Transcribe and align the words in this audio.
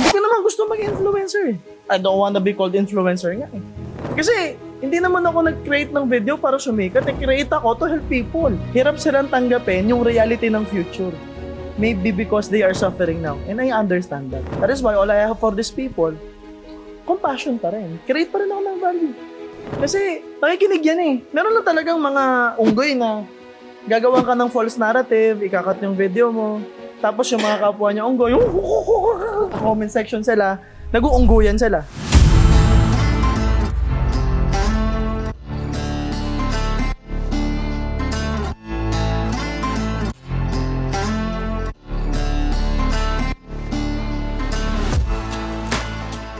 Hindi 0.00 0.16
ko 0.16 0.20
naman 0.24 0.40
gusto 0.40 0.60
maging 0.64 0.96
influencer 0.96 1.42
eh. 1.52 1.56
I 1.92 2.00
don't 2.00 2.16
wanna 2.16 2.40
be 2.40 2.56
called 2.56 2.72
influencer 2.72 3.36
nga 3.36 3.52
eh. 3.52 3.62
Kasi 4.16 4.56
hindi 4.80 4.96
naman 4.96 5.20
ako 5.28 5.44
nag-create 5.44 5.92
ng 5.92 6.08
video 6.08 6.40
para 6.40 6.56
sumikat. 6.56 7.04
I-create 7.04 7.52
ako 7.52 7.76
to 7.76 7.84
help 7.84 8.04
people. 8.08 8.48
Hirap 8.72 8.96
silang 8.96 9.28
tanggapin 9.28 9.92
yung 9.92 10.00
reality 10.00 10.48
ng 10.48 10.64
future. 10.64 11.12
Maybe 11.76 12.16
because 12.16 12.48
they 12.48 12.64
are 12.64 12.72
suffering 12.72 13.20
now. 13.20 13.36
And 13.44 13.60
I 13.60 13.76
understand 13.76 14.32
that. 14.32 14.40
That 14.56 14.72
is 14.72 14.80
why 14.80 14.96
all 14.96 15.12
I 15.12 15.20
have 15.20 15.36
for 15.36 15.52
these 15.52 15.68
people, 15.68 16.16
compassion 17.04 17.60
pa 17.60 17.76
rin. 17.76 18.00
Create 18.08 18.32
pa 18.32 18.40
rin 18.40 18.48
ako 18.48 18.60
ng 18.64 18.78
value. 18.80 19.12
Kasi 19.84 20.24
nakikinig 20.40 20.80
yan 20.80 21.00
eh. 21.04 21.14
Meron 21.28 21.52
na 21.52 21.60
talagang 21.60 22.00
mga 22.00 22.56
unggoy 22.56 22.96
na 22.96 23.28
gagawan 23.84 24.24
ka 24.24 24.32
ng 24.32 24.48
false 24.48 24.80
narrative, 24.80 25.44
ikakat 25.44 25.76
yung 25.84 25.92
video 25.92 26.32
mo, 26.32 26.64
tapos 27.00 27.32
yung 27.32 27.40
mga 27.40 27.64
kapwa 27.64 27.88
niya 27.88 28.04
unggoy, 28.04 28.36
comment 29.56 29.88
section 29.88 30.20
sila, 30.20 30.60
nag-uungguyan 30.92 31.56
sila. 31.56 31.80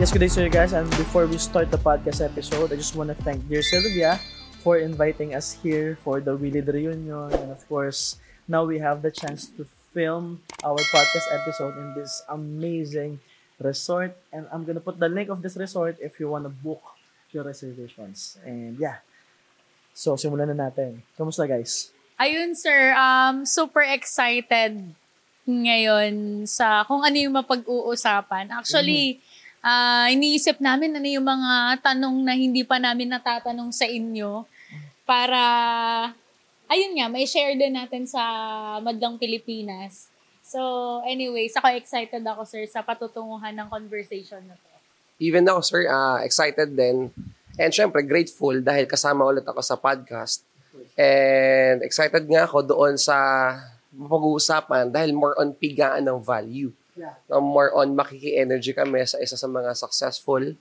Yes, 0.01 0.09
good 0.13 0.25
day 0.25 0.33
to 0.33 0.45
you 0.45 0.49
guys. 0.49 0.73
And 0.73 0.89
before 0.97 1.29
we 1.29 1.37
start 1.37 1.69
the 1.69 1.77
podcast 1.77 2.25
episode, 2.25 2.73
I 2.73 2.77
just 2.81 2.97
want 2.97 3.13
to 3.13 3.17
thank 3.21 3.45
dear 3.53 3.61
Sylvia 3.61 4.17
for 4.65 4.81
inviting 4.81 5.37
us 5.37 5.53
here 5.53 6.01
for 6.01 6.25
the 6.25 6.33
Willy 6.33 6.65
reunion. 6.65 7.29
And 7.37 7.53
of 7.53 7.61
course, 7.69 8.17
now 8.49 8.65
we 8.65 8.81
have 8.81 9.05
the 9.05 9.13
chance 9.13 9.53
to 9.61 9.69
film 9.91 10.43
our 10.63 10.79
podcast 10.95 11.27
episode 11.35 11.75
in 11.79 11.95
this 11.95 12.23
amazing 12.31 13.19
resort. 13.59 14.17
And 14.33 14.47
I'm 14.55 14.65
gonna 14.65 14.83
put 14.83 14.99
the 14.99 15.11
link 15.11 15.29
of 15.29 15.43
this 15.43 15.57
resort 15.59 15.99
if 16.01 16.19
you 16.19 16.31
want 16.31 16.47
to 16.47 16.53
book 16.53 16.83
your 17.31 17.45
reservations. 17.45 18.39
And 18.47 18.79
yeah. 18.79 19.03
So, 19.95 20.15
simulan 20.15 20.55
na 20.55 20.71
natin. 20.71 21.03
Kamusta 21.19 21.45
guys? 21.45 21.91
Ayun, 22.21 22.55
sir. 22.55 22.95
Um, 22.95 23.43
super 23.43 23.83
excited 23.83 24.95
ngayon 25.49 26.47
sa 26.47 26.87
kung 26.87 27.03
ano 27.03 27.17
yung 27.17 27.35
mapag-uusapan. 27.35 28.55
Actually, 28.55 29.19
ah 29.61 30.09
iniisip 30.09 30.57
namin 30.57 30.97
ano 30.97 31.05
yung 31.05 31.27
mga 31.27 31.85
tanong 31.85 32.17
na 32.25 32.33
hindi 32.33 32.65
pa 32.65 32.81
namin 32.81 33.13
natatanong 33.13 33.69
sa 33.75 33.85
inyo 33.85 34.49
para, 35.05 35.43
ayun 36.71 36.95
nga, 36.97 37.11
may 37.11 37.27
share 37.27 37.59
din 37.59 37.75
natin 37.75 38.07
sa 38.07 38.23
Madlang 38.79 39.19
Pilipinas. 39.19 40.07
So, 40.47 41.03
anyways, 41.03 41.55
ako 41.59 41.75
excited 41.75 42.23
ako, 42.23 42.47
sir, 42.47 42.63
sa 42.71 42.87
patutunguhan 42.87 43.55
ng 43.59 43.69
conversation 43.69 44.41
na 44.47 44.55
to. 44.55 44.71
Even 45.21 45.45
ako, 45.45 45.61
sir, 45.61 45.83
ah, 45.91 46.23
excited 46.23 46.73
din. 46.73 47.11
And 47.61 47.71
syempre, 47.75 48.01
grateful 48.07 48.63
dahil 48.63 48.89
kasama 48.89 49.27
ulit 49.27 49.45
ako 49.45 49.61
sa 49.61 49.77
podcast. 49.77 50.47
And 50.97 51.83
excited 51.85 52.25
nga 52.25 52.49
ako 52.49 52.65
doon 52.65 52.95
sa 52.97 53.19
mapag-uusapan 53.91 54.95
dahil 54.95 55.11
more 55.13 55.35
on 55.37 55.53
pigaan 55.53 56.07
ng 56.07 56.23
value. 56.23 56.71
Yeah. 56.95 57.19
No, 57.27 57.43
more 57.43 57.75
on 57.75 57.93
makiki-energy 57.93 58.73
kami 58.73 59.03
sa 59.05 59.19
isa 59.19 59.35
sa 59.35 59.51
mga 59.51 59.75
successful 59.75 60.55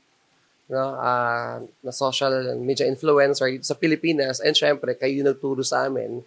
no, 0.70 0.96
ah, 1.02 1.58
na 1.82 1.92
social 1.92 2.56
media 2.62 2.86
influencer 2.86 3.50
dito 3.50 3.66
sa 3.66 3.76
Pilipinas. 3.76 4.38
And 4.40 4.54
syempre, 4.54 4.94
kayo 4.94 5.12
yung 5.12 5.30
nagturo 5.34 5.66
sa 5.66 5.90
amin 5.90 6.22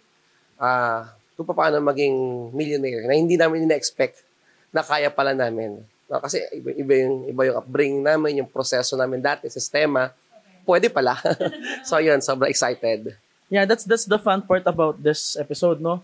ah 0.59 1.09
kung 1.33 1.49
paano 1.49 1.81
maging 1.81 2.49
millionaire 2.53 3.09
na 3.09 3.17
hindi 3.17 3.33
namin 3.33 3.65
ina-expect 3.65 4.21
na 4.69 4.85
kaya 4.85 5.09
pala 5.09 5.33
namin. 5.33 5.81
No, 6.05 6.21
kasi 6.21 6.45
iba, 6.53 6.69
iba, 6.77 6.93
yung, 6.93 7.15
iba 7.25 7.41
yung 7.49 7.57
upbringing 7.57 8.03
namin, 8.05 8.39
yung 8.43 8.49
proseso 8.49 8.93
namin 8.93 9.17
dati, 9.17 9.49
sistema. 9.49 10.13
Pwede 10.61 10.93
pala. 10.93 11.17
so 11.87 11.97
yun, 11.97 12.21
sobrang 12.21 12.53
excited. 12.53 13.17
Yeah, 13.49 13.65
that's 13.65 13.85
that's 13.85 14.05
the 14.05 14.17
fun 14.17 14.45
part 14.45 14.65
about 14.65 15.01
this 15.01 15.37
episode, 15.37 15.81
no? 15.81 16.01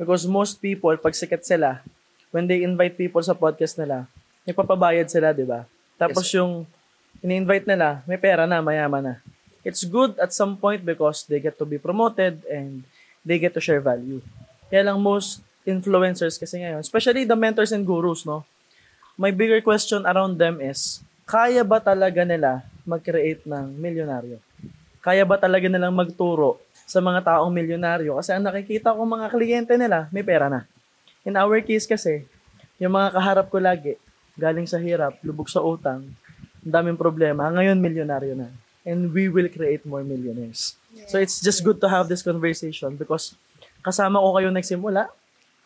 Because 0.00 0.24
most 0.24 0.60
people, 0.64 0.92
pag 0.96 1.12
sikat 1.12 1.44
sila, 1.44 1.84
when 2.32 2.48
they 2.48 2.64
invite 2.64 2.96
people 2.96 3.20
sa 3.20 3.36
podcast 3.36 3.76
nila, 3.76 4.08
nagpapabayad 4.48 5.08
sila, 5.12 5.36
di 5.36 5.44
ba? 5.44 5.68
Tapos 6.00 6.24
Yes, 6.28 6.40
yung 6.40 6.64
ini-invite 7.20 7.68
nila, 7.68 8.00
may 8.08 8.16
pera 8.16 8.48
na, 8.48 8.64
mayaman 8.64 9.04
na. 9.04 9.14
It's 9.60 9.84
good 9.84 10.16
at 10.16 10.32
some 10.32 10.56
point 10.56 10.80
because 10.84 11.28
they 11.28 11.40
get 11.40 11.60
to 11.60 11.68
be 11.68 11.76
promoted 11.76 12.40
and 12.48 12.84
they 13.24 13.36
get 13.36 13.52
to 13.52 13.60
share 13.60 13.80
value. 13.80 14.24
Kaya 14.72 14.88
lang 14.88 15.00
most 15.04 15.44
influencers 15.68 16.40
kasi 16.40 16.64
ngayon, 16.64 16.80
especially 16.80 17.28
the 17.28 17.36
mentors 17.36 17.76
and 17.76 17.84
gurus, 17.84 18.24
no? 18.24 18.48
My 19.20 19.28
bigger 19.28 19.60
question 19.60 20.08
around 20.08 20.40
them 20.40 20.64
is, 20.64 21.04
kaya 21.28 21.60
ba 21.60 21.76
talaga 21.76 22.24
nila 22.24 22.64
mag-create 22.88 23.44
ng 23.44 23.76
milyonaryo? 23.76 24.40
Kaya 25.04 25.28
ba 25.28 25.36
talaga 25.36 25.68
nilang 25.68 25.92
magturo 25.92 26.56
sa 26.88 27.04
mga 27.04 27.20
taong 27.20 27.52
milyonaryo? 27.52 28.16
Kasi 28.16 28.32
ang 28.32 28.48
nakikita 28.48 28.96
ko 28.96 29.04
mga 29.04 29.28
kliyente 29.28 29.76
nila, 29.76 30.08
may 30.08 30.24
pera 30.24 30.48
na. 30.48 30.64
In 31.20 31.36
our 31.36 31.60
case 31.60 31.84
kasi, 31.84 32.24
yung 32.80 32.96
mga 32.96 33.12
kaharap 33.12 33.46
ko 33.52 33.60
lagi, 33.60 34.00
galing 34.40 34.64
sa 34.64 34.80
hirap, 34.80 35.20
lubog 35.20 35.52
sa 35.52 35.60
utang, 35.60 36.08
ang 36.64 36.72
daming 36.72 36.98
problema, 37.00 37.48
ngayon 37.48 37.80
milyonaryo 37.80 38.34
na. 38.36 38.48
And 38.84 39.12
we 39.12 39.28
will 39.28 39.48
create 39.52 39.84
more 39.84 40.00
millionaires. 40.00 40.76
So 41.06 41.20
it's 41.20 41.38
just 41.40 41.60
good 41.60 41.78
to 41.84 41.88
have 41.88 42.08
this 42.08 42.24
conversation 42.24 42.96
because 42.96 43.36
kasama 43.84 44.20
ko 44.20 44.36
kayo 44.36 44.48
nagsimula. 44.48 45.12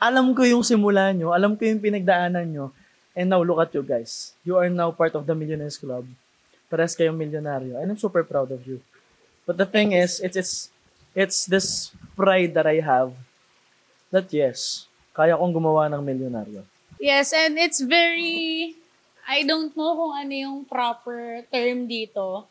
Alam 0.03 0.35
ko 0.35 0.43
yung 0.43 0.67
simula 0.67 1.15
nyo, 1.15 1.31
alam 1.31 1.55
ko 1.55 1.65
yung 1.65 1.81
pinagdaanan 1.81 2.45
nyo, 2.51 2.75
and 3.15 3.31
now 3.31 3.41
look 3.41 3.63
at 3.63 3.71
you 3.73 3.87
guys. 3.87 4.35
You 4.43 4.59
are 4.59 4.69
now 4.69 4.91
part 4.91 5.15
of 5.15 5.25
the 5.25 5.33
Millionaires 5.33 5.79
Club. 5.79 6.05
Pares 6.67 6.99
kayong 6.99 7.17
milyonaryo. 7.17 7.79
And 7.79 7.95
I'm 7.95 8.01
super 8.01 8.27
proud 8.27 8.51
of 8.51 8.67
you. 8.67 8.83
But 9.47 9.57
the 9.57 9.69
thing 9.69 9.95
is, 9.95 10.19
it's, 10.19 10.37
it's, 10.37 10.55
it's 11.15 11.47
this 11.47 11.95
pride 12.19 12.53
that 12.59 12.67
I 12.67 12.83
have 12.83 13.15
that 14.11 14.31
yes, 14.35 14.87
kaya 15.15 15.39
kong 15.39 15.55
gumawa 15.55 15.91
ng 15.91 16.03
milyonaryo. 16.03 16.63
Yes, 16.99 17.35
and 17.35 17.59
it's 17.59 17.83
very, 17.83 18.75
I 19.25 19.43
don't 19.45 19.73
know 19.73 19.97
kung 19.97 20.15
ano 20.15 20.35
yung 20.35 20.59
proper 20.69 21.45
term 21.49 21.89
dito. 21.89 22.45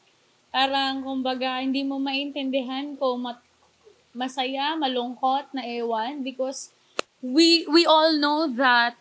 Parang, 0.49 1.01
kumbaga, 1.05 1.61
hindi 1.61 1.85
mo 1.85 1.97
maintindihan 2.01 2.97
kung 2.97 3.29
mat- 3.29 3.45
masaya, 4.13 4.77
malungkot 4.77 5.53
na 5.53 5.65
ewan 5.65 6.21
because 6.21 6.69
we 7.21 7.65
we 7.65 7.85
all 7.85 8.13
know 8.17 8.45
that 8.45 8.97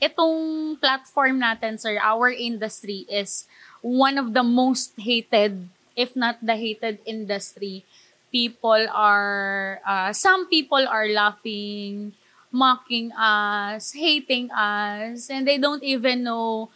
itong 0.00 0.76
platform 0.80 1.40
natin, 1.40 1.80
sir, 1.80 1.96
our 2.00 2.28
industry 2.32 3.04
is 3.08 3.48
one 3.80 4.16
of 4.16 4.32
the 4.32 4.44
most 4.44 4.92
hated, 4.96 5.68
if 5.96 6.16
not 6.16 6.40
the 6.44 6.56
hated 6.56 7.00
industry. 7.04 7.84
People 8.32 8.88
are, 8.90 9.78
uh, 9.86 10.10
some 10.12 10.50
people 10.50 10.82
are 10.90 11.06
laughing, 11.06 12.12
mocking 12.50 13.12
us, 13.14 13.94
hating 13.94 14.50
us, 14.50 15.30
and 15.30 15.46
they 15.46 15.56
don't 15.56 15.84
even 15.84 16.24
know 16.26 16.68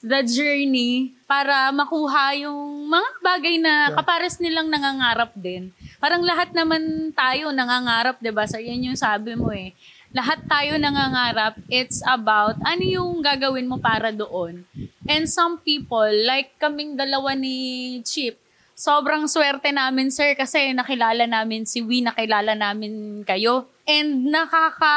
the 0.00 0.20
journey 0.24 1.12
para 1.28 1.68
makuha 1.70 2.32
yung 2.40 2.88
mga 2.88 3.10
bagay 3.20 3.56
na 3.60 3.72
Yeah. 3.92 3.96
kapares 4.00 4.40
nilang 4.40 4.72
nangangarap 4.72 5.30
din. 5.36 5.70
Parang 6.00 6.24
lahat 6.24 6.50
naman 6.56 7.12
tayo 7.12 7.52
nangangarap, 7.52 8.16
'di 8.18 8.32
ba? 8.32 8.48
So 8.48 8.56
yan 8.56 8.80
yung 8.82 8.98
sabi 8.98 9.36
mo 9.36 9.52
eh. 9.52 9.76
Lahat 10.10 10.42
tayo 10.48 10.74
nangangarap. 10.74 11.54
It's 11.70 12.02
about 12.02 12.58
ano 12.66 12.82
yung 12.82 13.22
gagawin 13.22 13.70
mo 13.70 13.78
para 13.78 14.10
doon. 14.10 14.66
And 15.06 15.30
some 15.30 15.62
people, 15.62 16.10
like 16.26 16.58
kaming 16.58 16.98
dalawa 16.98 17.38
ni 17.38 18.00
Chip, 18.02 18.34
sobrang 18.74 19.28
swerte 19.30 19.70
namin, 19.70 20.10
sir, 20.10 20.34
kasi 20.34 20.72
nakilala 20.74 21.28
namin 21.28 21.62
si 21.62 21.84
Wee, 21.84 22.02
nakilala 22.02 22.56
namin 22.58 23.22
kayo. 23.22 23.70
And 23.86 24.32
nakaka 24.32 24.96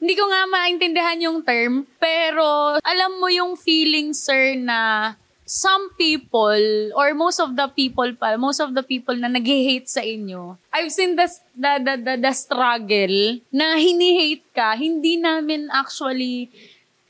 hindi 0.00 0.16
ko 0.16 0.24
nga 0.24 0.48
maintindihan 0.48 1.20
yung 1.20 1.44
term, 1.44 1.84
pero 2.00 2.80
alam 2.80 3.20
mo 3.20 3.28
yung 3.28 3.52
feeling, 3.52 4.16
sir, 4.16 4.56
na 4.56 5.12
some 5.44 5.92
people, 5.98 6.94
or 6.96 7.12
most 7.12 7.36
of 7.36 7.52
the 7.52 7.68
people 7.74 8.08
pa, 8.16 8.38
most 8.40 8.64
of 8.64 8.72
the 8.72 8.80
people 8.80 9.12
na 9.12 9.28
nag-hate 9.28 9.84
sa 9.90 10.00
inyo, 10.00 10.56
I've 10.72 10.88
seen 10.88 11.20
the, 11.20 11.28
the, 11.52 11.72
the, 11.84 11.94
the, 12.00 12.14
the 12.16 12.32
struggle 12.32 13.16
na 13.52 13.76
hini-hate 13.76 14.46
ka, 14.56 14.78
hindi 14.78 15.20
namin 15.20 15.68
actually, 15.68 16.48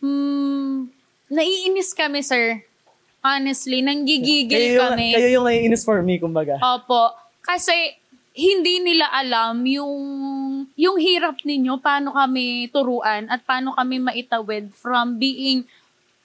hmm, 0.03 0.91
naiinis 1.31 1.95
kami, 1.95 2.27
sir. 2.27 2.65
Honestly, 3.21 3.85
nanggigigil 3.85 4.49
Kayo 4.51 4.77
yung, 4.81 4.89
kami. 4.97 5.09
kayo 5.13 5.29
yung 5.31 5.47
naiinis 5.47 5.85
for 5.85 6.01
me, 6.01 6.17
kumbaga. 6.17 6.57
Opo. 6.59 7.13
Kasi 7.45 8.00
hindi 8.31 8.79
nila 8.79 9.11
alam 9.11 9.67
yung 9.67 10.01
yung 10.79 10.97
hirap 11.03 11.43
ninyo, 11.43 11.83
paano 11.83 12.15
kami 12.15 12.71
turuan 12.71 13.27
at 13.27 13.43
paano 13.43 13.75
kami 13.75 13.99
maitawid 13.99 14.71
from 14.75 15.19
being 15.19 15.67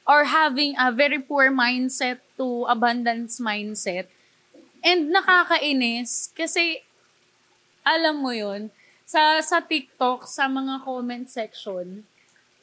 or 0.06 0.30
having 0.30 0.78
a 0.78 0.94
very 0.94 1.18
poor 1.18 1.50
mindset 1.50 2.22
to 2.38 2.69
abundance 2.69 3.42
mindset. 3.42 4.06
And 4.86 5.10
nakakainis 5.10 6.30
kasi 6.38 6.86
alam 7.81 8.22
mo 8.22 8.34
yun, 8.34 8.69
sa, 9.06 9.38
sa 9.42 9.62
TikTok, 9.62 10.25
sa 10.25 10.50
mga 10.50 10.81
comment 10.81 11.30
section, 11.30 12.02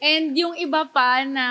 and 0.02 0.34
yung 0.34 0.58
iba 0.58 0.82
pa 0.90 1.22
na 1.22 1.46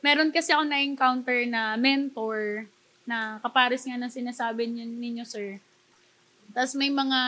meron 0.00 0.32
kasi 0.32 0.56
ako 0.56 0.64
na-encounter 0.64 1.44
na 1.44 1.76
mentor 1.76 2.64
na 3.04 3.36
kapares 3.44 3.84
nga 3.84 4.00
ng 4.00 4.08
sinasabi 4.08 4.64
ninyo, 4.66 4.84
ninyo 4.88 5.24
sir. 5.28 5.60
Tapos 6.52 6.76
may 6.76 6.92
mga 6.92 7.20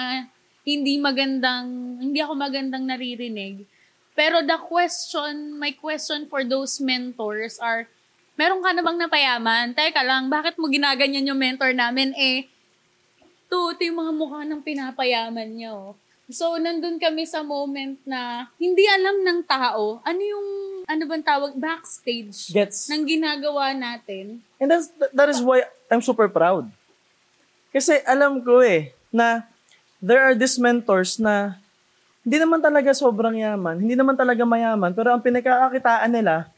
hindi 0.64 0.96
magandang, 0.96 2.00
hindi 2.00 2.20
ako 2.24 2.32
magandang 2.36 2.84
naririnig. 2.88 3.68
Pero 4.16 4.40
the 4.40 4.56
question, 4.56 5.58
my 5.58 5.74
question 5.76 6.24
for 6.30 6.46
those 6.46 6.80
mentors 6.80 7.60
are, 7.60 7.84
meron 8.38 8.62
ka 8.64 8.70
na 8.72 8.80
bang 8.80 8.98
napayaman? 8.98 9.74
Teka 9.74 10.00
lang, 10.00 10.32
bakit 10.32 10.56
mo 10.56 10.70
ginaganyan 10.70 11.28
yung 11.28 11.40
mentor 11.40 11.74
namin? 11.76 12.14
Eh, 12.16 12.48
to, 13.50 13.74
ito 13.74 13.82
yung 13.84 14.00
mga 14.00 14.12
mukha 14.14 14.40
ng 14.46 14.62
pinapayaman 14.62 15.50
niyo. 15.52 15.98
So, 16.32 16.56
nandun 16.56 16.96
kami 16.96 17.28
sa 17.28 17.44
moment 17.44 18.00
na 18.08 18.48
hindi 18.56 18.88
alam 18.88 19.20
ng 19.20 19.40
tao 19.44 20.00
ano 20.00 20.22
yung, 20.24 20.48
ano 20.88 21.02
bang 21.04 21.20
tawag, 21.20 21.52
backstage 21.52 22.48
Gets. 22.48 22.88
ng 22.88 23.04
ginagawa 23.04 23.76
natin. 23.76 24.40
And 24.56 24.72
that's, 24.72 24.88
that 25.12 25.28
is 25.28 25.44
why 25.44 25.68
I'm 25.92 26.00
super 26.00 26.32
proud. 26.32 26.72
Kasi 27.74 28.00
alam 28.08 28.40
ko 28.40 28.64
eh, 28.64 28.96
na 29.14 29.46
there 30.02 30.18
are 30.18 30.34
these 30.34 30.58
mentors 30.58 31.22
na 31.22 31.62
hindi 32.26 32.42
naman 32.42 32.58
talaga 32.58 32.90
sobrang 32.90 33.38
yaman, 33.38 33.78
hindi 33.78 33.94
naman 33.94 34.18
talaga 34.18 34.42
mayaman, 34.42 34.90
pero 34.96 35.14
ang 35.14 35.22
pinagkakakitaan 35.22 36.10
nila 36.10 36.50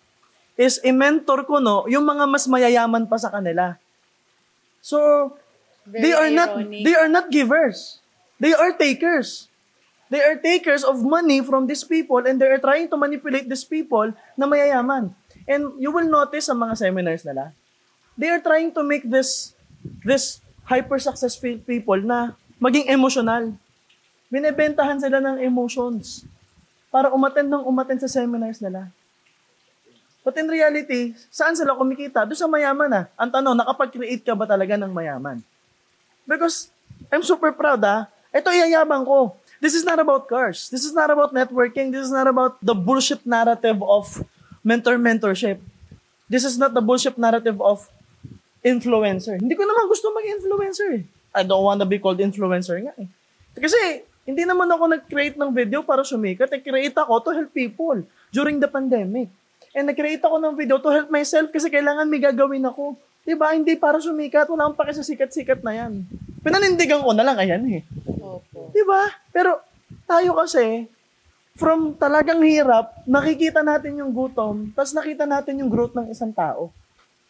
is 0.56 0.80
i-mentor 0.80 1.44
ko 1.44 1.60
no, 1.60 1.84
yung 1.90 2.06
mga 2.08 2.24
mas 2.24 2.48
mayayaman 2.48 3.04
pa 3.04 3.20
sa 3.20 3.28
kanila. 3.28 3.76
So, 4.80 4.98
Very 5.84 6.08
they 6.08 6.12
are 6.16 6.32
not 6.32 6.50
ironic. 6.56 6.82
they 6.86 6.96
are 6.96 7.10
not 7.12 7.26
givers. 7.28 8.00
They 8.40 8.56
are 8.56 8.72
takers. 8.72 9.52
They 10.06 10.22
are 10.22 10.38
takers 10.38 10.86
of 10.86 11.02
money 11.02 11.42
from 11.42 11.66
these 11.66 11.82
people 11.82 12.22
and 12.22 12.38
they 12.38 12.46
are 12.46 12.62
trying 12.62 12.86
to 12.88 12.96
manipulate 12.96 13.50
these 13.50 13.66
people 13.66 14.14
na 14.38 14.46
mayayaman. 14.46 15.12
And 15.50 15.74
you 15.82 15.90
will 15.90 16.06
notice 16.06 16.46
sa 16.46 16.54
mga 16.54 16.78
seminars 16.78 17.26
nila, 17.26 17.50
they 18.14 18.30
are 18.30 18.38
trying 18.38 18.70
to 18.70 18.86
make 18.86 19.02
this 19.02 19.50
this 20.06 20.38
hyper 20.66 21.02
successful 21.02 21.58
people 21.66 21.98
na 21.98 22.38
maging 22.60 22.88
emotional. 22.88 23.54
Binebentahan 24.32 24.98
sila 24.98 25.22
ng 25.22 25.38
emotions 25.44 26.26
para 26.90 27.12
umattend 27.12 27.52
ng 27.52 27.62
umattend 27.62 28.02
sa 28.02 28.10
seminars 28.10 28.58
nila. 28.58 28.90
But 30.26 30.34
in 30.42 30.50
reality, 30.50 31.14
saan 31.30 31.54
sila 31.54 31.78
kumikita? 31.78 32.26
Doon 32.26 32.34
sa 32.34 32.50
mayaman 32.50 32.90
na. 32.90 33.02
Ang 33.14 33.30
tanong, 33.30 33.54
nakapag-create 33.62 34.26
ka 34.26 34.34
ba 34.34 34.42
talaga 34.42 34.74
ng 34.74 34.90
mayaman? 34.90 35.38
Because 36.26 36.74
I'm 37.14 37.22
super 37.22 37.54
proud 37.54 37.78
ah. 37.86 38.10
Ito 38.34 38.50
iyayabang 38.50 39.06
ko. 39.06 39.38
This 39.62 39.78
is 39.78 39.86
not 39.86 40.02
about 40.02 40.26
cars. 40.26 40.66
This 40.66 40.82
is 40.82 40.90
not 40.90 41.14
about 41.14 41.30
networking. 41.30 41.94
This 41.94 42.10
is 42.10 42.12
not 42.12 42.26
about 42.26 42.58
the 42.58 42.74
bullshit 42.74 43.22
narrative 43.22 43.78
of 43.86 44.26
mentor-mentorship. 44.66 45.62
This 46.26 46.42
is 46.42 46.58
not 46.58 46.74
the 46.74 46.82
bullshit 46.82 47.14
narrative 47.14 47.62
of 47.62 47.86
influencer. 48.66 49.38
Hindi 49.38 49.54
ko 49.54 49.62
naman 49.62 49.86
gusto 49.86 50.10
mag-influencer 50.10 50.88
eh. 50.98 51.04
I 51.36 51.44
don't 51.44 51.60
want 51.60 51.84
to 51.84 51.88
be 51.88 52.00
called 52.00 52.16
influencer 52.16 52.80
nga 52.80 52.96
eh. 52.96 53.08
Kasi 53.52 54.02
hindi 54.24 54.42
naman 54.48 54.66
ako 54.72 54.90
nag-create 54.96 55.36
ng 55.36 55.52
video 55.52 55.84
para 55.84 56.02
sumikat. 56.02 56.48
I-create 56.50 56.96
ako 56.96 57.20
to 57.28 57.30
help 57.36 57.50
people 57.52 58.00
during 58.32 58.56
the 58.58 58.66
pandemic. 58.66 59.28
And 59.76 59.86
nag-create 59.86 60.24
ako 60.24 60.40
ng 60.40 60.56
video 60.56 60.80
to 60.80 60.88
help 60.88 61.12
myself 61.12 61.52
kasi 61.52 61.68
kailangan 61.68 62.08
may 62.08 62.18
gagawin 62.18 62.64
ako. 62.64 62.96
Diba? 63.22 63.52
Hindi 63.52 63.76
para 63.76 64.00
sumikat. 64.00 64.48
Wala 64.48 64.66
akong 64.66 64.80
pake 64.80 64.92
sa 64.96 65.04
sikat-sikat 65.04 65.60
na 65.60 65.76
yan. 65.76 66.08
Pinanindigan 66.40 67.04
ko 67.04 67.12
na 67.12 67.22
lang. 67.22 67.36
Ayan 67.36 67.62
eh. 67.68 67.82
Opo. 68.06 68.72
Diba? 68.72 69.12
Pero 69.30 69.60
tayo 70.06 70.34
kasi, 70.38 70.86
from 71.58 71.96
talagang 71.98 72.42
hirap, 72.44 73.02
nakikita 73.08 73.64
natin 73.64 73.98
yung 73.98 74.12
gutom, 74.14 74.70
tapos 74.76 74.92
nakita 74.94 75.24
natin 75.24 75.58
yung 75.58 75.70
growth 75.72 75.96
ng 75.96 76.12
isang 76.12 76.30
tao. 76.30 76.70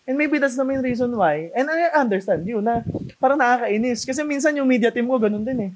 And 0.07 0.15
maybe 0.15 0.39
that's 0.39 0.55
the 0.55 0.63
main 0.63 0.79
reason 0.79 1.11
why. 1.19 1.51
And 1.51 1.67
I 1.67 1.91
understand 1.99 2.47
you 2.47 2.63
na 2.63 2.87
parang 3.19 3.43
nakakainis. 3.43 4.07
Kasi 4.07 4.23
minsan 4.23 4.55
yung 4.55 4.71
media 4.71 4.95
team 4.95 5.11
ko, 5.11 5.19
ganun 5.19 5.43
din 5.43 5.59
eh. 5.69 5.71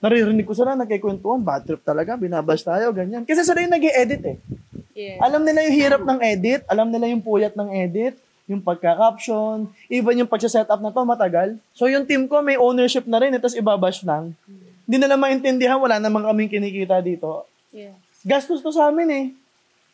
Naririnig 0.00 0.48
ko 0.48 0.56
sila, 0.56 0.72
nagkikwentuhan, 0.72 1.40
bad 1.44 1.64
trip 1.68 1.80
talaga, 1.84 2.16
binabash 2.16 2.64
tayo, 2.64 2.92
ganyan. 2.96 3.28
Kasi 3.28 3.44
sila 3.44 3.60
yung 3.60 3.72
nag 3.72 3.84
edit 3.84 4.22
eh. 4.24 4.36
Yes. 4.96 5.20
Alam 5.20 5.44
nila 5.44 5.64
yung 5.68 5.76
hirap 5.76 6.02
ng 6.04 6.20
edit, 6.20 6.60
alam 6.68 6.88
nila 6.88 7.08
yung 7.08 7.24
puyat 7.24 7.56
ng 7.56 7.68
edit, 7.72 8.16
yung 8.44 8.60
pagka-caption, 8.60 9.68
even 9.88 10.20
yung 10.20 10.28
pag-set 10.28 10.68
up 10.68 10.80
na 10.80 10.92
to 10.92 11.00
matagal. 11.04 11.56
So 11.72 11.88
yung 11.88 12.04
team 12.04 12.28
ko 12.28 12.44
may 12.44 12.60
ownership 12.60 13.08
na 13.08 13.20
rin, 13.20 13.32
eh, 13.32 13.40
tapos 13.40 13.56
ibabash 13.56 14.04
lang. 14.04 14.36
Hindi 14.84 14.96
nila 15.00 15.16
maintindihan, 15.16 15.80
wala 15.80 15.96
namang 15.96 16.28
kaming 16.28 16.52
kinikita 16.52 17.00
dito. 17.00 17.48
Yes. 17.72 17.96
Gastos 18.24 18.60
to 18.60 18.72
sa 18.72 18.92
amin 18.92 19.08
eh. 19.08 19.26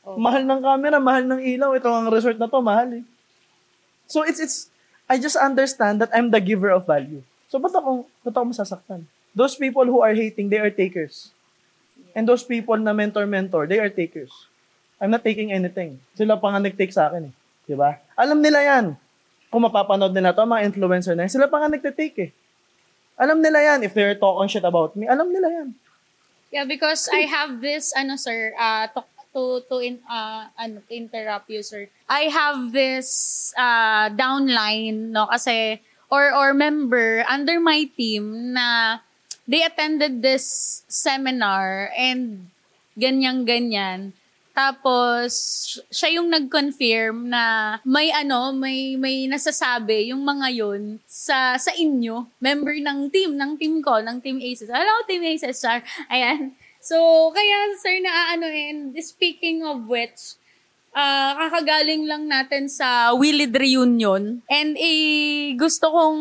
Oh. 0.02 0.18
Mahal 0.18 0.42
ng 0.42 0.60
camera, 0.62 0.98
mahal 0.98 1.24
ng 1.26 1.40
ilaw. 1.42 1.70
Ito 1.78 1.86
ang 1.90 2.10
resort 2.10 2.38
na 2.38 2.50
to, 2.50 2.58
mahal 2.58 2.98
eh. 2.98 3.04
So 4.10 4.26
it's, 4.26 4.42
it's, 4.42 4.66
I 5.06 5.22
just 5.22 5.38
understand 5.38 6.02
that 6.02 6.10
I'm 6.10 6.34
the 6.34 6.42
giver 6.42 6.74
of 6.74 6.82
value. 6.82 7.22
So 7.46 7.62
ba't 7.62 7.70
ako, 7.70 8.10
ba't 8.26 8.34
ako 8.34 8.46
masasaktan? 8.50 9.06
Those 9.30 9.54
people 9.54 9.86
who 9.86 10.02
are 10.02 10.10
hating, 10.10 10.50
they 10.50 10.58
are 10.58 10.74
takers. 10.74 11.30
And 12.10 12.26
those 12.26 12.42
people 12.42 12.74
na 12.74 12.90
mentor-mentor, 12.90 13.70
they 13.70 13.78
are 13.78 13.88
takers. 13.88 14.34
I'm 14.98 15.14
not 15.14 15.22
taking 15.22 15.54
anything. 15.54 16.02
Sila 16.18 16.34
pa 16.34 16.50
nga 16.50 16.58
nag-take 16.58 16.90
sa 16.90 17.06
akin 17.06 17.30
eh. 17.30 17.34
Di 17.70 17.78
ba? 17.78 18.02
Alam 18.18 18.42
nila 18.42 18.58
yan. 18.66 18.98
Kung 19.46 19.62
mapapanood 19.62 20.10
nila 20.10 20.34
to, 20.34 20.42
mga 20.42 20.66
influencer 20.66 21.14
na 21.14 21.30
yan, 21.30 21.32
sila 21.38 21.46
pa 21.46 21.62
nga 21.62 21.70
nag-take 21.70 22.18
eh. 22.18 22.30
Alam 23.14 23.38
nila 23.38 23.62
yan. 23.62 23.86
If 23.86 23.94
they're 23.94 24.18
talking 24.18 24.50
shit 24.50 24.66
about 24.66 24.98
me, 24.98 25.06
alam 25.06 25.30
nila 25.30 25.46
yan. 25.46 25.68
Yeah, 26.50 26.66
because 26.66 27.06
I 27.14 27.30
have 27.30 27.62
this, 27.62 27.94
ano 27.94 28.18
sir, 28.18 28.58
uh, 28.58 28.90
to, 28.90 29.06
to, 29.32 29.62
to 29.68 29.78
in, 29.78 29.98
uh, 30.10 30.46
ano, 30.58 30.82
to 30.88 30.94
interrupt 30.94 31.50
you, 31.50 31.62
sir. 31.62 31.88
I 32.08 32.30
have 32.32 32.72
this 32.72 33.52
uh, 33.56 34.10
downline, 34.10 35.10
no, 35.14 35.26
kasi, 35.26 35.80
or, 36.10 36.34
or 36.34 36.54
member 36.54 37.24
under 37.28 37.60
my 37.60 37.88
team 37.96 38.54
na 38.54 38.98
they 39.46 39.62
attended 39.62 40.22
this 40.22 40.82
seminar 40.88 41.90
and 41.96 42.50
ganyan-ganyan. 42.98 44.12
Tapos, 44.50 45.32
siya 45.88 46.20
yung 46.20 46.28
nag-confirm 46.28 47.30
na 47.30 47.78
may 47.86 48.10
ano, 48.10 48.50
may 48.52 48.98
may 48.98 49.24
nasasabi 49.30 50.10
yung 50.10 50.20
mga 50.26 50.46
yon 50.52 50.82
sa 51.06 51.54
sa 51.56 51.72
inyo, 51.72 52.28
member 52.42 52.74
ng 52.76 53.08
team, 53.08 53.38
ng 53.38 53.56
team 53.56 53.80
ko, 53.80 54.02
ng 54.02 54.18
Team 54.20 54.42
Aces. 54.42 54.68
Hello, 54.68 55.06
Team 55.06 55.22
Aces, 55.22 55.62
Char. 55.62 55.80
Ayan. 56.10 56.52
So, 56.80 57.28
kaya 57.36 57.76
sir 57.76 58.00
na 58.00 58.32
ano 58.32 58.48
and 58.48 58.96
speaking 59.04 59.60
of 59.60 59.84
which, 59.84 60.40
ah 60.96 61.36
kakagaling 61.36 62.08
lang 62.08 62.24
natin 62.26 62.66
sa 62.72 63.12
Willid 63.12 63.52
Reunion. 63.52 64.40
And 64.48 64.74
eh, 64.80 65.52
gusto 65.60 65.92
kong 65.92 66.20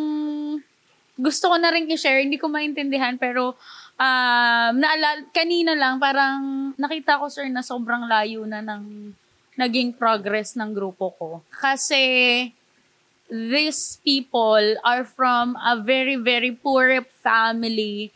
gusto 1.19 1.51
ko 1.51 1.55
na 1.55 1.71
rin 1.71 1.87
i-share, 1.87 2.23
hindi 2.23 2.39
ko 2.39 2.51
maintindihan 2.51 3.15
pero 3.15 3.55
um, 3.99 4.73
naalala, 4.75 5.27
kanina 5.35 5.75
lang 5.75 5.99
parang 5.99 6.71
nakita 6.75 7.19
ko 7.19 7.27
sir 7.27 7.47
na 7.47 7.63
sobrang 7.63 8.07
layo 8.07 8.43
na 8.43 8.59
ng 8.59 9.15
naging 9.59 9.95
progress 9.95 10.55
ng 10.55 10.71
grupo 10.71 11.11
ko. 11.19 11.29
Kasi 11.51 12.03
these 13.27 13.99
people 14.03 14.79
are 14.83 15.03
from 15.03 15.59
a 15.59 15.79
very, 15.79 16.15
very 16.15 16.51
poor 16.55 17.03
family 17.19 18.11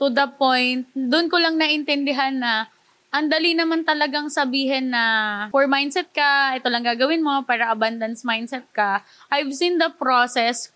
to 0.00 0.08
the 0.08 0.26
point, 0.34 0.88
doon 0.96 1.28
ko 1.28 1.36
lang 1.36 1.60
naintindihan 1.60 2.32
na 2.32 2.72
ang 3.10 3.28
dali 3.28 3.52
naman 3.52 3.84
talagang 3.84 4.32
sabihin 4.32 4.88
na 4.88 5.04
poor 5.52 5.68
mindset 5.68 6.08
ka, 6.14 6.56
ito 6.56 6.70
lang 6.72 6.86
gagawin 6.86 7.20
mo 7.20 7.44
para 7.44 7.68
abundance 7.68 8.24
mindset 8.24 8.64
ka. 8.72 9.04
I've 9.28 9.52
seen 9.52 9.76
the 9.76 9.92
process 9.92 10.72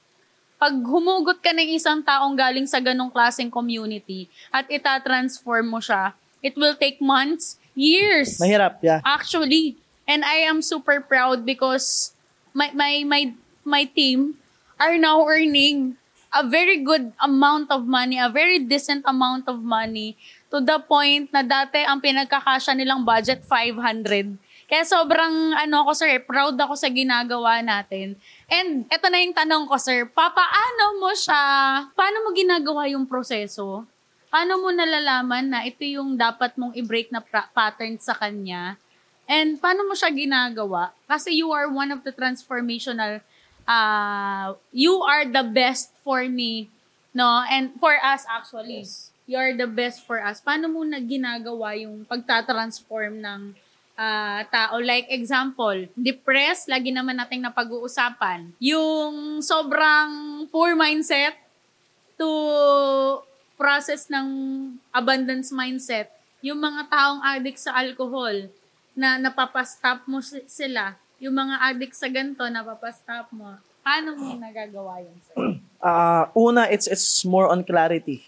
pag 0.65 0.75
humugot 0.81 1.45
ka 1.45 1.53
ng 1.53 1.77
isang 1.77 2.01
taong 2.01 2.33
galing 2.33 2.65
sa 2.65 2.81
ganong 2.81 3.11
klaseng 3.11 3.51
community 3.51 4.31
at 4.49 4.65
ita-transform 4.71 5.67
mo 5.69 5.77
siya, 5.83 6.15
it 6.41 6.57
will 6.57 6.73
take 6.73 7.05
months, 7.05 7.61
years. 7.77 8.41
Mahirap, 8.41 8.81
yeah. 8.81 9.05
Actually. 9.05 9.77
And 10.09 10.25
I 10.25 10.45
am 10.45 10.61
super 10.61 11.01
proud 11.01 11.49
because 11.49 12.13
my 12.53 12.73
my 12.77 13.05
my 13.05 13.23
my 13.65 13.85
team 13.89 14.37
are 14.77 15.01
now 15.01 15.25
earning 15.25 15.97
a 16.35 16.43
very 16.43 16.83
good 16.83 17.15
amount 17.23 17.71
of 17.71 17.87
money, 17.87 18.19
a 18.19 18.27
very 18.27 18.59
decent 18.59 19.07
amount 19.07 19.47
of 19.47 19.63
money 19.63 20.19
to 20.51 20.59
the 20.59 20.83
point 20.83 21.31
na 21.31 21.47
dati 21.47 21.87
ang 21.87 22.03
pinagkakasya 22.03 22.75
nilang 22.75 23.07
budget 23.07 23.47
500. 23.47 24.35
Kaya 24.67 24.83
sobrang 24.83 25.55
ano 25.55 25.87
ko 25.87 25.95
sir, 25.95 26.19
eh, 26.19 26.23
proud 26.23 26.59
ako 26.59 26.75
sa 26.75 26.91
ginagawa 26.91 27.63
natin. 27.63 28.19
And 28.51 28.83
eto 28.91 29.07
na 29.07 29.23
yung 29.23 29.37
tanong 29.37 29.71
ko 29.71 29.79
sir, 29.79 30.11
papaano 30.11 30.99
mo 30.99 31.15
siya, 31.15 31.39
paano 31.95 32.27
mo 32.27 32.35
ginagawa 32.35 32.91
yung 32.91 33.07
proseso? 33.07 33.87
Paano 34.35 34.59
mo 34.59 34.75
nalalaman 34.75 35.47
na 35.47 35.63
ito 35.63 35.87
yung 35.87 36.19
dapat 36.19 36.59
mong 36.59 36.75
i-break 36.75 37.15
na 37.15 37.23
pra- 37.23 37.47
pattern 37.55 37.95
sa 38.03 38.19
kanya? 38.19 38.75
And 39.31 39.63
paano 39.63 39.87
mo 39.87 39.95
siya 39.95 40.11
ginagawa? 40.11 40.91
Kasi 41.07 41.39
you 41.39 41.55
are 41.55 41.71
one 41.71 41.95
of 41.95 42.03
the 42.03 42.11
transformational, 42.11 43.23
uh, 43.71 44.59
you 44.75 44.99
are 45.07 45.23
the 45.23 45.47
best 45.47 45.94
for 46.05 46.29
me, 46.29 46.69
no? 47.17 47.43
And 47.49 47.73
for 47.81 47.97
us 47.97 48.29
actually. 48.29 48.85
You 49.25 49.41
are 49.41 49.57
the 49.57 49.65
best 49.65 50.05
for 50.05 50.21
us. 50.21 50.45
Paano 50.45 50.69
mo 50.69 50.85
na 50.85 51.01
ginagawa 51.01 51.73
yung 51.81 52.05
pagtatransform 52.05 53.25
ng 53.25 53.41
ah, 53.97 54.45
tao. 54.53 54.77
Like 54.85 55.09
example, 55.09 55.89
depressed, 55.97 56.69
lagi 56.69 56.93
naman 56.93 57.17
nating 57.17 57.41
napag-uusapan. 57.41 58.53
Yung 58.61 59.41
sobrang 59.41 60.45
poor 60.53 60.77
mindset 60.77 61.41
to 62.21 62.29
process 63.57 64.13
ng 64.13 64.27
abundance 64.93 65.49
mindset. 65.49 66.13
Yung 66.45 66.61
mga 66.61 66.93
taong 66.93 67.25
addict 67.25 67.65
sa 67.65 67.73
alcohol 67.81 68.53
na 68.93 69.17
napapastop 69.17 70.05
mo 70.05 70.21
si- 70.21 70.45
sila. 70.45 71.01
Yung 71.17 71.33
mga 71.33 71.73
addict 71.73 71.97
sa 71.97 72.13
ganito, 72.13 72.45
napapastop 72.45 73.33
mo. 73.33 73.57
Paano 73.85 74.17
mo 74.17 74.33
nagagawa 74.41 75.05
yun 75.05 75.19
sir? 75.21 75.37
Uh, 75.77 76.25
una, 76.49 76.65
it's 76.73 76.89
it's 76.89 77.21
more 77.29 77.53
on 77.53 77.61
clarity. 77.61 78.25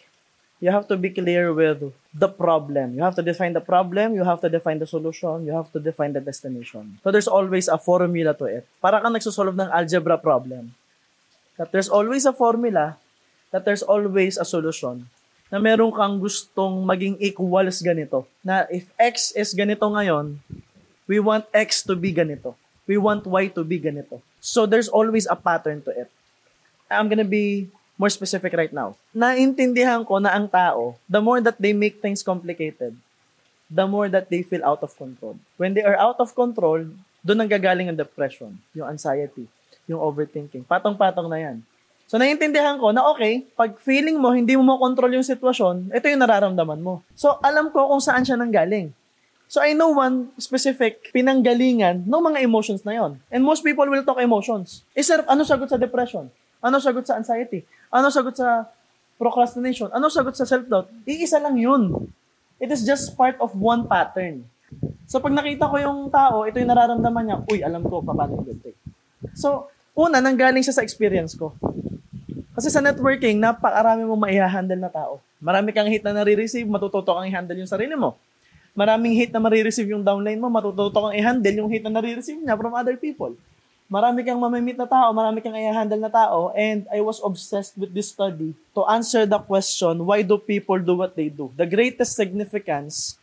You 0.60 0.68
have 0.68 0.84
to 0.92 1.00
be 1.00 1.08
clear 1.08 1.52
with 1.52 1.96
the 2.12 2.28
problem. 2.28 2.96
You 2.96 3.04
have 3.04 3.16
to 3.16 3.24
define 3.24 3.56
the 3.56 3.64
problem, 3.64 4.12
you 4.12 4.24
have 4.24 4.40
to 4.44 4.52
define 4.52 4.80
the 4.80 4.88
solution, 4.88 5.48
you 5.48 5.56
have 5.56 5.72
to 5.72 5.80
define 5.80 6.12
the 6.12 6.20
destination. 6.20 7.00
So 7.00 7.08
there's 7.08 7.28
always 7.28 7.68
a 7.72 7.80
formula 7.80 8.36
to 8.36 8.60
it. 8.60 8.64
Para 8.84 9.00
kang 9.00 9.16
nagsosolve 9.16 9.56
ng 9.56 9.72
algebra 9.72 10.20
problem. 10.20 10.76
That 11.56 11.72
there's 11.72 11.88
always 11.88 12.28
a 12.28 12.36
formula, 12.36 13.00
that 13.48 13.64
there's 13.64 13.84
always 13.84 14.36
a 14.36 14.44
solution. 14.44 15.08
Na 15.48 15.56
meron 15.56 15.92
kang 15.92 16.20
gustong 16.20 16.84
maging 16.84 17.16
equals 17.16 17.80
ganito. 17.80 18.28
Na 18.44 18.68
if 18.68 18.92
X 19.00 19.32
is 19.32 19.56
ganito 19.56 19.88
ngayon, 19.88 20.36
we 21.08 21.16
want 21.16 21.48
X 21.52 21.80
to 21.84 21.96
be 21.96 22.12
ganito. 22.12 22.56
We 22.86 22.96
want 22.96 23.26
Y 23.26 23.50
to 23.52 23.66
be 23.66 23.82
ganito. 23.82 24.22
So 24.38 24.64
there's 24.64 24.86
always 24.86 25.26
a 25.26 25.34
pattern 25.34 25.82
to 25.86 25.92
it. 25.92 26.08
I'm 26.86 27.10
gonna 27.10 27.26
be 27.26 27.66
more 27.98 28.12
specific 28.12 28.54
right 28.54 28.70
now. 28.70 28.94
Naintindihan 29.10 30.06
ko 30.06 30.22
na 30.22 30.32
ang 30.32 30.46
tao, 30.46 30.94
the 31.10 31.18
more 31.18 31.42
that 31.42 31.58
they 31.58 31.74
make 31.74 31.98
things 31.98 32.22
complicated, 32.22 32.94
the 33.66 33.86
more 33.88 34.06
that 34.06 34.30
they 34.30 34.46
feel 34.46 34.62
out 34.62 34.84
of 34.86 34.94
control. 34.94 35.34
When 35.58 35.74
they 35.74 35.82
are 35.82 35.98
out 35.98 36.22
of 36.22 36.30
control, 36.36 36.86
doon 37.26 37.42
ang 37.42 37.50
gagaling 37.50 37.90
ang 37.90 37.98
depression, 37.98 38.54
yung 38.70 38.86
anxiety, 38.86 39.50
yung 39.90 39.98
overthinking. 39.98 40.62
Patong-patong 40.62 41.26
na 41.26 41.42
yan. 41.42 41.56
So, 42.06 42.22
naiintindihan 42.22 42.78
ko 42.78 42.94
na 42.94 43.02
okay, 43.10 43.42
pag 43.58 43.74
feeling 43.82 44.14
mo, 44.22 44.30
hindi 44.30 44.54
mo 44.54 44.62
makontrol 44.62 45.10
yung 45.10 45.26
sitwasyon, 45.26 45.90
ito 45.90 46.06
yung 46.06 46.22
nararamdaman 46.22 46.78
mo. 46.78 47.02
So, 47.18 47.34
alam 47.42 47.74
ko 47.74 47.90
kung 47.90 47.98
saan 47.98 48.22
siya 48.22 48.38
nanggaling. 48.38 48.94
So, 49.46 49.62
I 49.62 49.78
know 49.78 49.94
one 49.94 50.34
specific 50.42 51.14
pinanggalingan 51.14 52.02
ng 52.02 52.22
mga 52.22 52.42
emotions 52.42 52.82
na 52.82 52.98
yon. 52.98 53.22
And 53.30 53.46
most 53.46 53.62
people 53.62 53.86
will 53.86 54.02
talk 54.02 54.18
emotions. 54.18 54.82
Eh, 54.90 55.06
sir, 55.06 55.22
ano 55.30 55.46
sagot 55.46 55.70
sa 55.70 55.78
depression? 55.78 56.26
Ano 56.58 56.82
sagot 56.82 57.06
sa 57.06 57.14
anxiety? 57.14 57.62
Ano 57.94 58.10
sagot 58.10 58.34
sa 58.34 58.66
procrastination? 59.14 59.86
Ano 59.94 60.10
sagot 60.10 60.34
sa 60.34 60.42
self-doubt? 60.42 60.90
Iisa 61.06 61.38
lang 61.38 61.54
yun. 61.62 62.10
It 62.58 62.74
is 62.74 62.82
just 62.82 63.14
part 63.14 63.38
of 63.38 63.54
one 63.54 63.86
pattern. 63.86 64.50
So, 65.06 65.22
pag 65.22 65.30
nakita 65.30 65.70
ko 65.70 65.78
yung 65.78 66.10
tao, 66.10 66.42
ito 66.42 66.58
yung 66.58 66.72
nararamdaman 66.74 67.22
niya, 67.22 67.38
uy, 67.46 67.62
alam 67.62 67.86
ko, 67.86 68.02
paano 68.02 68.42
yung 68.42 68.58
take. 68.58 68.74
So, 69.38 69.70
una, 69.94 70.18
nanggaling 70.18 70.66
siya 70.66 70.82
sa 70.82 70.82
experience 70.82 71.38
ko. 71.38 71.54
Kasi 72.58 72.72
sa 72.72 72.82
networking, 72.82 73.38
napakarami 73.38 74.02
mo 74.02 74.18
maihahandle 74.18 74.80
na 74.80 74.90
tao. 74.90 75.22
Marami 75.38 75.70
kang 75.70 75.86
hit 75.86 76.02
na 76.02 76.16
nare-receive, 76.16 76.66
matututo 76.66 77.14
kang 77.14 77.28
i-handle 77.28 77.62
yung 77.62 77.70
sarili 77.70 77.94
mo. 77.94 78.18
Maraming 78.76 79.16
hit 79.16 79.32
na 79.32 79.40
marireceive 79.40 79.88
yung 79.88 80.04
downline 80.04 80.36
mo, 80.36 80.52
matututo 80.52 80.92
kang 80.92 81.16
i-handle 81.16 81.64
yung 81.64 81.72
hit 81.72 81.80
na 81.80 81.96
nare-receive 81.96 82.36
niya 82.36 82.60
from 82.60 82.76
other 82.76 82.92
people. 83.00 83.32
Marami 83.88 84.20
kang 84.20 84.36
mamimit 84.36 84.76
na 84.76 84.84
tao, 84.84 85.16
marami 85.16 85.40
kang 85.40 85.56
i-handle 85.56 85.96
na 85.96 86.12
tao, 86.12 86.52
and 86.52 86.84
I 86.92 87.00
was 87.00 87.16
obsessed 87.24 87.72
with 87.80 87.96
this 87.96 88.12
study 88.12 88.52
to 88.76 88.84
answer 88.84 89.24
the 89.24 89.40
question, 89.40 90.04
why 90.04 90.20
do 90.20 90.36
people 90.36 90.76
do 90.76 90.92
what 90.92 91.16
they 91.16 91.32
do? 91.32 91.48
The 91.56 91.64
greatest 91.64 92.20
significance 92.20 93.16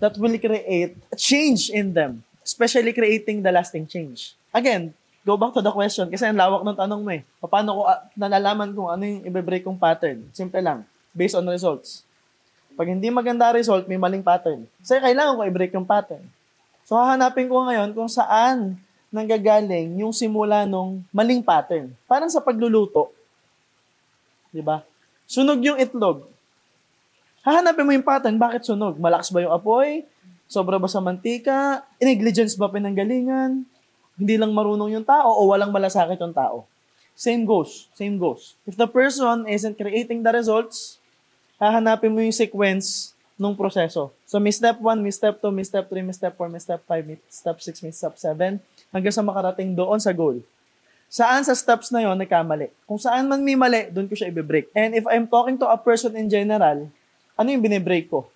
that 0.00 0.16
will 0.16 0.32
create 0.40 0.96
a 1.12 1.16
change 1.20 1.68
in 1.68 1.92
them, 1.92 2.24
especially 2.40 2.96
creating 2.96 3.44
the 3.44 3.52
lasting 3.52 3.84
change. 3.84 4.32
Again, 4.56 4.96
go 5.20 5.36
back 5.36 5.52
to 5.52 5.60
the 5.60 5.70
question 5.70 6.08
kasi 6.08 6.24
ang 6.24 6.40
lawak 6.40 6.64
ng 6.64 6.78
tanong 6.80 7.00
mo 7.04 7.10
eh. 7.12 7.22
Paano 7.44 7.76
ko 7.76 7.80
ah, 7.92 8.00
nalalaman 8.16 8.72
kung 8.72 8.88
ano 8.88 9.04
yung 9.04 9.20
i-break 9.28 9.68
kong 9.68 9.76
pattern? 9.76 10.32
Simple 10.32 10.64
lang, 10.64 10.88
based 11.12 11.36
on 11.36 11.44
results. 11.44 12.08
Pag 12.74 12.88
hindi 12.92 13.12
maganda 13.12 13.52
result, 13.52 13.84
may 13.86 14.00
maling 14.00 14.24
pattern. 14.24 14.64
Kasi 14.80 14.98
kailangan 14.98 15.36
ko 15.36 15.42
i-break 15.44 15.72
yung 15.76 15.88
pattern. 15.88 16.24
So 16.82 16.98
hahanapin 16.98 17.46
ko 17.46 17.62
ngayon 17.68 17.94
kung 17.94 18.10
saan 18.10 18.80
nanggagaling 19.12 20.00
yung 20.00 20.10
simula 20.10 20.64
nung 20.64 21.04
maling 21.12 21.44
pattern. 21.44 21.92
Parang 22.08 22.32
sa 22.32 22.40
pagluluto. 22.40 23.12
'Di 24.50 24.64
ba? 24.64 24.80
Sunog 25.28 25.60
yung 25.60 25.78
itlog. 25.80 26.28
Hahanapin 27.42 27.84
mo 27.84 27.92
yung 27.92 28.06
pattern, 28.06 28.38
bakit 28.38 28.62
sunog? 28.62 28.96
Malakas 29.02 29.34
ba 29.34 29.42
yung 29.42 29.50
apoy? 29.50 30.06
Sobra 30.46 30.78
ba 30.78 30.86
sa 30.86 31.02
mantika? 31.02 31.82
Negligence 31.98 32.54
ba 32.54 32.70
pinanggalingan? 32.70 33.66
Hindi 34.14 34.34
lang 34.38 34.54
marunong 34.54 34.94
yung 34.94 35.02
tao 35.02 35.40
o 35.40 35.50
walang 35.50 35.74
malasakit 35.74 36.20
yung 36.22 36.36
tao? 36.36 36.68
Same 37.18 37.42
goes. 37.42 37.90
Same 37.98 38.14
goes. 38.14 38.54
If 38.62 38.78
the 38.78 38.86
person 38.86 39.48
isn't 39.50 39.74
creating 39.74 40.22
the 40.22 40.30
results, 40.30 41.01
hahanapin 41.62 42.10
mo 42.10 42.18
yung 42.18 42.34
sequence 42.34 43.14
nung 43.38 43.54
proseso. 43.54 44.10
So, 44.26 44.42
may 44.42 44.50
step 44.50 44.82
1, 44.82 44.98
may 44.98 45.14
step 45.14 45.38
2, 45.38 45.54
may 45.54 45.62
step 45.62 45.86
3, 45.86 46.02
may 46.02 46.14
step 46.14 46.34
4, 46.34 46.50
may 46.50 46.58
step 46.58 46.82
5, 46.90 47.06
may 47.06 47.18
step 47.30 47.58
6, 47.62 47.86
may 47.86 47.94
step 47.94 48.14
7, 48.18 48.58
hanggang 48.90 49.14
sa 49.14 49.22
makarating 49.22 49.70
doon 49.78 50.02
sa 50.02 50.10
goal. 50.10 50.42
Saan 51.06 51.46
sa 51.46 51.54
steps 51.54 51.92
na 51.94 52.02
yon 52.02 52.18
nagkamali? 52.18 52.72
Kung 52.88 52.98
saan 52.98 53.30
man 53.30 53.44
may 53.44 53.54
mali, 53.54 53.86
doon 53.94 54.08
ko 54.10 54.16
siya 54.18 54.32
i-break. 54.32 54.72
And 54.74 54.96
if 54.96 55.06
I'm 55.06 55.28
talking 55.30 55.60
to 55.60 55.68
a 55.68 55.78
person 55.78 56.16
in 56.18 56.26
general, 56.26 56.88
ano 57.36 57.48
yung 57.52 57.62
binibreak 57.62 58.10
ko? 58.10 58.26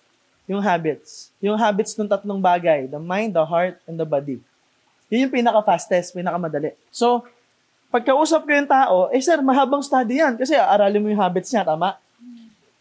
Yung 0.47 0.63
habits. 0.63 1.33
Yung 1.43 1.57
habits 1.59 1.97
ng 1.99 2.07
tatlong 2.07 2.39
bagay, 2.39 2.87
the 2.87 3.01
mind, 3.01 3.35
the 3.35 3.43
heart, 3.43 3.81
and 3.89 3.99
the 3.99 4.07
body. 4.07 4.39
Yun 5.11 5.27
yung 5.27 5.33
pinaka-fastest, 5.33 6.15
pinaka-madali. 6.15 6.77
So, 6.93 7.25
pagkausap 7.91 8.45
ko 8.45 8.51
yung 8.55 8.69
tao, 8.69 9.09
eh 9.11 9.19
sir, 9.19 9.41
mahabang 9.41 9.83
study 9.83 10.21
yan. 10.21 10.37
Kasi 10.37 10.55
aralin 10.55 11.01
mo 11.01 11.09
yung 11.11 11.19
habits 11.19 11.51
niya, 11.51 11.65
tama? 11.65 11.97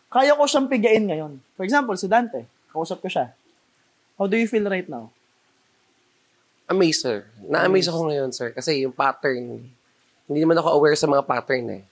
Kaya 0.07 0.39
ko 0.39 0.47
siyang 0.47 0.71
pigain 0.71 1.05
ngayon. 1.07 1.39
For 1.59 1.67
example, 1.67 1.99
si 1.99 2.07
Dante, 2.07 2.47
kausap 2.71 3.03
ko 3.03 3.09
siya. 3.11 3.35
How 4.17 4.27
do 4.31 4.39
you 4.39 4.49
feel 4.49 4.65
right 4.71 4.87
now? 4.87 5.11
Amazed, 6.67 7.03
sir. 7.07 7.27
Na-amaze 7.47 7.87
ako 7.87 8.11
ngayon, 8.11 8.31
sir. 8.35 8.51
Kasi 8.51 8.83
yung 8.83 8.95
pattern, 8.95 9.67
hindi 10.27 10.39
naman 10.43 10.59
ako 10.59 10.79
aware 10.79 10.99
sa 10.99 11.07
mga 11.07 11.23
pattern 11.23 11.67
eh. 11.79 11.83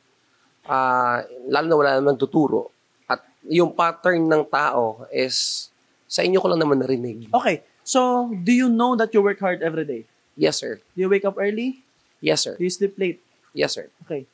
Ah, 0.67 1.23
lalo 1.47 1.67
na 1.69 1.77
wala 1.79 1.91
namang 2.01 2.19
tuturo. 2.19 2.73
At 3.07 3.23
yung 3.47 3.71
pattern 3.77 4.27
ng 4.27 4.43
tao 4.49 5.07
is 5.13 5.69
sa 6.09 6.23
inyo 6.25 6.39
ko 6.41 6.47
lang 6.51 6.63
naman 6.63 6.81
narinig. 6.81 7.29
Okay, 7.31 7.63
so 7.85 8.31
do 8.43 8.51
you 8.51 8.71
know 8.71 8.97
that 8.99 9.13
you 9.13 9.21
work 9.21 9.39
hard 9.39 9.63
every 9.63 9.85
day? 9.85 10.03
Yes, 10.35 10.59
sir. 10.59 10.83
Do 10.95 10.99
you 11.03 11.11
wake 11.11 11.27
up 11.27 11.39
early? 11.39 11.83
Yes, 12.19 12.43
sir. 12.43 12.59
Do 12.59 12.65
you 12.65 12.73
sleep 12.73 12.99
late? 12.99 13.23
Yes, 13.55 13.75
sir. 13.75 13.91
Okay. 14.07 14.27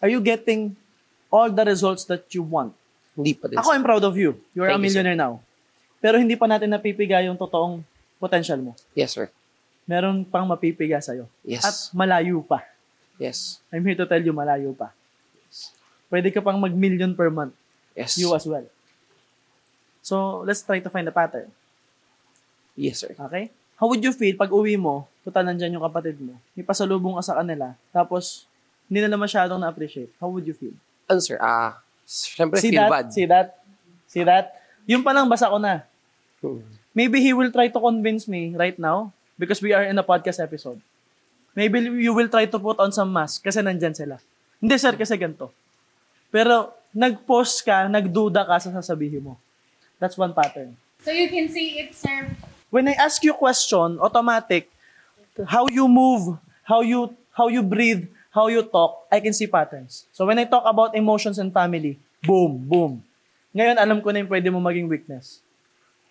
Are 0.00 0.08
you 0.08 0.20
getting 0.20 0.76
all 1.28 1.50
the 1.52 1.64
results 1.64 2.04
that 2.08 2.32
you 2.32 2.42
want? 2.42 2.72
Hindi 3.12 3.32
pa 3.36 3.44
din, 3.48 3.56
Ako. 3.60 3.68
I'm 3.76 3.84
proud 3.84 4.04
of 4.04 4.16
you. 4.16 4.40
You're 4.56 4.68
a 4.68 4.76
Thank 4.76 4.88
you, 4.88 4.92
sir. 4.92 5.04
millionaire 5.04 5.18
now. 5.18 5.42
Pero 6.00 6.16
hindi 6.18 6.34
pa 6.34 6.48
natin 6.48 6.72
napipiga 6.72 7.20
yung 7.22 7.36
totoong 7.36 7.84
potential 8.18 8.58
mo. 8.58 8.72
Yes, 8.96 9.14
sir. 9.14 9.28
Meron 9.84 10.24
pang 10.24 10.46
mapipiga 10.46 11.02
sa'yo. 11.02 11.28
Yes. 11.44 11.62
At 11.62 11.76
malayo 11.94 12.40
pa. 12.42 12.64
Yes. 13.20 13.60
I'm 13.70 13.84
here 13.84 13.98
to 13.98 14.06
tell 14.08 14.22
you, 14.22 14.32
malayo 14.34 14.72
pa. 14.72 14.90
Pwede 16.08 16.32
ka 16.32 16.40
pang 16.40 16.58
mag-million 16.58 17.12
per 17.14 17.28
month. 17.28 17.54
Yes. 17.92 18.16
You 18.16 18.32
as 18.32 18.48
well. 18.48 18.64
So, 20.02 20.42
let's 20.42 20.64
try 20.64 20.80
to 20.82 20.90
find 20.90 21.06
a 21.06 21.14
pattern. 21.14 21.52
Yes, 22.74 23.04
sir. 23.04 23.12
Okay? 23.14 23.52
How 23.76 23.86
would 23.90 24.02
you 24.02 24.14
feel 24.14 24.34
pag 24.38 24.50
uwi 24.50 24.78
mo, 24.78 25.06
total 25.26 25.46
nandyan 25.46 25.74
yung 25.78 25.84
kapatid 25.86 26.18
mo, 26.18 26.38
may 26.54 26.62
pasalubong 26.62 27.18
ka 27.18 27.34
sa 27.34 27.38
kanila, 27.42 27.74
tapos 27.90 28.46
hindi 28.86 29.02
nila 29.02 29.18
masyadong 29.18 29.58
na-appreciate. 29.58 30.10
How 30.22 30.30
would 30.30 30.46
you 30.46 30.54
feel? 30.54 30.74
Ano, 31.10 31.18
sir? 31.18 31.38
Ah, 31.42 31.82
syempre 32.12 32.60
See 32.60 32.70
feel 32.70 32.84
that? 32.84 32.92
bad. 32.92 33.06
See 33.08 33.26
that? 33.26 33.48
See 34.08 34.24
that? 34.28 34.44
Yung 34.84 35.00
pa 35.00 35.16
lang, 35.16 35.32
basa 35.32 35.48
ko 35.48 35.56
na. 35.56 35.88
Hmm. 36.44 36.60
Maybe 36.92 37.24
he 37.24 37.32
will 37.32 37.48
try 37.48 37.72
to 37.72 37.80
convince 37.80 38.28
me 38.28 38.52
right 38.52 38.76
now 38.76 39.16
because 39.40 39.64
we 39.64 39.72
are 39.72 39.88
in 39.88 39.96
a 39.96 40.04
podcast 40.04 40.36
episode. 40.44 40.76
Maybe 41.56 41.80
you 41.80 42.12
will 42.12 42.28
try 42.28 42.44
to 42.44 42.58
put 42.60 42.76
on 42.76 42.92
some 42.92 43.08
mask 43.12 43.40
kasi 43.40 43.64
nandyan 43.64 43.96
sila. 43.96 44.20
Hindi 44.60 44.76
sir, 44.76 44.92
kasi 44.92 45.16
ganito. 45.16 45.48
Pero 46.28 46.76
nag-pause 46.92 47.64
ka, 47.64 47.88
nagduda 47.88 48.44
ka 48.44 48.60
sa 48.60 48.70
sasabihin 48.76 49.24
mo. 49.24 49.34
That's 49.96 50.16
one 50.20 50.36
pattern. 50.36 50.76
So 51.00 51.10
you 51.10 51.28
can 51.32 51.48
see 51.48 51.80
it, 51.80 51.96
sir. 51.96 52.36
When 52.68 52.88
I 52.88 52.96
ask 52.96 53.20
you 53.24 53.32
question, 53.36 54.00
automatic, 54.00 54.68
how 55.48 55.68
you 55.68 55.88
move, 55.88 56.36
how 56.64 56.80
you 56.80 57.12
how 57.32 57.48
you 57.48 57.64
breathe, 57.64 58.08
how 58.32 58.48
you 58.48 58.64
talk, 58.64 59.06
I 59.12 59.20
can 59.20 59.36
see 59.36 59.46
patterns. 59.46 60.08
So 60.10 60.24
when 60.24 60.40
I 60.40 60.48
talk 60.48 60.64
about 60.64 60.96
emotions 60.96 61.36
and 61.36 61.52
family, 61.52 62.00
boom, 62.24 62.64
boom. 62.64 63.04
Ngayon, 63.52 63.76
alam 63.76 64.00
ko 64.00 64.08
na 64.08 64.24
yung 64.24 64.32
pwede 64.32 64.48
mo 64.48 64.58
maging 64.58 64.88
weakness. 64.88 65.44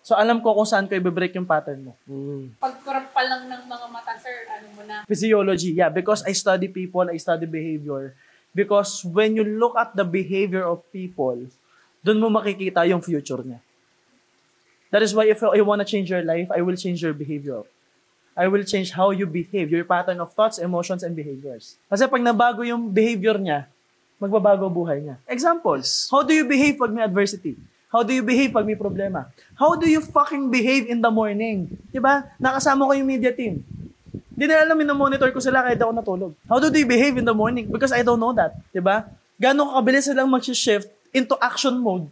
So 0.06 0.14
alam 0.14 0.38
ko 0.42 0.54
kung 0.54 0.66
saan 0.66 0.86
ko 0.86 0.94
i-break 0.94 1.34
yung 1.34 1.46
pattern 1.46 1.90
mo. 1.90 1.92
Hmm. 2.06 2.54
Pagkurap 2.62 3.10
pa 3.10 3.22
lang 3.26 3.50
ng 3.50 3.62
mga 3.66 3.86
mata, 3.90 4.14
sir, 4.18 4.46
ano 4.50 4.66
mo 4.74 4.82
na. 4.86 5.02
Physiology, 5.06 5.74
yeah, 5.74 5.90
because 5.90 6.22
I 6.22 6.34
study 6.34 6.70
people, 6.70 7.06
I 7.10 7.18
study 7.18 7.46
behavior. 7.46 8.14
Because 8.54 9.02
when 9.02 9.34
you 9.34 9.42
look 9.42 9.74
at 9.74 9.94
the 9.98 10.06
behavior 10.06 10.62
of 10.62 10.82
people, 10.94 11.38
doon 12.02 12.18
mo 12.22 12.30
makikita 12.30 12.86
yung 12.86 13.02
future 13.02 13.42
niya. 13.42 13.58
That 14.94 15.02
is 15.02 15.14
why 15.14 15.30
if 15.30 15.40
I 15.42 15.62
want 15.64 15.80
to 15.80 15.88
change 15.88 16.10
your 16.12 16.22
life, 16.22 16.52
I 16.52 16.60
will 16.60 16.76
change 16.76 17.00
your 17.00 17.16
behavior. 17.16 17.64
I 18.32 18.48
will 18.48 18.64
change 18.64 18.92
how 18.96 19.12
you 19.12 19.28
behave, 19.28 19.68
your 19.68 19.84
pattern 19.84 20.16
of 20.20 20.32
thoughts, 20.32 20.56
emotions, 20.56 21.04
and 21.04 21.12
behaviors. 21.12 21.76
Kasi 21.92 22.08
pag 22.08 22.22
nabago 22.24 22.64
yung 22.64 22.88
behavior 22.88 23.36
niya, 23.36 23.68
magbabago 24.16 24.72
buhay 24.72 25.04
niya. 25.04 25.16
Example, 25.28 25.80
how 26.08 26.24
do 26.24 26.32
you 26.32 26.48
behave 26.48 26.80
pag 26.80 26.88
may 26.88 27.04
adversity? 27.04 27.60
How 27.92 28.00
do 28.00 28.16
you 28.16 28.24
behave 28.24 28.56
pag 28.56 28.64
may 28.64 28.72
problema? 28.72 29.28
How 29.52 29.76
do 29.76 29.84
you 29.84 30.00
fucking 30.00 30.48
behave 30.48 30.88
in 30.88 31.04
the 31.04 31.12
morning? 31.12 31.76
Diba? 31.92 32.24
Nakasama 32.40 32.88
ko 32.88 32.96
yung 32.96 33.04
media 33.04 33.36
team. 33.36 33.60
Hindi 34.32 34.48
na 34.48 34.64
alam, 34.64 34.80
monitor 34.96 35.28
ko 35.28 35.44
sila 35.44 35.60
kahit 35.60 35.76
ako 35.76 35.92
natulog. 35.92 36.32
How 36.48 36.56
do 36.56 36.72
they 36.72 36.88
behave 36.88 37.20
in 37.20 37.28
the 37.28 37.36
morning? 37.36 37.68
Because 37.68 37.92
I 37.92 38.00
don't 38.00 38.16
know 38.16 38.32
that. 38.32 38.56
Diba? 38.72 39.04
Gano'ng 39.36 39.76
kabilis 39.76 40.08
silang 40.08 40.32
mag-shift 40.32 40.88
into 41.12 41.36
action 41.36 41.76
mode 41.76 42.08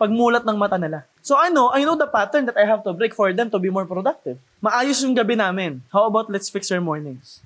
pag 0.00 0.08
mulat 0.08 0.40
ng 0.48 0.56
mata 0.56 0.80
nila. 0.80 1.04
So 1.20 1.36
I 1.36 1.52
know, 1.52 1.68
I 1.68 1.84
know 1.84 2.00
the 2.00 2.08
pattern 2.08 2.48
that 2.48 2.56
I 2.56 2.64
have 2.64 2.80
to 2.88 2.96
break 2.96 3.12
for 3.12 3.28
them 3.36 3.52
to 3.52 3.60
be 3.60 3.68
more 3.68 3.84
productive. 3.84 4.40
Maayos 4.60 5.00
yung 5.00 5.16
gabi 5.16 5.40
namin. 5.40 5.80
How 5.88 6.04
about 6.04 6.28
let's 6.28 6.52
fix 6.52 6.68
your 6.68 6.84
mornings? 6.84 7.40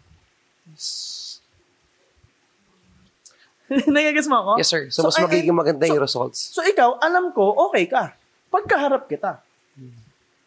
Nagigis 3.70 4.26
mo 4.26 4.42
ako? 4.42 4.52
Yes, 4.58 4.68
sir. 4.68 4.90
So, 4.90 5.06
mas 5.06 5.16
I- 5.16 5.24
magiging 5.24 5.54
maganda 5.54 5.86
so- 5.86 5.94
yung 5.94 6.02
results. 6.02 6.38
So 6.52 6.60
ikaw, 6.66 6.98
alam 6.98 7.30
ko, 7.30 7.54
okay 7.70 7.86
ka. 7.86 8.18
Pagkaharap 8.50 9.06
kita. 9.06 9.40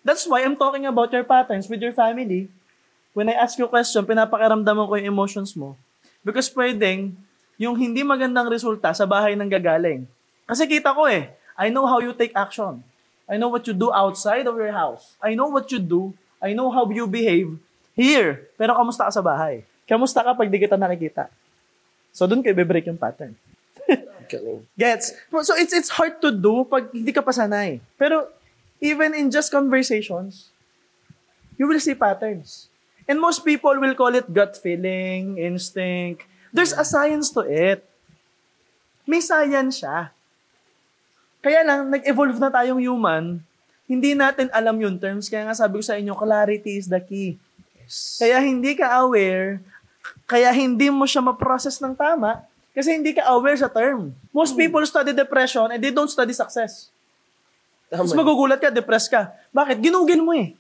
That's 0.07 0.23
why 0.23 0.43
I'm 0.43 0.55
talking 0.55 0.87
about 0.87 1.11
your 1.11 1.27
patterns 1.27 1.67
with 1.67 1.83
your 1.83 1.91
family. 1.91 2.47
When 3.11 3.27
I 3.27 3.35
ask 3.35 3.59
you 3.59 3.67
a 3.67 3.71
question, 3.71 4.07
pinapakiramdaman 4.07 4.87
ko 4.87 4.93
yung 4.95 5.11
emotions 5.11 5.51
mo. 5.57 5.75
Because 6.23 6.47
pwedeng, 6.55 7.11
yung 7.59 7.75
hindi 7.75 8.05
magandang 8.05 8.47
resulta 8.47 8.93
sa 8.95 9.03
bahay 9.03 9.35
nang 9.35 9.51
gagaling. 9.51 10.07
Kasi 10.47 10.63
kita 10.63 10.95
ko 10.95 11.09
eh, 11.11 11.35
I 11.59 11.67
know 11.73 11.83
how 11.83 11.99
you 11.99 12.15
take 12.15 12.31
action. 12.37 12.79
I 13.27 13.35
know 13.35 13.51
what 13.51 13.67
you 13.67 13.75
do 13.75 13.91
outside 13.91 14.47
of 14.47 14.55
your 14.55 14.71
house. 14.71 15.19
I 15.19 15.35
know 15.35 15.51
what 15.51 15.67
you 15.73 15.81
do. 15.81 16.15
I 16.37 16.53
know 16.53 16.69
how 16.69 16.85
you 16.89 17.09
behave 17.09 17.57
here. 17.97 18.49
Pero 18.55 18.77
kamusta 18.77 19.09
ka 19.09 19.11
sa 19.13 19.25
bahay? 19.25 19.65
Kamusta 19.89 20.21
ka 20.21 20.37
pag 20.37 20.49
di 20.49 20.57
kita 20.61 20.77
nakikita? 20.77 21.31
So 22.13 22.25
doon 22.29 22.41
kayo 22.45 22.53
break 22.53 22.85
yung 22.89 22.99
pattern. 22.99 23.33
Gets? 24.75 25.15
So 25.45 25.55
it's 25.55 25.71
it's 25.71 25.91
hard 25.93 26.19
to 26.19 26.29
do 26.29 26.67
pag 26.67 26.91
hindi 26.91 27.15
ka 27.15 27.23
pa 27.23 27.31
sanay. 27.31 27.79
Pero 27.95 28.27
even 28.83 29.15
in 29.15 29.31
just 29.31 29.49
conversations, 29.49 30.51
you 31.55 31.65
will 31.65 31.79
see 31.79 31.95
patterns. 31.95 32.67
And 33.07 33.23
most 33.23 33.47
people 33.47 33.71
will 33.79 33.95
call 33.95 34.11
it 34.19 34.27
gut 34.27 34.59
feeling, 34.59 35.39
instinct. 35.39 36.27
There's 36.51 36.75
a 36.75 36.83
science 36.83 37.31
to 37.39 37.47
it. 37.47 37.87
May 39.07 39.23
science 39.23 39.79
siya. 39.79 40.11
Kaya 41.39 41.63
lang, 41.63 41.87
nag-evolve 41.87 42.35
na 42.43 42.51
tayong 42.51 42.83
human, 42.83 43.39
hindi 43.87 44.11
natin 44.13 44.51
alam 44.51 44.75
yung 44.77 44.99
terms. 44.99 45.31
Kaya 45.31 45.47
nga 45.47 45.55
sabi 45.55 45.79
ko 45.79 45.83
sa 45.87 45.95
inyo, 45.95 46.11
clarity 46.13 46.75
is 46.75 46.91
the 46.91 46.99
key. 46.99 47.39
Kaya 48.19 48.43
hindi 48.43 48.75
ka 48.75 48.99
aware, 49.07 49.63
kaya 50.27 50.51
hindi 50.51 50.91
mo 50.91 51.07
siya 51.07 51.23
ma-process 51.23 51.79
ng 51.79 51.95
tama, 51.95 52.43
kasi 52.75 52.93
hindi 52.93 53.15
ka 53.15 53.25
aware 53.31 53.57
sa 53.57 53.71
term. 53.71 54.11
Most 54.29 54.53
people 54.53 54.83
study 54.85 55.15
depression 55.15 55.71
and 55.71 55.79
they 55.79 55.89
don't 55.89 56.11
study 56.11 56.35
success. 56.35 56.91
Tapos 57.87 58.11
Tama. 58.11 58.21
magugulat 58.21 58.59
ka, 58.59 58.69
depressed 58.69 59.09
ka. 59.09 59.31
Bakit? 59.55 59.79
Ginugin 59.79 60.21
mo 60.21 60.35
eh. 60.35 60.53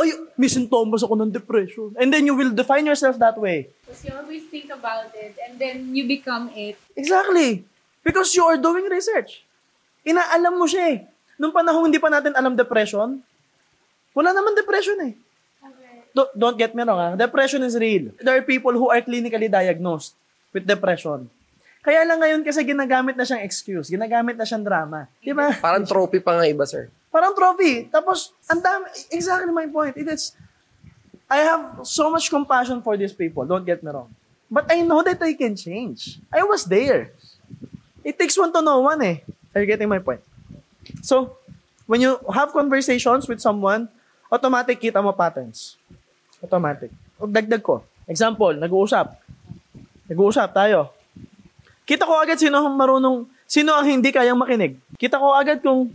Ay, 0.00 0.16
may 0.34 0.48
sintomas 0.48 1.04
ako 1.04 1.14
ng 1.20 1.30
depression. 1.30 1.92
And 2.00 2.08
then 2.08 2.24
you 2.24 2.32
will 2.32 2.50
define 2.50 2.88
yourself 2.88 3.20
that 3.20 3.36
way. 3.36 3.68
Because 3.84 4.02
you 4.08 4.12
always 4.16 4.48
think 4.48 4.72
about 4.72 5.12
it 5.12 5.36
and 5.36 5.60
then 5.60 5.92
you 5.92 6.08
become 6.08 6.48
it. 6.56 6.80
Exactly. 6.96 7.68
Because 8.00 8.32
you 8.32 8.42
are 8.42 8.56
doing 8.56 8.88
research. 8.88 9.44
Inaalam 10.02 10.56
mo 10.56 10.66
siya 10.66 10.98
eh. 10.98 10.98
Nung 11.42 11.50
panahon 11.50 11.90
hindi 11.90 11.98
pa 11.98 12.06
natin 12.06 12.38
alam 12.38 12.54
depression, 12.54 13.18
wala 14.14 14.30
naman 14.30 14.54
depression 14.54 14.94
eh. 15.10 15.18
Don't, 16.14 16.30
don't 16.38 16.54
get 16.60 16.70
me 16.70 16.86
wrong 16.86 17.02
ha. 17.02 17.08
Depression 17.18 17.66
is 17.66 17.74
real. 17.74 18.14
There 18.22 18.38
are 18.38 18.46
people 18.46 18.70
who 18.70 18.94
are 18.94 19.02
clinically 19.02 19.50
diagnosed 19.50 20.14
with 20.54 20.62
depression. 20.62 21.26
Kaya 21.82 22.06
lang 22.06 22.22
ngayon 22.22 22.40
kasi 22.46 22.62
ginagamit 22.62 23.18
na 23.18 23.26
siyang 23.26 23.42
excuse. 23.42 23.90
Ginagamit 23.90 24.38
na 24.38 24.46
siyang 24.46 24.62
drama. 24.62 25.10
Di 25.18 25.34
ba? 25.34 25.50
Parang 25.58 25.82
trophy 25.82 26.22
pa 26.22 26.38
nga 26.38 26.46
iba, 26.46 26.62
sir. 26.62 26.86
Parang 27.10 27.34
trophy. 27.34 27.90
Tapos, 27.90 28.30
ang 28.46 28.62
dami, 28.62 28.86
exactly 29.10 29.50
my 29.50 29.66
point. 29.66 29.98
It 29.98 30.06
is, 30.06 30.38
I 31.26 31.42
have 31.42 31.82
so 31.82 32.06
much 32.06 32.30
compassion 32.30 32.78
for 32.86 32.94
these 32.94 33.10
people. 33.10 33.42
Don't 33.42 33.66
get 33.66 33.82
me 33.82 33.90
wrong. 33.90 34.14
But 34.46 34.70
I 34.70 34.86
know 34.86 35.02
that 35.02 35.18
I 35.18 35.34
can 35.34 35.58
change. 35.58 36.22
I 36.30 36.46
was 36.46 36.62
there. 36.62 37.10
It 38.06 38.14
takes 38.14 38.38
one 38.38 38.54
to 38.54 38.62
know 38.62 38.86
one 38.86 39.02
eh. 39.02 39.26
Are 39.50 39.58
you 39.58 39.66
getting 39.66 39.90
my 39.90 39.98
point? 39.98 40.22
So, 41.02 41.38
when 41.86 42.02
you 42.02 42.18
have 42.30 42.54
conversations 42.54 43.28
with 43.28 43.38
someone, 43.38 43.88
automatic 44.32 44.80
kita 44.80 44.98
mo 45.02 45.12
patterns. 45.12 45.76
Automatic. 46.42 46.90
O 47.20 47.28
dagdag 47.28 47.62
ko. 47.62 47.84
Example, 48.08 48.58
nag-uusap. 48.58 49.14
Nag-uusap 50.10 50.50
tayo. 50.50 50.90
Kita 51.86 52.06
ko 52.06 52.18
agad 52.18 52.38
sino 52.38 52.62
ang 52.62 52.74
marunong, 52.74 53.26
sino 53.46 53.74
ang 53.74 53.86
hindi 53.86 54.10
kayang 54.10 54.38
makinig. 54.38 54.78
Kita 54.98 55.18
ko 55.18 55.34
agad 55.34 55.62
kung 55.62 55.94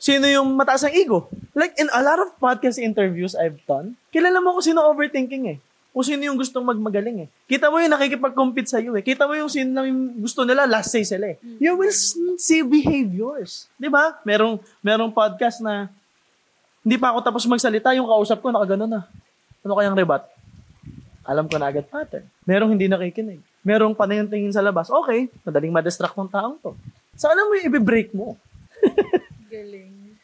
sino 0.00 0.28
yung 0.28 0.52
mataas 0.56 0.84
ang 0.84 0.94
ego. 0.96 1.28
Like 1.56 1.76
in 1.80 1.88
a 1.92 2.00
lot 2.04 2.20
of 2.20 2.36
podcast 2.36 2.76
interviews 2.76 3.32
I've 3.32 3.60
done, 3.64 3.96
kilala 4.12 4.40
mo 4.40 4.58
kung 4.58 4.66
sino 4.66 4.84
overthinking 4.84 5.44
eh. 5.54 5.58
Kung 5.94 6.02
sino 6.02 6.26
yung 6.26 6.34
gustong 6.34 6.66
magmagaling 6.66 7.24
eh. 7.24 7.28
Kita 7.46 7.70
mo 7.70 7.78
yung 7.78 7.94
nakikipag-compete 7.94 8.66
sa 8.66 8.82
iyo 8.82 8.98
eh. 8.98 9.04
Kita 9.06 9.30
mo 9.30 9.38
yung 9.38 9.46
sino 9.46 9.86
yung 9.86 10.18
gusto 10.18 10.42
nila, 10.42 10.66
last 10.66 10.90
say 10.90 11.06
sila 11.06 11.30
eh. 11.30 11.38
You 11.62 11.78
will 11.78 11.94
see 12.34 12.66
behaviors. 12.66 13.70
Di 13.78 13.86
ba? 13.86 14.18
Merong, 14.26 14.58
merong 14.82 15.14
podcast 15.14 15.62
na 15.62 15.86
hindi 16.82 16.98
pa 16.98 17.14
ako 17.14 17.22
tapos 17.22 17.46
magsalita, 17.46 17.94
yung 17.94 18.10
kausap 18.10 18.42
ko, 18.42 18.50
nakaganon 18.50 18.90
na. 18.90 19.06
Ano 19.62 19.78
kayang 19.78 19.94
rebat? 19.94 20.26
Alam 21.22 21.46
ko 21.46 21.62
na 21.62 21.70
agad 21.70 21.86
pattern. 21.86 22.26
Merong 22.42 22.74
hindi 22.74 22.90
nakikinig. 22.90 23.40
Merong 23.62 23.94
panayang 23.94 24.26
tingin 24.28 24.50
sa 24.50 24.60
labas. 24.60 24.90
Okay, 24.90 25.30
madaling 25.46 25.72
ma-distract 25.72 26.18
ng 26.18 26.28
taong 26.28 26.58
to. 26.58 26.74
So 27.14 27.30
alam 27.30 27.46
mo 27.46 27.54
yung 27.54 27.70
i-break 27.70 28.10
mo. 28.12 28.34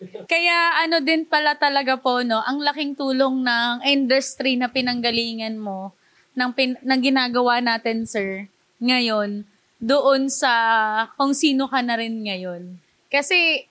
Kaya 0.01 0.81
ano 0.81 1.05
din 1.05 1.29
pala 1.29 1.61
talaga 1.61 2.01
po, 2.01 2.25
no, 2.25 2.41
ang 2.41 2.65
laking 2.65 2.97
tulong 2.97 3.45
ng 3.45 3.85
industry 3.85 4.57
na 4.57 4.73
pinanggalingan 4.73 5.61
mo, 5.61 5.93
ng, 6.33 6.51
pin, 6.57 6.79
ng 6.81 7.01
ginagawa 7.05 7.61
natin, 7.61 8.09
sir, 8.09 8.49
ngayon, 8.81 9.45
doon 9.77 10.33
sa 10.33 10.53
kung 11.21 11.37
sino 11.37 11.69
ka 11.69 11.85
na 11.85 12.01
rin 12.01 12.25
ngayon. 12.25 12.81
Kasi, 13.13 13.69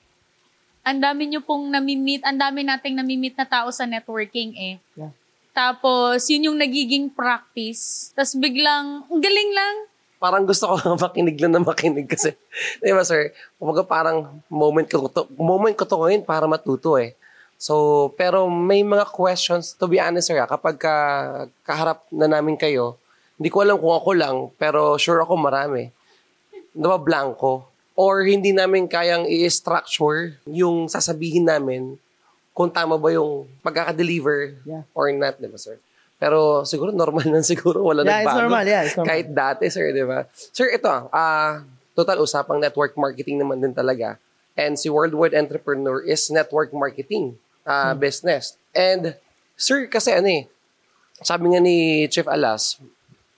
ang 0.85 1.01
dami 1.01 1.29
nyo 1.29 1.41
pong 1.41 1.69
namimit, 1.73 2.21
ang 2.25 2.37
dami 2.37 2.61
nating 2.65 2.97
namimit 2.97 3.33
na 3.33 3.45
tao 3.45 3.69
sa 3.73 3.89
networking 3.89 4.53
eh. 4.57 4.75
Yeah. 4.93 5.13
Tapos, 5.53 6.29
yun 6.29 6.53
yung 6.53 6.59
nagiging 6.61 7.09
practice. 7.13 8.13
Tapos 8.13 8.37
biglang, 8.37 9.05
ang 9.09 9.21
galing 9.21 9.51
lang. 9.53 9.75
Parang 10.19 10.43
gusto 10.43 10.67
ko 10.67 10.75
lang 10.77 10.99
makinig 11.08 11.39
lang 11.39 11.51
na 11.55 11.63
makinig 11.63 12.05
kasi, 12.05 12.36
di 12.84 12.91
ba 12.91 13.08
sir, 13.08 13.32
kumbaga 13.55 13.88
parang 13.88 14.43
moment 14.51 14.84
ko 14.86 15.08
to, 15.08 15.25
moment 15.39 15.73
ko 15.79 15.88
to 15.88 15.95
ngayon 15.95 16.27
para 16.27 16.43
matuto 16.45 16.99
eh. 16.99 17.15
So, 17.60 18.08
pero 18.15 18.47
may 18.47 18.84
mga 18.84 19.08
questions, 19.12 19.75
to 19.75 19.88
be 19.88 19.99
honest 19.99 20.32
sir, 20.32 20.39
ah, 20.39 20.47
kapag 20.47 20.79
ka, 20.79 20.95
kaharap 21.63 22.03
na 22.12 22.27
namin 22.27 22.55
kayo, 22.60 22.99
hindi 23.39 23.47
ko 23.47 23.63
alam 23.63 23.79
kung 23.79 23.95
ako 23.95 24.12
lang, 24.15 24.38
pero 24.60 24.99
sure 24.99 25.23
ako 25.23 25.39
marami. 25.39 25.88
Diba, 26.75 26.99
blanco. 26.99 27.71
Or 27.95 28.23
hindi 28.23 28.51
namin 28.55 28.88
kayang 28.88 29.27
i-structure 29.27 30.39
yung 30.47 30.88
sasabihin 30.88 31.47
namin 31.47 31.99
kung 32.51 32.71
tama 32.71 32.99
ba 32.99 33.12
yung 33.15 33.47
pagkaka-deliver 33.63 34.60
Yeah. 34.67 34.84
or 34.91 35.08
not, 35.15 35.39
di 35.39 35.47
ba 35.47 35.55
sir? 35.55 35.79
Pero 36.19 36.67
siguro 36.67 36.91
normal 36.91 37.25
lang 37.34 37.41
siguro, 37.41 37.82
wala 37.82 38.03
Yeah, 38.03 38.19
it's 38.19 38.27
nagbago. 38.27 38.39
normal. 38.43 38.63
Yeah, 38.65 38.82
it's 38.84 38.93
normal. 38.93 39.10
Kahit 39.10 39.27
dati, 39.32 39.65
sir, 39.67 39.89
di 39.89 40.03
ba? 40.03 40.27
Sir, 40.51 40.67
ito, 40.69 40.91
ah, 41.10 41.63
total 41.95 42.19
usapang 42.19 42.60
network 42.60 42.93
marketing 42.93 43.39
naman 43.39 43.58
din 43.58 43.71
talaga. 43.71 44.19
And 44.53 44.75
si 44.75 44.91
Worldwide 44.91 45.32
Entrepreneur 45.34 46.03
is 46.03 46.27
network 46.27 46.69
marketing 46.69 47.39
ah, 47.63 47.91
Hmm. 47.91 47.99
business. 47.99 48.60
And, 48.71 49.15
sir, 49.55 49.88
kasi 49.88 50.12
ano 50.12 50.27
eh, 50.27 50.43
sabi 51.19 51.49
nga 51.49 51.60
ni 51.60 51.77
Chief 52.08 52.25
Alas, 52.25 52.75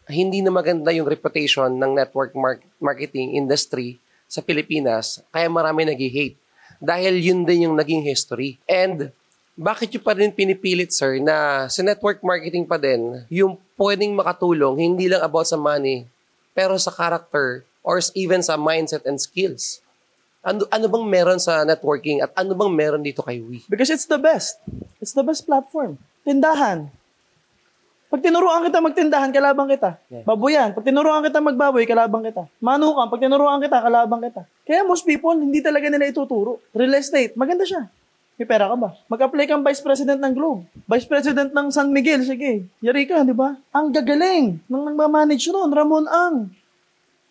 hindi 0.05 0.41
na 0.41 0.49
maganda 0.49 0.89
yung 0.89 1.05
reputation 1.05 1.69
ng 1.69 1.91
network 1.93 2.33
mar- 2.33 2.61
marketing 2.77 3.37
industry 3.37 4.01
sa 4.25 4.39
Pilipinas, 4.39 5.21
kaya 5.29 5.45
marami 5.47 5.83
nag-hate. 5.83 6.37
Dahil 6.77 7.21
yun 7.21 7.43
din 7.43 7.69
yung 7.69 7.75
naging 7.75 8.01
history. 8.01 8.57
And 8.65 9.13
bakit 9.55 9.91
yung 9.91 10.03
pa 10.03 10.15
rin 10.15 10.31
pinipilit, 10.31 10.91
sir, 10.95 11.19
na 11.19 11.67
sa 11.67 11.83
network 11.83 12.23
marketing 12.23 12.63
pa 12.63 12.79
din, 12.79 13.23
yung 13.27 13.59
pwedeng 13.75 14.15
makatulong, 14.15 14.79
hindi 14.79 15.11
lang 15.11 15.21
about 15.21 15.47
sa 15.47 15.59
money, 15.59 16.07
pero 16.55 16.75
sa 16.79 16.91
character 16.91 17.67
or 17.83 17.99
even 18.15 18.39
sa 18.39 18.55
mindset 18.55 19.03
and 19.03 19.19
skills. 19.19 19.83
Ano, 20.41 20.65
ano 20.73 20.85
bang 20.89 21.05
meron 21.05 21.37
sa 21.37 21.61
networking 21.61 22.17
at 22.25 22.33
ano 22.33 22.57
bang 22.57 22.71
meron 22.73 23.03
dito 23.05 23.21
kay 23.21 23.37
We? 23.37 23.61
Because 23.69 23.93
it's 23.93 24.09
the 24.09 24.17
best. 24.17 24.57
It's 24.97 25.13
the 25.13 25.21
best 25.21 25.45
platform. 25.45 26.01
Tindahan. 26.25 26.89
Pag 28.11 28.19
tinuruan 28.25 28.65
kita 28.67 28.83
magtindahan, 28.83 29.29
kalabang 29.31 29.71
kita. 29.71 29.95
Yeah. 30.11 30.27
Baboyan. 30.27 30.75
Pag 30.75 30.83
tinuruan 30.83 31.23
kita 31.23 31.39
magbaboy, 31.39 31.87
kalabang 31.87 32.25
kita. 32.27 32.43
Manukan. 32.59 33.07
Pag 33.07 33.21
tinuruan 33.23 33.61
kita, 33.63 33.77
kalabang 33.79 34.19
kita. 34.19 34.41
Kaya 34.67 34.83
most 34.83 35.07
people, 35.07 35.31
hindi 35.31 35.63
talaga 35.63 35.87
nila 35.87 36.11
ituturo. 36.11 36.59
Real 36.75 36.91
estate, 36.99 37.37
maganda 37.39 37.63
siya. 37.63 37.87
May 38.39 38.47
pera 38.47 38.71
ka 38.71 38.75
ba? 38.79 38.89
Mag-apply 39.11 39.45
kang 39.45 39.61
vice 39.61 39.83
president 39.83 40.17
ng 40.17 40.33
Globe. 40.33 40.65
Vice 40.87 41.05
president 41.05 41.51
ng 41.51 41.67
San 41.69 41.91
Miguel, 41.91 42.23
sige. 42.25 42.65
Yari 42.79 43.05
ka, 43.05 43.21
di 43.21 43.35
ba? 43.35 43.59
Ang 43.75 43.93
gagaling 43.93 44.57
ng 44.65 44.83
nagmamanage 44.91 45.51
nun, 45.51 45.69
Ramon 45.69 46.07
Ang. 46.07 46.49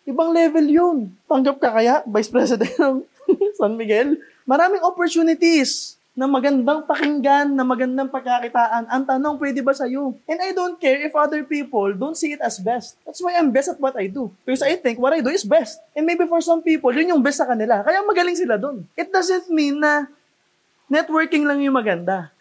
Ibang 0.07 0.29
level 0.31 0.65
yun. 0.65 0.97
Tanggap 1.27 1.59
ka 1.59 1.69
kaya, 1.73 2.05
vice 2.07 2.31
president 2.31 2.73
ng 2.79 2.95
San 3.59 3.75
Miguel? 3.75 4.17
Maraming 4.47 4.81
opportunities 4.81 5.99
na 6.11 6.27
magandang 6.27 6.83
pakinggan, 6.83 7.55
na 7.55 7.63
magandang 7.63 8.11
pagkakitaan. 8.11 8.83
Ang 8.91 9.03
tanong, 9.07 9.35
pwede 9.39 9.63
ba 9.63 9.71
sa'yo? 9.71 10.11
And 10.27 10.39
I 10.43 10.51
don't 10.51 10.75
care 10.75 10.99
if 11.07 11.15
other 11.15 11.47
people 11.47 11.95
don't 11.95 12.19
see 12.19 12.35
it 12.35 12.43
as 12.43 12.59
best. 12.59 12.99
That's 13.07 13.23
why 13.23 13.39
I'm 13.39 13.51
best 13.55 13.71
at 13.71 13.79
what 13.79 13.95
I 13.95 14.11
do. 14.11 14.27
Because 14.43 14.59
I 14.59 14.75
think 14.75 14.99
what 14.99 15.15
I 15.15 15.23
do 15.23 15.31
is 15.31 15.47
best. 15.47 15.79
And 15.95 16.03
maybe 16.03 16.27
for 16.27 16.43
some 16.43 16.59
people, 16.59 16.91
yun 16.91 17.15
yung 17.15 17.23
best 17.23 17.39
sa 17.39 17.47
kanila. 17.47 17.79
Kaya 17.79 18.03
magaling 18.03 18.35
sila 18.35 18.59
dun. 18.59 18.83
It 18.99 19.07
doesn't 19.07 19.47
mean 19.47 19.79
na 19.79 20.11
networking 20.91 21.47
lang 21.47 21.63
yung 21.63 21.79
maganda. 21.79 22.35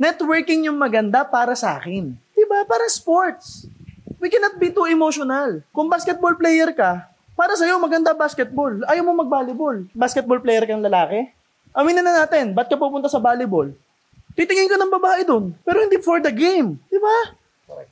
Networking 0.00 0.64
yung 0.64 0.80
maganda 0.80 1.20
para 1.28 1.52
sa 1.52 1.76
akin. 1.76 2.16
Diba? 2.32 2.64
Para 2.64 2.88
sports. 2.88 3.68
We 4.16 4.32
cannot 4.32 4.56
be 4.56 4.72
too 4.72 4.88
emotional. 4.88 5.60
Kung 5.76 5.92
basketball 5.92 6.32
player 6.40 6.72
ka, 6.72 7.04
para 7.36 7.52
sa'yo 7.52 7.76
maganda 7.76 8.16
basketball. 8.16 8.80
Ayaw 8.88 9.04
mo 9.04 9.20
mag-volleyball. 9.20 9.84
Basketball 9.92 10.40
player 10.40 10.64
kang 10.64 10.80
lalaki? 10.80 11.28
Aminin 11.76 12.00
na 12.00 12.24
natin, 12.24 12.56
ba't 12.56 12.72
ka 12.72 12.80
pupunta 12.80 13.12
sa 13.12 13.20
volleyball? 13.20 13.68
Titingin 14.32 14.72
ka 14.72 14.80
ng 14.80 14.92
babae 14.92 15.22
doon, 15.28 15.52
pero 15.60 15.84
hindi 15.84 16.00
for 16.00 16.20
the 16.24 16.32
game. 16.32 16.80
Di 16.88 16.96
ba? 16.96 17.36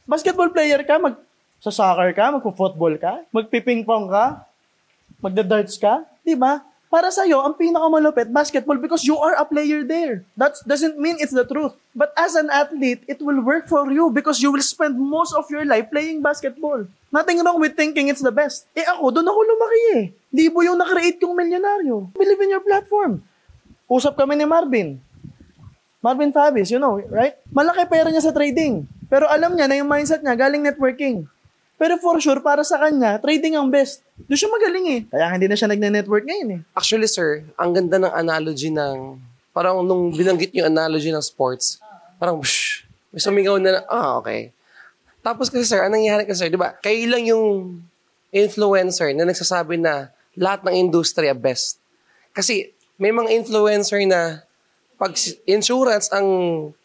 Basketball 0.08 0.48
player 0.48 0.80
ka, 0.84 0.96
mag 0.96 1.16
sa 1.58 1.74
soccer 1.74 2.14
ka, 2.14 2.30
magpo-football 2.38 2.94
ka, 3.02 3.26
magpiping-pong 3.34 4.06
ka, 4.06 4.46
magda-darts 5.18 5.74
ka, 5.76 6.06
di 6.22 6.38
ba? 6.38 6.62
Para 6.88 7.12
sa'yo, 7.12 7.44
ang 7.44 7.52
pinakamalupit, 7.52 8.32
basketball, 8.32 8.80
because 8.80 9.04
you 9.04 9.12
are 9.20 9.36
a 9.36 9.44
player 9.44 9.84
there. 9.84 10.24
That 10.40 10.56
doesn't 10.64 10.96
mean 10.96 11.20
it's 11.20 11.36
the 11.36 11.44
truth. 11.44 11.76
But 11.92 12.16
as 12.16 12.32
an 12.32 12.48
athlete, 12.48 13.04
it 13.04 13.20
will 13.20 13.44
work 13.44 13.68
for 13.68 13.92
you 13.92 14.08
because 14.08 14.40
you 14.40 14.48
will 14.48 14.64
spend 14.64 14.96
most 14.96 15.36
of 15.36 15.44
your 15.52 15.68
life 15.68 15.92
playing 15.92 16.24
basketball. 16.24 16.88
Nothing 17.12 17.44
wrong 17.44 17.60
with 17.60 17.76
thinking 17.76 18.08
it's 18.08 18.24
the 18.24 18.32
best. 18.32 18.64
Eh 18.72 18.88
ako, 18.88 19.12
doon 19.20 19.28
ako 19.28 19.40
lumaki 19.44 19.82
eh. 20.00 20.04
Di 20.32 20.48
mo 20.48 20.64
yung 20.64 20.80
nakreate 20.80 21.20
yung 21.20 21.36
milyonaryo. 21.36 22.08
Believe 22.16 22.40
in 22.40 22.56
your 22.56 22.64
platform. 22.64 23.20
Usap 23.84 24.16
kami 24.16 24.40
ni 24.40 24.48
Marvin. 24.48 24.96
Marvin 26.00 26.32
Fabis, 26.32 26.72
you 26.72 26.80
know, 26.80 27.00
right? 27.12 27.36
Malaki 27.52 27.84
pera 27.84 28.08
niya 28.08 28.24
sa 28.24 28.32
trading. 28.32 28.88
Pero 29.12 29.28
alam 29.28 29.52
niya 29.52 29.68
na 29.68 29.76
yung 29.76 29.88
mindset 29.88 30.24
niya 30.24 30.36
galing 30.36 30.64
networking. 30.64 31.28
Pero 31.78 31.94
for 32.02 32.18
sure, 32.18 32.42
para 32.42 32.66
sa 32.66 32.82
kanya, 32.82 33.22
trading 33.22 33.54
ang 33.54 33.70
best. 33.70 34.02
Doon 34.26 34.34
siya 34.34 34.50
magaling 34.50 34.86
eh. 34.90 35.00
Kaya 35.06 35.30
hindi 35.30 35.46
na 35.46 35.54
siya 35.54 35.70
nagne-network 35.70 36.26
ngayon 36.26 36.48
eh. 36.58 36.60
Actually, 36.74 37.06
sir, 37.06 37.46
ang 37.54 37.70
ganda 37.70 38.02
ng 38.02 38.10
analogy 38.10 38.74
ng, 38.74 39.14
parang 39.54 39.86
nung 39.86 40.10
binanggit 40.10 40.50
yung 40.58 40.74
analogy 40.74 41.14
ng 41.14 41.22
sports, 41.22 41.78
parang, 42.18 42.42
shh, 42.42 42.82
may 43.14 43.22
sumingaw 43.22 43.62
na, 43.62 43.86
ah, 43.86 44.18
okay. 44.18 44.50
Tapos 45.22 45.46
kasi 45.46 45.66
sir, 45.66 45.80
anong 45.86 46.02
nangyayari 46.02 46.24
kasi 46.26 46.46
sir, 46.46 46.50
di 46.50 46.58
ba, 46.58 46.74
kayo 46.82 46.98
lang 47.06 47.22
yung 47.30 47.78
influencer 48.34 49.14
na 49.14 49.24
nagsasabi 49.24 49.78
na 49.78 50.10
lahat 50.34 50.66
ng 50.66 50.74
industriya 50.90 51.32
best. 51.32 51.78
Kasi 52.34 52.74
may 52.98 53.14
mga 53.14 53.30
influencer 53.38 54.02
na 54.02 54.42
pag 54.98 55.14
insurance 55.46 56.10
ang 56.10 56.26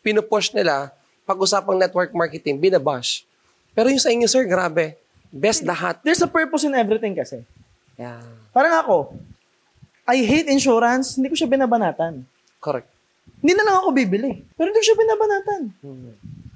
pinupush 0.05 0.53
nila, 0.53 0.93
pag-usapang 1.25 1.81
network 1.81 2.13
marketing, 2.13 2.61
binabash. 2.61 3.25
Pero 3.73 3.89
yung 3.89 4.01
sa 4.01 4.13
inyo, 4.13 4.29
sir, 4.29 4.45
grabe. 4.45 4.97
Best 5.33 5.65
lahat. 5.65 6.01
There's 6.05 6.21
a 6.21 6.29
purpose 6.29 6.65
in 6.65 6.77
everything 6.77 7.17
kasi. 7.17 7.41
Yeah. 7.97 8.21
Parang 8.53 8.73
ako, 8.85 8.97
I 10.05 10.21
hate 10.21 10.49
insurance, 10.49 11.17
hindi 11.17 11.33
ko 11.33 11.35
siya 11.37 11.49
binabanatan. 11.49 12.25
Correct. 12.61 12.85
Hindi 13.41 13.53
na 13.57 13.65
lang 13.65 13.75
ako 13.81 13.89
bibili. 13.91 14.45
Pero 14.55 14.69
hindi 14.69 14.79
ko 14.79 14.85
siya 14.85 14.99
binabanatan. 14.99 15.61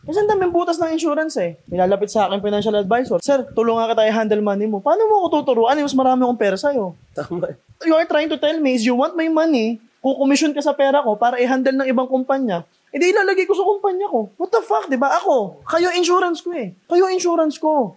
Kasi 0.07 0.17
ang 0.23 0.29
daming 0.31 0.55
butas 0.55 0.79
ng 0.79 0.95
insurance 0.95 1.35
eh. 1.35 1.59
Nilalapit 1.67 2.07
sa 2.07 2.31
akin 2.31 2.39
financial 2.39 2.75
advisor. 2.79 3.19
Sir, 3.19 3.43
tulungan 3.51 3.91
ka 3.91 3.99
tayo 3.99 4.11
handle 4.13 4.39
money 4.39 4.63
mo. 4.63 4.79
Paano 4.79 5.03
mo 5.03 5.25
ako 5.25 5.43
tuturuan? 5.43 5.75
Eh, 5.75 5.83
mas 5.83 5.91
marami 5.91 6.23
akong 6.23 6.39
pera 6.39 6.55
sa'yo. 6.55 6.95
Tama. 7.11 7.59
You 7.83 7.91
are 7.91 8.07
trying 8.07 8.31
to 8.31 8.39
tell 8.39 8.55
me 8.55 8.79
is 8.79 8.87
you 8.87 8.95
want 8.95 9.19
my 9.19 9.27
money, 9.27 9.83
kukomisyon 9.99 10.55
ka 10.55 10.63
sa 10.63 10.71
pera 10.71 11.03
ko 11.03 11.19
para 11.19 11.41
i-handle 11.43 11.75
ng 11.83 11.87
ibang 11.91 12.07
kumpanya, 12.07 12.63
edi 12.91 13.11
ilalagay 13.11 13.43
ko 13.43 13.53
sa 13.53 13.65
kumpanya 13.67 14.07
ko. 14.07 14.31
What 14.39 14.49
the 14.51 14.63
fuck, 14.63 14.87
di 14.87 14.95
ba? 14.95 15.15
Ako, 15.19 15.63
kayo 15.67 15.91
insurance 15.93 16.39
ko 16.39 16.55
eh. 16.55 16.73
Kayo 16.87 17.11
insurance 17.11 17.59
ko. 17.59 17.95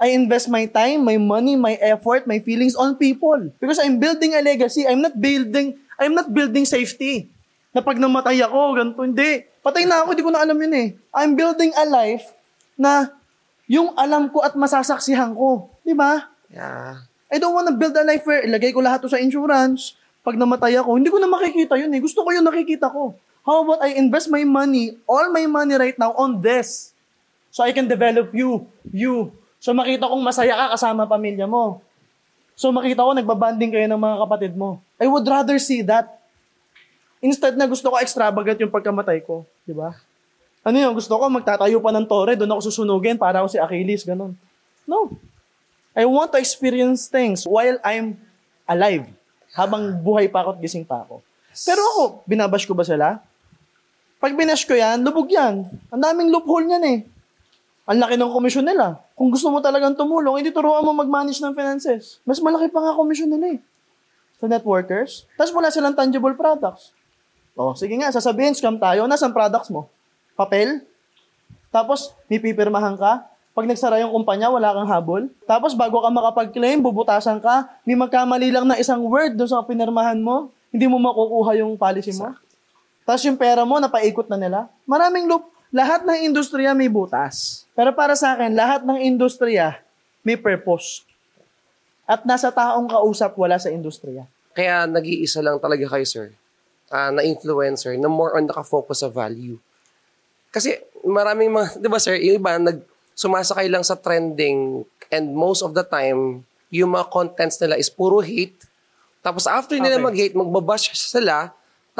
I 0.00 0.16
invest 0.16 0.48
my 0.48 0.64
time, 0.64 1.04
my 1.04 1.20
money, 1.20 1.60
my 1.60 1.76
effort, 1.76 2.24
my 2.24 2.40
feelings 2.40 2.72
on 2.72 2.96
people. 2.96 3.52
Because 3.60 3.76
I'm 3.76 4.00
building 4.00 4.32
a 4.32 4.40
legacy. 4.40 4.88
I'm 4.88 5.04
not 5.04 5.20
building, 5.20 5.76
I'm 6.00 6.16
not 6.16 6.32
building 6.32 6.64
safety. 6.64 7.28
Na 7.76 7.84
pag 7.84 8.00
namatay 8.00 8.40
ako, 8.40 8.80
ganito, 8.80 9.04
hindi. 9.04 9.44
Patay 9.60 9.84
na 9.84 10.00
ako, 10.02 10.16
di 10.16 10.24
ko 10.24 10.32
na 10.32 10.40
alam 10.40 10.56
yun 10.56 10.72
eh. 10.72 10.88
I'm 11.12 11.36
building 11.36 11.76
a 11.76 11.84
life 11.84 12.32
na 12.80 13.12
yung 13.68 13.92
alam 13.92 14.32
ko 14.32 14.40
at 14.40 14.56
masasaksihan 14.56 15.36
ko. 15.36 15.68
Di 15.84 15.92
ba? 15.92 16.32
Yeah. 16.48 17.04
I 17.30 17.36
don't 17.36 17.52
wanna 17.52 17.76
build 17.76 17.94
a 17.94 18.02
life 18.02 18.24
where 18.24 18.42
ilagay 18.42 18.72
ko 18.72 18.80
lahat 18.80 19.04
to 19.04 19.12
sa 19.12 19.20
insurance. 19.20 19.94
Pag 20.24 20.40
namatay 20.40 20.80
ako, 20.80 20.96
hindi 20.96 21.12
ko 21.12 21.20
na 21.20 21.28
makikita 21.28 21.76
yun 21.76 21.92
eh. 21.92 22.00
Gusto 22.00 22.24
ko 22.24 22.32
yung 22.32 22.48
nakikita 22.48 22.88
ko. 22.88 23.14
How 23.40 23.64
about 23.64 23.80
I 23.80 23.96
invest 23.96 24.28
my 24.28 24.44
money, 24.44 25.00
all 25.08 25.32
my 25.32 25.48
money 25.48 25.74
right 25.76 25.96
now 25.96 26.12
on 26.16 26.40
this? 26.44 26.92
So 27.50 27.64
I 27.64 27.72
can 27.72 27.88
develop 27.88 28.30
you, 28.30 28.68
you. 28.92 29.34
So 29.58 29.72
makita 29.72 30.06
kong 30.06 30.22
masaya 30.22 30.54
ka 30.54 30.66
kasama 30.76 31.08
pamilya 31.08 31.48
mo. 31.48 31.82
So 32.54 32.68
makita 32.70 33.02
ko 33.02 33.16
nagbabanding 33.16 33.72
kayo 33.72 33.86
ng 33.88 34.00
mga 34.00 34.16
kapatid 34.24 34.52
mo. 34.54 34.84
I 35.00 35.08
would 35.08 35.24
rather 35.24 35.56
see 35.56 35.80
that. 35.84 36.20
Instead 37.20 37.56
na 37.56 37.68
gusto 37.68 37.88
ko 37.88 37.96
extravagant 38.00 38.60
yung 38.60 38.72
pagkamatay 38.72 39.24
ko. 39.24 39.44
Di 39.64 39.72
ba? 39.72 39.96
Ano 40.60 40.76
yun? 40.76 40.92
Gusto 40.92 41.16
ko 41.16 41.24
magtatayo 41.28 41.80
pa 41.80 41.90
ng 41.92 42.04
tore, 42.04 42.36
doon 42.36 42.52
ako 42.52 42.68
susunugin 42.68 43.16
para 43.16 43.40
ako 43.40 43.48
si 43.48 43.58
Achilles, 43.60 44.04
ganun. 44.04 44.36
No. 44.84 45.16
I 45.96 46.04
want 46.04 46.32
to 46.36 46.38
experience 46.40 47.08
things 47.08 47.48
while 47.48 47.80
I'm 47.80 48.20
alive. 48.68 49.08
Habang 49.56 49.96
buhay 50.00 50.28
pa 50.28 50.44
ako 50.44 50.56
at 50.56 50.60
gising 50.60 50.84
pa 50.84 51.02
ako. 51.02 51.24
Pero 51.64 51.80
ako, 51.80 52.02
binabash 52.28 52.68
ko 52.68 52.76
ba 52.76 52.84
sila? 52.84 53.20
Pag 54.20 54.36
binash 54.36 54.68
ko 54.68 54.76
yan, 54.76 55.00
lubog 55.00 55.32
yan. 55.32 55.64
Ang 55.88 56.00
daming 56.04 56.28
loophole 56.28 56.68
niyan 56.68 56.84
eh. 56.84 56.98
Ang 57.88 58.04
laki 58.04 58.20
ng 58.20 58.28
komisyon 58.28 58.68
nila. 58.68 59.00
Kung 59.16 59.32
gusto 59.32 59.48
mo 59.48 59.64
talagang 59.64 59.96
tumulong, 59.96 60.44
hindi 60.44 60.52
turuan 60.52 60.84
mo 60.84 60.92
mag-manage 60.92 61.40
ng 61.40 61.56
finances. 61.56 62.20
Mas 62.28 62.36
malaki 62.36 62.68
pa 62.68 62.84
nga 62.84 62.92
komisyon 62.92 63.32
nila 63.32 63.56
eh. 63.56 63.58
Sa 64.36 64.44
networkers. 64.44 65.24
Tapos 65.40 65.56
wala 65.56 65.72
silang 65.72 65.96
tangible 65.96 66.36
products. 66.36 66.92
O, 67.56 67.72
sige 67.72 67.96
nga, 67.96 68.12
sasabihin, 68.12 68.52
scam 68.52 68.76
tayo. 68.76 69.08
Nasaan 69.08 69.32
products 69.32 69.72
mo? 69.72 69.88
Papel? 70.36 70.84
Tapos, 71.72 72.12
may 72.28 72.36
pipirmahan 72.36 73.00
ka. 73.00 73.24
Pag 73.56 73.66
nagsara 73.66 74.04
yung 74.04 74.12
kumpanya, 74.12 74.52
wala 74.52 74.70
kang 74.72 74.88
habol. 74.88 75.22
Tapos, 75.48 75.72
bago 75.72 76.00
ka 76.00 76.12
makapag-claim, 76.12 76.80
bubutasan 76.80 77.40
ka. 77.40 77.68
May 77.88 77.96
magkamali 77.96 78.52
lang 78.52 78.68
na 78.68 78.76
isang 78.76 79.00
word 79.00 79.32
doon 79.34 79.48
sa 79.48 79.64
pinirmahan 79.64 80.20
mo. 80.20 80.52
Hindi 80.70 80.86
mo 80.86 81.00
makukuha 81.00 81.56
yung 81.60 81.74
policy 81.74 82.12
mo. 82.16 82.36
Tapos 83.10 83.26
yung 83.26 83.34
pera 83.34 83.66
mo, 83.66 83.82
napaikot 83.82 84.30
na 84.30 84.38
nila. 84.38 84.58
Maraming 84.86 85.26
loop. 85.26 85.50
Lahat 85.74 86.06
ng 86.06 86.30
industriya 86.30 86.78
may 86.78 86.86
butas. 86.86 87.66
Pero 87.74 87.90
para 87.90 88.14
sa 88.14 88.38
akin, 88.38 88.54
lahat 88.54 88.86
ng 88.86 89.02
industriya 89.02 89.82
may 90.22 90.38
purpose. 90.38 91.02
At 92.06 92.22
nasa 92.22 92.54
taong 92.54 92.86
kausap, 92.86 93.34
wala 93.34 93.58
sa 93.58 93.66
industriya. 93.66 94.30
Kaya 94.54 94.86
nag-iisa 94.86 95.42
lang 95.42 95.58
talaga 95.58 95.90
kayo, 95.90 96.06
sir, 96.06 96.30
ah, 96.86 97.10
na 97.10 97.26
influencer 97.26 97.98
na 97.98 98.06
more 98.06 98.38
on 98.38 98.46
nakafocus 98.46 99.02
sa 99.02 99.10
value. 99.10 99.58
Kasi 100.54 100.78
maraming 101.02 101.50
mga, 101.50 101.82
di 101.82 101.90
ba 101.90 101.98
sir, 101.98 102.14
yung 102.14 102.38
iba, 102.38 102.62
nag, 102.62 102.78
sumasakay 103.18 103.66
lang 103.66 103.82
sa 103.82 103.98
trending 103.98 104.86
and 105.10 105.34
most 105.34 105.66
of 105.66 105.74
the 105.74 105.82
time, 105.82 106.46
yung 106.70 106.94
mga 106.94 107.10
contents 107.10 107.58
nila 107.58 107.74
is 107.74 107.90
puro 107.90 108.22
hate. 108.22 108.54
Tapos 109.18 109.50
after 109.50 109.74
nila 109.82 109.98
Okay. 109.98 110.06
mag-hate, 110.06 110.34
magbabash 110.38 110.94
sila, 110.94 111.50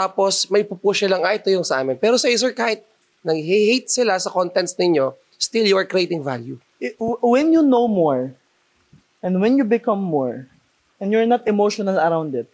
tapos 0.01 0.49
may 0.49 0.65
pupush 0.65 1.05
lang, 1.05 1.21
ah, 1.21 1.37
ito 1.37 1.53
yung 1.53 1.61
sa 1.61 1.85
amin. 1.85 2.01
Pero 2.01 2.17
sa 2.17 2.33
sir, 2.33 2.57
kahit 2.57 2.81
nag-hate 3.21 3.85
sila 3.85 4.17
sa 4.17 4.33
contents 4.33 4.73
ninyo, 4.81 5.13
still 5.37 5.69
you 5.69 5.77
are 5.77 5.85
creating 5.85 6.25
value. 6.25 6.57
when 7.21 7.53
you 7.53 7.61
know 7.61 7.85
more, 7.85 8.33
and 9.21 9.37
when 9.45 9.61
you 9.61 9.65
become 9.69 10.01
more, 10.01 10.49
and 10.97 11.13
you're 11.13 11.29
not 11.29 11.45
emotional 11.45 12.01
around 12.01 12.33
it, 12.33 12.49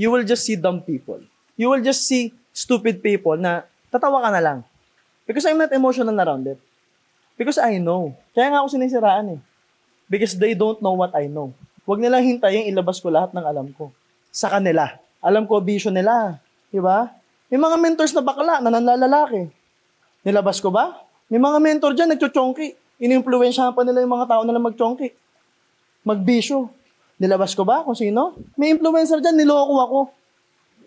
you 0.00 0.08
will 0.08 0.24
just 0.24 0.48
see 0.48 0.56
dumb 0.56 0.80
people. 0.80 1.20
You 1.52 1.68
will 1.68 1.84
just 1.84 2.08
see 2.08 2.32
stupid 2.56 3.04
people 3.04 3.36
na 3.36 3.68
tatawa 3.92 4.24
ka 4.24 4.32
na 4.32 4.40
lang. 4.40 4.58
Because 5.28 5.44
I'm 5.44 5.60
not 5.60 5.72
emotional 5.76 6.16
around 6.16 6.48
it. 6.48 6.60
Because 7.36 7.60
I 7.60 7.76
know. 7.76 8.16
Kaya 8.32 8.56
nga 8.56 8.64
ako 8.64 8.72
sinisiraan 8.72 9.36
eh. 9.36 9.40
Because 10.08 10.32
they 10.32 10.56
don't 10.56 10.80
know 10.80 10.96
what 10.96 11.12
I 11.12 11.28
know. 11.28 11.52
Huwag 11.84 12.00
nilang 12.00 12.24
hintayin 12.24 12.72
ilabas 12.72 13.04
ko 13.04 13.12
lahat 13.12 13.36
ng 13.36 13.44
alam 13.44 13.68
ko. 13.76 13.92
Sa 14.32 14.48
kanila. 14.48 15.03
Alam 15.24 15.48
ko 15.48 15.56
vision 15.64 15.96
nila. 15.96 16.36
Di 16.68 16.76
ba? 16.76 17.08
May 17.48 17.56
mga 17.56 17.76
mentors 17.80 18.12
na 18.12 18.20
bakla 18.20 18.60
na 18.60 18.68
nanlalalaki. 18.68 19.48
Nilabas 20.20 20.60
ko 20.60 20.68
ba? 20.68 21.00
May 21.32 21.40
mga 21.40 21.58
mentor 21.64 21.96
dyan, 21.96 22.12
nagchuchongki. 22.12 23.00
Ini-influensyahan 23.00 23.72
pa 23.72 23.80
nila 23.82 24.04
yung 24.04 24.12
mga 24.12 24.28
tao 24.28 24.42
nila 24.44 24.60
magchongki. 24.60 25.08
Magbisyo. 26.04 26.68
Nilabas 27.16 27.56
ko 27.56 27.64
ba 27.64 27.80
kung 27.80 27.96
sino? 27.96 28.36
May 28.60 28.76
influencer 28.76 29.24
dyan, 29.24 29.40
niloko 29.40 29.74
ako. 29.80 30.00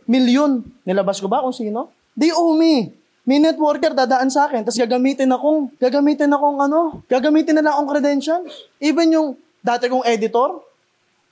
milyon. 0.08 0.64
Nilabas 0.88 1.20
ko 1.20 1.28
ba 1.28 1.44
kung 1.44 1.52
sino? 1.52 1.92
They 2.16 2.32
owe 2.32 2.56
me. 2.56 2.96
May 3.28 3.44
networker 3.44 3.92
dadaan 3.92 4.32
sa 4.32 4.48
akin, 4.48 4.64
tapos 4.64 4.80
gagamitin 4.80 5.28
akong, 5.28 5.68
gagamitin 5.76 6.32
akong 6.32 6.64
ano, 6.64 7.04
gagamitin 7.12 7.60
na 7.60 7.68
lang 7.68 7.74
akong 7.76 7.92
credentials. 7.92 8.72
Even 8.80 9.12
yung 9.12 9.28
dati 9.60 9.92
kong 9.92 10.08
editor, 10.08 10.64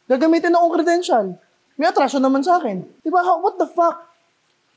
gagamitin 0.03 0.51
na 0.51 0.59
akong 0.59 0.75
credential. 0.75 1.39
May 1.75 1.91
atraso 1.91 2.19
naman 2.23 2.39
sa 2.39 2.59
akin. 2.59 2.83
Di 3.03 3.11
ba? 3.11 3.19
What 3.39 3.59
the 3.59 3.67
fuck? 3.67 4.07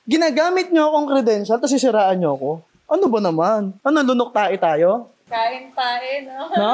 Ginagamit 0.09 0.75
nyo 0.75 0.91
akong 0.91 1.09
credential, 1.15 1.61
tapos 1.61 1.71
sisiraan 1.71 2.19
nyo 2.19 2.35
ako. 2.35 2.51
Ano 2.89 3.05
ba 3.13 3.21
naman? 3.21 3.77
Ano, 3.85 3.97
lunok 4.03 4.33
tae 4.33 4.57
tayo? 4.57 5.13
Kain 5.29 5.69
tayo, 5.77 6.09
no? 6.25 6.39
No? 6.57 6.71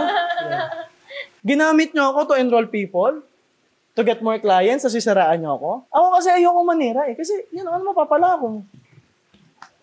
Ginamit 1.49 1.91
nyo 1.93 2.15
ako 2.15 2.33
to 2.33 2.35
enroll 2.39 2.71
people, 2.71 3.21
to 3.93 4.01
get 4.07 4.23
more 4.23 4.39
clients, 4.39 4.87
tapos 4.87 4.97
sisiraan 4.97 5.43
nyo 5.43 5.59
ako. 5.59 5.71
Ako 5.91 6.07
kasi 6.17 6.29
ayoko 6.31 6.61
manira 6.63 7.05
eh. 7.11 7.19
Kasi, 7.19 7.35
yun, 7.51 7.67
ano 7.67 7.83
mapapala 7.91 8.39
ako? 8.39 8.63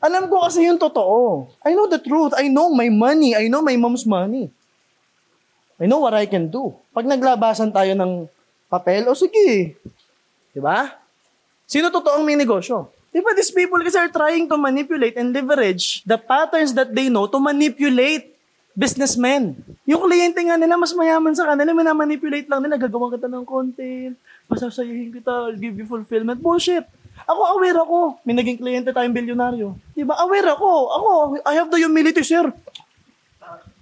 Alam 0.01 0.25
ko 0.25 0.41
kasi 0.41 0.65
yung 0.65 0.81
totoo. 0.81 1.45
I 1.61 1.77
know 1.77 1.85
the 1.85 2.01
truth. 2.01 2.33
I 2.33 2.49
know 2.49 2.73
my 2.73 2.89
money. 2.89 3.37
I 3.37 3.45
know 3.45 3.61
my 3.61 3.77
mom's 3.77 4.07
money. 4.09 4.49
I 5.77 5.85
know 5.85 6.01
what 6.01 6.17
I 6.17 6.25
can 6.25 6.49
do. 6.49 6.73
Pag 6.89 7.05
naglabasan 7.05 7.69
tayo 7.69 7.93
ng 7.93 8.25
papel, 8.65 9.05
o 9.05 9.13
sige. 9.13 9.77
Di 10.51 10.59
ba? 10.59 10.91
Sino 11.67 11.87
totoong 11.87 12.27
may 12.27 12.35
negosyo? 12.35 12.91
Di 13.11 13.19
ba 13.19 13.35
these 13.35 13.51
people 13.51 13.79
kasi 13.83 13.99
are 13.99 14.11
trying 14.11 14.47
to 14.47 14.55
manipulate 14.55 15.19
and 15.19 15.35
leverage 15.35 16.03
the 16.07 16.15
patterns 16.15 16.71
that 16.71 16.95
they 16.95 17.11
know 17.11 17.27
to 17.27 17.39
manipulate 17.39 18.31
businessmen. 18.71 19.59
Yung 19.83 19.99
kliyente 19.99 20.39
nga 20.39 20.55
nila, 20.55 20.79
mas 20.79 20.95
mayaman 20.95 21.35
sa 21.35 21.43
kanila, 21.43 21.75
minamanipulate 21.75 22.47
lang 22.47 22.63
nila, 22.63 22.79
gagawa 22.79 23.11
kita 23.11 23.27
ng 23.27 23.43
content, 23.43 24.15
pasasayahin 24.47 25.11
kita, 25.11 25.31
I'll 25.51 25.59
give 25.59 25.75
you 25.75 25.83
fulfillment. 25.83 26.39
Bullshit. 26.39 26.87
Ako, 27.27 27.59
aware 27.59 27.79
ako. 27.83 28.23
May 28.23 28.33
naging 28.33 28.59
kliyente 28.63 28.95
tayong 28.95 29.11
bilyonaryo. 29.11 29.75
Di 29.91 30.07
ba? 30.07 30.15
Aware 30.23 30.55
ako. 30.55 30.69
Ako, 30.95 31.09
I 31.43 31.53
have 31.59 31.67
the 31.67 31.83
humility, 31.83 32.23
sir. 32.23 32.47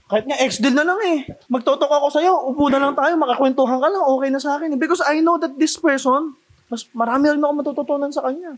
Kahit 0.09 0.25
nga 0.25 0.41
ex-deal 0.41 0.73
na 0.73 0.81
lang 0.81 0.97
eh. 1.05 1.29
Magtotok 1.45 1.85
ako 1.85 2.09
sa'yo, 2.09 2.33
upo 2.49 2.65
na 2.73 2.81
lang 2.81 2.97
tayo, 2.97 3.13
makakwentuhan 3.13 3.77
ka 3.77 3.87
lang, 3.93 4.03
okay 4.09 4.29
na 4.33 4.41
sa 4.41 4.57
akin. 4.57 4.73
Because 4.73 5.05
I 5.05 5.21
know 5.21 5.37
that 5.37 5.53
this 5.61 5.77
person, 5.77 6.33
mas 6.69 6.85
marami 6.93 7.33
rin 7.33 7.41
ako 7.41 7.53
matututunan 7.59 8.13
sa 8.13 8.23
kanya. 8.29 8.55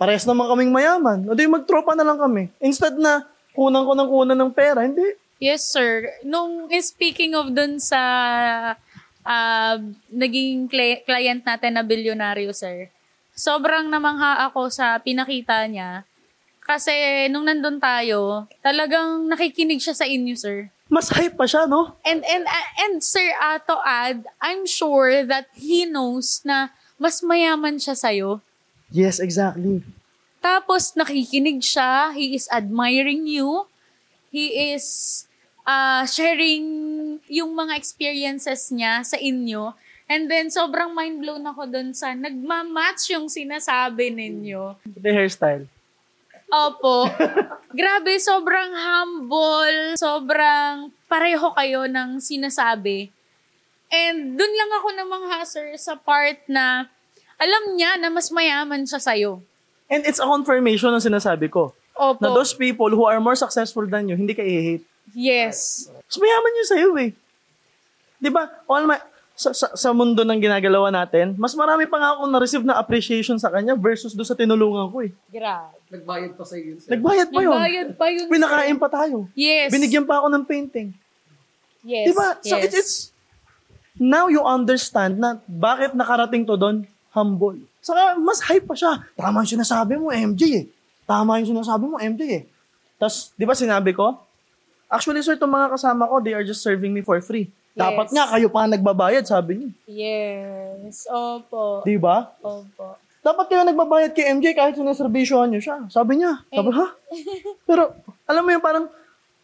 Parehas 0.00 0.24
naman 0.24 0.48
kaming 0.48 0.72
mayaman. 0.72 1.28
O 1.28 1.36
di 1.36 1.44
magtropa 1.44 1.92
na 1.92 2.04
lang 2.04 2.16
kami. 2.16 2.48
Instead 2.60 2.96
na 2.96 3.28
kunan 3.52 3.84
ko 3.84 3.92
ng 3.92 4.08
kunan 4.08 4.38
ng 4.38 4.52
pera, 4.52 4.84
hindi. 4.84 5.04
Yes, 5.40 5.72
sir. 5.72 6.08
Nung 6.24 6.68
speaking 6.80 7.32
of 7.36 7.52
dun 7.56 7.80
sa 7.80 8.00
ah, 9.24 9.76
naging 10.12 10.68
cli- 10.68 11.04
client 11.04 11.44
natin 11.44 11.76
na 11.76 11.84
bilyonaryo, 11.84 12.52
sir, 12.52 12.92
sobrang 13.36 13.88
namangha 13.88 14.44
ako 14.48 14.68
sa 14.68 15.00
pinakita 15.00 15.64
niya. 15.68 16.04
Kasi 16.60 17.26
nung 17.32 17.48
nandun 17.48 17.80
tayo, 17.80 18.46
talagang 18.60 19.26
nakikinig 19.26 19.80
siya 19.80 19.96
sa 19.96 20.06
inyo, 20.06 20.36
sir. 20.36 20.68
Mas 20.92 21.08
hype 21.08 21.36
pa 21.38 21.48
siya, 21.48 21.64
no? 21.64 21.96
And 22.02 22.20
and 22.26 22.44
uh, 22.44 22.68
and 22.84 23.00
sir, 23.00 23.32
uh, 23.38 23.58
to 23.64 23.76
add, 23.86 24.26
I'm 24.42 24.66
sure 24.66 25.24
that 25.24 25.48
he 25.56 25.86
knows 25.86 26.44
na 26.44 26.74
mas 27.00 27.24
mayaman 27.24 27.80
siya 27.80 27.96
sa'yo. 27.96 28.44
Yes, 28.92 29.16
exactly. 29.16 29.80
Tapos 30.44 30.92
nakikinig 30.92 31.64
siya, 31.64 32.12
he 32.12 32.36
is 32.36 32.44
admiring 32.52 33.24
you, 33.24 33.64
he 34.28 34.76
is 34.76 35.24
uh, 35.64 36.04
sharing 36.04 36.64
yung 37.24 37.56
mga 37.56 37.80
experiences 37.80 38.68
niya 38.68 39.00
sa 39.00 39.16
inyo. 39.16 39.72
And 40.10 40.26
then 40.26 40.50
sobrang 40.50 40.92
mind 40.92 41.22
blown 41.22 41.46
ako 41.46 41.70
dun 41.70 41.94
sa 41.94 42.12
nagmamatch 42.12 43.14
yung 43.14 43.30
sinasabi 43.30 44.10
ninyo. 44.10 44.76
The 44.84 45.12
hairstyle. 45.14 45.64
Opo. 46.50 47.06
Grabe, 47.78 48.18
sobrang 48.18 48.74
humble, 48.74 49.94
sobrang 49.94 50.90
pareho 51.06 51.54
kayo 51.54 51.86
ng 51.86 52.18
sinasabi. 52.18 53.14
And 53.90 54.38
dun 54.38 54.52
lang 54.54 54.70
ako 54.78 54.86
namangha, 54.94 55.42
sir, 55.42 55.74
sa 55.74 55.98
part 55.98 56.38
na 56.46 56.86
alam 57.40 57.74
niya 57.74 57.98
na 57.98 58.08
mas 58.08 58.30
mayaman 58.30 58.86
siya 58.86 59.02
sa'yo. 59.02 59.42
And 59.90 60.06
it's 60.06 60.22
a 60.22 60.26
confirmation 60.26 60.94
ng 60.94 61.02
sinasabi 61.02 61.50
ko. 61.50 61.74
Opo. 61.98 62.22
Na 62.22 62.30
those 62.30 62.54
people 62.54 62.88
who 62.94 63.04
are 63.04 63.18
more 63.18 63.34
successful 63.34 63.82
than 63.84 64.06
you, 64.06 64.14
hindi 64.14 64.32
ka 64.32 64.46
i-hate. 64.46 64.86
Yes. 65.10 65.90
Mas 66.06 66.16
mayaman 66.22 66.58
yun 66.62 66.68
sa'yo 66.70 66.90
eh. 67.02 67.10
Di 68.22 68.30
ba? 68.30 68.46
All 68.70 68.86
my, 68.86 69.02
sa, 69.34 69.56
sa, 69.56 69.72
sa 69.72 69.90
mundo 69.96 70.20
ng 70.20 70.38
ginagalawa 70.38 70.92
natin, 70.92 71.34
mas 71.40 71.56
marami 71.56 71.88
pa 71.88 71.96
nga 71.96 72.14
akong 72.14 72.30
na-receive 72.30 72.62
na 72.62 72.76
appreciation 72.76 73.40
sa 73.40 73.48
kanya 73.48 73.72
versus 73.72 74.12
do 74.12 74.22
sa 74.22 74.36
tinulungan 74.36 74.92
ko 74.92 75.02
eh. 75.02 75.10
Grabe. 75.32 75.80
Nagbayad 75.90 76.32
pa 76.38 76.44
sa 76.46 76.54
yun, 76.60 76.76
sir. 76.78 76.92
Nagbayad 76.94 77.28
pa 77.32 77.40
yun. 77.40 77.50
Nagbayad 77.56 77.88
pa 77.98 78.06
yun. 78.12 78.26
Pinakain 78.28 78.78
pa 78.78 78.88
tayo. 78.92 79.16
Yes. 79.34 79.72
Binigyan 79.74 80.06
pa 80.06 80.22
ako 80.22 80.28
ng 80.30 80.44
painting. 80.46 80.94
Yes. 81.82 82.12
Diba? 82.12 82.28
So 82.44 82.54
yes. 82.60 82.64
it's, 82.68 82.76
it's, 82.76 82.94
now 84.00 84.32
you 84.32 84.40
understand 84.40 85.20
na 85.20 85.36
bakit 85.44 85.92
nakarating 85.92 86.48
to 86.48 86.56
doon, 86.56 86.88
humble. 87.12 87.60
Saka 87.84 88.16
mas 88.16 88.40
hype 88.40 88.64
pa 88.64 88.72
siya. 88.72 89.04
Tama 89.12 89.44
yung 89.44 89.52
sinasabi 89.60 90.00
mo, 90.00 90.08
MJ 90.08 90.42
eh. 90.56 90.64
Tama 91.04 91.36
yung 91.44 91.52
sinasabi 91.52 91.84
mo, 91.84 92.00
MJ 92.00 92.22
eh. 92.32 92.42
Tapos, 92.96 93.36
di 93.36 93.44
ba 93.44 93.52
sinabi 93.52 93.92
ko? 93.92 94.16
Actually, 94.88 95.20
sir, 95.20 95.36
itong 95.36 95.52
mga 95.52 95.76
kasama 95.76 96.08
ko, 96.08 96.18
they 96.18 96.32
are 96.32 96.42
just 96.42 96.64
serving 96.64 96.90
me 96.90 97.00
for 97.00 97.20
free. 97.20 97.52
Dapat 97.72 98.10
Yes. 98.10 98.14
nga, 98.16 98.24
kayo 98.34 98.48
pa 98.50 98.66
nagbabayad, 98.66 99.24
sabi 99.24 99.52
niyo. 99.56 99.68
Yes. 99.86 101.06
Opo. 101.06 101.86
Di 101.86 101.94
ba? 101.94 102.34
Opo. 102.42 102.98
Dapat 103.20 103.44
kayo 103.46 103.62
nagbabayad 103.62 104.10
kay 104.10 104.32
MJ 104.32 104.52
kahit 104.52 104.74
sineservisyohan 104.74 105.52
niyo 105.52 105.62
siya. 105.62 105.76
Sabi 105.88 106.18
niya. 106.18 106.40
Sabi, 106.50 106.70
ha? 106.72 106.86
Pero, 107.68 107.94
alam 108.26 108.42
mo 108.42 108.50
yung 108.50 108.64
parang, 108.64 108.88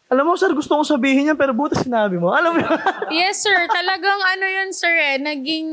alam 0.07 0.23
mo, 0.23 0.39
sir, 0.39 0.55
gusto 0.55 0.71
kong 0.71 0.87
sabihin 0.87 1.27
yan, 1.31 1.37
pero 1.39 1.51
buti 1.51 1.75
sinabi 1.83 2.15
mo. 2.15 2.31
Alam 2.31 2.55
mo 2.55 2.59
yun? 2.63 2.79
Yes, 3.19 3.43
sir. 3.43 3.67
Talagang 3.67 4.21
ano 4.23 4.45
yun, 4.47 4.69
sir, 4.71 4.95
eh. 4.95 5.19
Naging, 5.19 5.67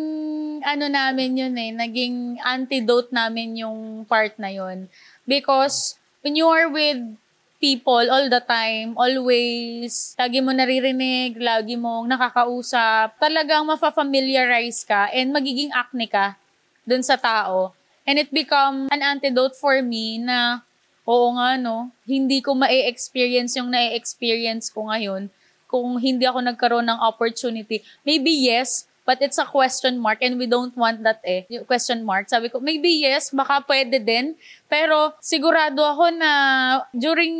ano 0.66 0.90
namin 0.90 1.38
yun 1.38 1.54
eh. 1.54 1.70
Naging 1.70 2.42
antidote 2.42 3.14
namin 3.14 3.62
yung 3.62 4.02
part 4.10 4.34
na 4.42 4.50
yun. 4.50 4.90
Because, 5.22 5.94
when 6.26 6.34
you 6.34 6.50
are 6.50 6.66
with 6.66 6.98
people 7.62 8.10
all 8.10 8.26
the 8.26 8.42
time, 8.42 8.98
always, 8.98 10.18
lagi 10.18 10.42
mo 10.42 10.50
naririnig, 10.50 11.38
lagi 11.38 11.78
mong 11.78 12.10
nakakausap, 12.10 13.14
talagang 13.22 13.62
mafafamiliarize 13.70 14.82
ka 14.82 15.14
and 15.14 15.30
magiging 15.30 15.70
acne 15.70 16.10
ka 16.10 16.34
dun 16.82 17.06
sa 17.06 17.14
tao. 17.14 17.70
And 18.02 18.18
it 18.18 18.34
become 18.34 18.90
an 18.90 19.00
antidote 19.00 19.54
for 19.54 19.78
me 19.78 20.18
na, 20.18 20.66
oo 21.04 21.36
nga 21.36 21.60
no, 21.60 21.92
hindi 22.08 22.40
ko 22.40 22.56
ma-experience 22.56 23.56
yung 23.60 23.68
na-experience 23.72 24.72
ko 24.72 24.88
ngayon 24.88 25.28
kung 25.68 25.98
hindi 26.00 26.24
ako 26.24 26.40
nagkaroon 26.44 26.86
ng 26.88 27.00
opportunity. 27.02 27.84
Maybe 28.06 28.30
yes, 28.30 28.88
but 29.04 29.20
it's 29.20 29.36
a 29.36 29.44
question 29.44 30.00
mark 30.00 30.22
and 30.24 30.40
we 30.40 30.48
don't 30.48 30.72
want 30.78 31.04
that 31.04 31.20
eh. 31.26 31.44
Yung 31.52 31.68
question 31.68 32.06
mark. 32.06 32.30
Sabi 32.30 32.48
ko, 32.48 32.62
maybe 32.62 33.04
yes, 33.04 33.34
baka 33.34 33.60
pwede 33.68 34.00
din. 34.00 34.38
Pero 34.70 35.12
sigurado 35.20 35.84
ako 35.84 36.14
na 36.14 36.30
during 36.94 37.34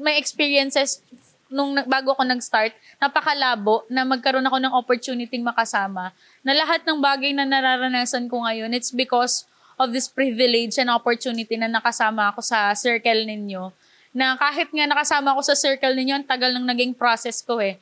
my 0.00 0.16
experiences 0.16 1.04
nung 1.46 1.78
bago 1.86 2.10
ako 2.14 2.26
nag-start, 2.26 2.74
napakalabo 2.98 3.86
na 3.86 4.02
magkaroon 4.02 4.46
ako 4.46 4.58
ng 4.58 4.74
opportunity 4.74 5.38
makasama. 5.38 6.10
Na 6.42 6.52
lahat 6.54 6.82
ng 6.82 6.98
bagay 6.98 7.30
na 7.34 7.46
nararanasan 7.46 8.26
ko 8.26 8.42
ngayon, 8.42 8.74
it's 8.74 8.90
because 8.90 9.46
of 9.76 9.92
this 9.92 10.08
privilege 10.08 10.80
and 10.80 10.88
opportunity 10.88 11.56
na 11.56 11.68
nakasama 11.68 12.32
ako 12.32 12.40
sa 12.40 12.72
circle 12.72 13.28
ninyo. 13.28 13.72
Na 14.16 14.36
kahit 14.40 14.72
nga 14.72 14.88
nakasama 14.88 15.36
ako 15.36 15.42
sa 15.44 15.56
circle 15.56 15.92
ninyo, 15.92 16.16
ang 16.16 16.26
tagal 16.26 16.52
ng 16.56 16.64
naging 16.64 16.96
process 16.96 17.44
ko 17.44 17.60
eh. 17.60 17.76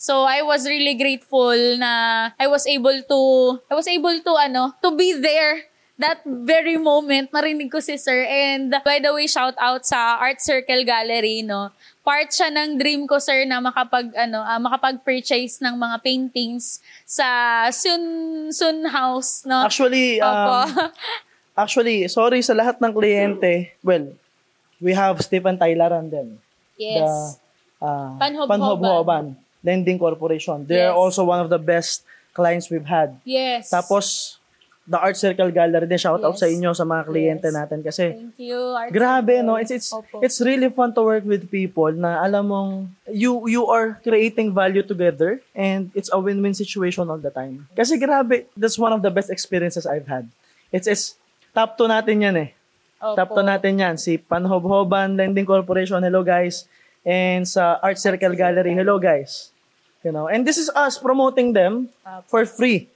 So 0.00 0.24
I 0.24 0.40
was 0.40 0.64
really 0.64 0.96
grateful 0.96 1.76
na 1.76 2.32
I 2.40 2.48
was 2.48 2.64
able 2.64 2.96
to 3.04 3.20
I 3.68 3.76
was 3.76 3.84
able 3.84 4.16
to 4.16 4.32
ano, 4.32 4.72
to 4.80 4.96
be 4.96 5.12
there 5.12 5.68
that 6.00 6.24
very 6.24 6.80
moment 6.80 7.28
narinig 7.28 7.68
ko 7.68 7.76
si 7.76 8.00
Sir 8.00 8.24
and 8.24 8.72
by 8.80 8.96
the 8.96 9.12
way 9.12 9.28
shout 9.28 9.52
out 9.60 9.84
sa 9.84 10.16
Art 10.16 10.40
Circle 10.40 10.88
Gallery 10.88 11.44
no. 11.44 11.68
Part 12.00 12.32
siya 12.32 12.48
ng 12.48 12.80
dream 12.80 13.04
ko 13.04 13.20
sir 13.20 13.44
na 13.44 13.60
makapag 13.60 14.08
ano 14.16 14.40
ah, 14.40 14.56
makapag-purchase 14.56 15.60
ng 15.60 15.76
mga 15.76 15.96
paintings 16.00 16.80
sa 17.04 17.68
Sun 17.68 18.48
Sun 18.48 18.88
House 18.88 19.44
no. 19.44 19.68
Actually, 19.68 20.16
um, 20.24 20.72
actually, 21.60 22.08
sorry 22.08 22.40
sa 22.40 22.56
lahat 22.56 22.80
ng 22.80 22.92
kliyente. 22.92 23.72
Well, 23.80 24.16
we 24.80 24.92
have 24.92 25.20
Stephen 25.20 25.56
Tylaran 25.56 26.08
din. 26.08 26.40
yes. 26.80 27.36
The 27.80 27.84
uh, 27.84 28.16
Panhobhoban. 28.16 28.48
Panhobhoban 28.48 29.24
Lending 29.60 29.98
Corporation. 29.98 30.64
They 30.64 30.80
are 30.80 30.96
Yes. 30.96 31.00
also 31.00 31.20
one 31.24 31.40
of 31.40 31.48
the 31.48 31.60
best 31.60 32.04
clients 32.32 32.72
we've 32.72 32.88
had. 32.88 33.20
yes. 33.28 33.68
Tapos, 33.68 34.36
the 34.88 34.96
Art 34.98 35.14
Circle 35.14 35.52
Gallery 35.52 35.84
din, 35.86 36.00
shout 36.00 36.24
out 36.24 36.34
Yes. 36.34 36.40
sa 36.40 36.48
inyo, 36.48 36.70
sa 36.72 36.82
mga 36.82 37.02
kliyente 37.04 37.46
Yes. 37.46 37.54
natin. 37.54 37.78
Kasi, 37.84 38.04
Thank 38.16 38.40
you. 38.40 38.56
Art 38.72 38.88
grabe, 38.90 39.36
Circle. 39.38 39.46
no? 39.46 39.54
It's, 39.60 39.70
it's, 39.70 39.92
Opo. 39.92 40.24
it's 40.24 40.40
really 40.40 40.72
fun 40.72 40.96
to 40.96 41.04
work 41.04 41.22
with 41.28 41.52
people 41.52 41.92
na 41.92 42.24
alam 42.24 42.48
mong, 42.48 42.70
you, 43.12 43.44
you 43.46 43.68
are 43.68 44.00
creating 44.00 44.50
value 44.50 44.80
together 44.82 45.44
and 45.52 45.92
it's 45.92 46.08
a 46.08 46.16
win-win 46.18 46.56
situation 46.56 47.04
all 47.06 47.20
the 47.20 47.30
time. 47.30 47.68
Kasi 47.76 48.00
grabe, 48.00 48.48
that's 48.56 48.80
one 48.80 48.96
of 48.96 49.04
the 49.04 49.12
best 49.12 49.28
experiences 49.28 49.84
I've 49.84 50.08
had. 50.08 50.24
It's, 50.72 50.88
it's 50.88 51.19
top 51.54 51.78
2 51.78 51.86
natin 51.90 52.16
yan 52.24 52.36
eh. 52.36 52.50
Opo. 53.00 53.16
Top 53.16 53.30
2 53.36 53.46
natin 53.46 53.72
yan. 53.80 53.94
Si 53.96 54.20
Panhobhoban 54.20 55.16
Lending 55.16 55.48
Corporation, 55.48 56.04
hello 56.04 56.20
guys. 56.20 56.68
And 57.00 57.48
sa 57.48 57.80
Art 57.80 57.96
Circle 57.96 58.36
Gallery, 58.36 58.76
hello 58.76 59.00
guys. 59.00 59.50
You 60.04 60.12
know, 60.12 60.28
and 60.28 60.48
this 60.48 60.56
is 60.56 60.72
us 60.72 60.96
promoting 60.96 61.52
them 61.52 61.92
for 62.28 62.44
free. 62.48 62.88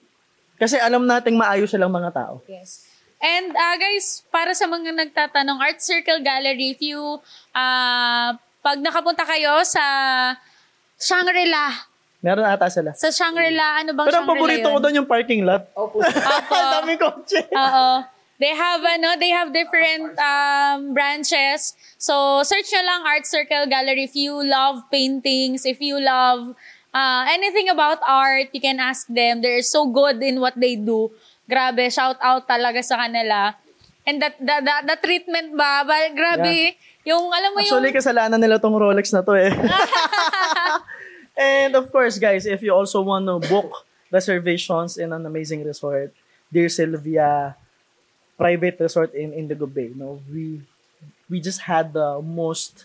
Kasi 0.56 0.80
alam 0.80 1.04
nating 1.04 1.36
maayos 1.36 1.72
silang 1.72 1.92
mga 1.92 2.14
tao. 2.14 2.40
Yes. 2.48 2.88
And 3.20 3.52
uh, 3.56 3.76
guys, 3.80 4.24
para 4.28 4.52
sa 4.52 4.68
mga 4.68 4.92
nagtatanong, 4.92 5.56
Art 5.60 5.80
Circle 5.80 6.20
Gallery, 6.20 6.76
if 6.76 6.80
you, 6.80 7.00
uh, 7.52 8.28
pag 8.36 8.78
nakapunta 8.80 9.24
kayo 9.24 9.64
sa 9.64 9.82
Shangri-La, 11.00 11.92
Meron 12.24 12.48
ata 12.48 12.72
sila. 12.72 12.96
sa 12.96 13.12
Shangri-La, 13.12 13.84
ano 13.84 13.92
bang 13.92 14.08
Pero 14.08 14.24
ang 14.24 14.28
Shangri-La 14.28 14.40
paborito 14.40 14.68
ko 14.72 14.78
doon 14.80 14.94
yung 14.96 15.08
parking 15.08 15.44
lot. 15.44 15.68
Opo. 15.76 16.00
Ang 16.56 16.72
daming 16.80 16.96
kotse. 16.96 17.36
Oo. 17.52 18.13
They 18.40 18.50
have 18.50 18.82
ano, 18.82 19.14
they 19.18 19.30
have 19.30 19.54
different 19.54 20.18
um, 20.18 20.94
branches. 20.94 21.74
So 21.98 22.42
search 22.42 22.70
nyo 22.74 22.82
lang 22.82 23.00
Art 23.06 23.26
Circle 23.26 23.70
Gallery 23.70 24.10
if 24.10 24.14
you 24.18 24.34
love 24.42 24.82
paintings, 24.90 25.62
if 25.62 25.78
you 25.78 26.02
love 26.02 26.58
uh, 26.90 27.22
anything 27.30 27.70
about 27.70 28.02
art, 28.02 28.50
you 28.50 28.62
can 28.62 28.82
ask 28.82 29.06
them. 29.06 29.42
They're 29.42 29.62
so 29.62 29.86
good 29.86 30.22
in 30.22 30.42
what 30.42 30.58
they 30.58 30.74
do. 30.74 31.10
Grabe, 31.46 31.90
shout 31.92 32.18
out 32.22 32.48
talaga 32.50 32.82
sa 32.82 32.98
kanila. 33.06 33.54
And 34.04 34.20
that 34.20 34.36
the, 34.36 34.56
the, 34.60 34.74
the 34.94 34.96
treatment 34.98 35.56
ba, 35.56 35.86
ba 35.86 36.10
grabe. 36.10 36.74
Yung 37.04 37.28
alam 37.28 37.52
mo 37.52 37.60
yung 37.60 37.78
Actually, 37.78 37.92
kasalanan 37.92 38.40
nila 38.40 38.56
tong 38.58 38.74
Rolex 38.74 39.12
na 39.12 39.20
to 39.20 39.36
eh. 39.36 39.52
And 41.36 41.74
of 41.74 41.90
course, 41.90 42.18
guys, 42.18 42.46
if 42.46 42.62
you 42.62 42.72
also 42.72 43.02
want 43.02 43.26
to 43.26 43.42
book 43.48 43.84
reservations 44.10 44.96
in 44.96 45.12
an 45.12 45.26
amazing 45.26 45.66
resort, 45.66 46.14
Dear 46.52 46.70
Sylvia 46.70 47.58
private 48.36 48.80
resort 48.80 49.14
in 49.14 49.32
Indigo 49.32 49.66
Bay, 49.66 49.90
no, 49.94 50.20
we 50.30 50.60
we 51.30 51.40
just 51.40 51.64
had 51.66 51.92
the 51.92 52.20
most 52.22 52.84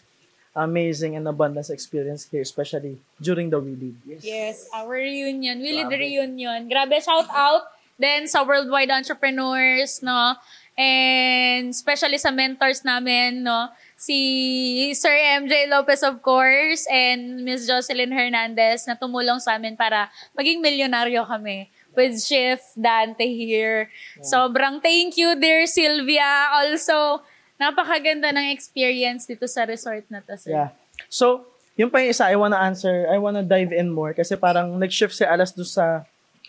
amazing 0.55 1.15
and 1.15 1.27
abundance 1.27 1.69
experience 1.69 2.27
here, 2.27 2.41
especially 2.41 2.97
during 3.21 3.49
the 3.49 3.59
Willid. 3.61 3.95
Yes, 4.21 4.67
our 4.73 4.89
reunion. 4.89 5.61
Willie 5.61 5.87
the 5.87 5.97
reunion. 5.97 6.69
Grabe, 6.69 6.97
shout 7.01 7.29
out 7.31 7.69
then 7.99 8.25
sa 8.31 8.47
worldwide 8.47 8.89
entrepreneurs, 8.89 9.99
no? 10.01 10.39
And 10.79 11.75
especially 11.75 12.15
sa 12.15 12.31
mentors 12.31 12.87
namin, 12.87 13.43
no? 13.43 13.67
Si 13.99 14.95
Sir 14.95 15.11
MJ 15.43 15.67
Lopez, 15.67 16.07
of 16.07 16.23
course, 16.23 16.87
and 16.87 17.43
Miss 17.43 17.67
Jocelyn 17.67 18.15
Hernandez 18.15 18.87
na 18.87 18.95
tumulong 18.95 19.43
sa 19.43 19.59
amin 19.59 19.75
para 19.75 20.07
maging 20.31 20.63
milyonaryo 20.63 21.27
kami 21.27 21.67
with 21.95 22.19
Chef 22.21 22.61
Dante 22.77 23.25
here. 23.25 23.89
Sobrang 24.21 24.81
thank 24.81 25.17
you, 25.17 25.37
dear 25.37 25.65
Sylvia. 25.65 26.53
Also, 26.53 27.21
napakaganda 27.59 28.31
ng 28.31 28.55
experience 28.55 29.27
dito 29.27 29.45
sa 29.45 29.67
resort 29.67 30.07
na 30.07 30.23
to, 30.23 30.33
sir. 30.39 30.55
Yeah. 30.55 30.69
So, 31.11 31.45
yung 31.75 31.91
pa 31.91 32.03
yung 32.03 32.11
isa, 32.11 32.27
I 32.27 32.35
wanna 32.35 32.59
answer, 32.59 33.07
I 33.07 33.19
wanna 33.19 33.43
dive 33.43 33.71
in 33.71 33.91
more 33.91 34.11
kasi 34.15 34.35
parang 34.35 34.75
nag-shift 34.79 35.15
si 35.15 35.23
Alas 35.23 35.51
doon 35.55 35.67
sa 35.67 36.03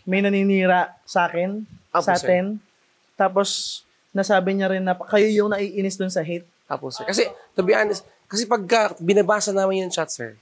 may 0.08 0.22
naninira 0.24 0.96
sa 1.04 1.28
akin, 1.28 1.66
Apo, 1.92 2.02
sa 2.02 2.14
sir. 2.16 2.26
atin. 2.26 2.44
Tapos, 3.14 3.82
nasabi 4.10 4.58
niya 4.58 4.72
rin 4.72 4.82
na 4.82 4.96
kayo 4.96 5.28
yung 5.28 5.50
naiinis 5.52 5.98
doon 5.98 6.10
sa 6.10 6.24
hate. 6.24 6.46
Apo, 6.66 6.90
sir. 6.90 7.06
Kasi, 7.06 7.30
to 7.54 7.62
be 7.62 7.74
honest, 7.74 8.02
kasi 8.30 8.46
pagka 8.46 8.94
binabasa 8.98 9.50
namin 9.50 9.86
yung 9.86 9.92
chat, 9.92 10.10
sir, 10.10 10.38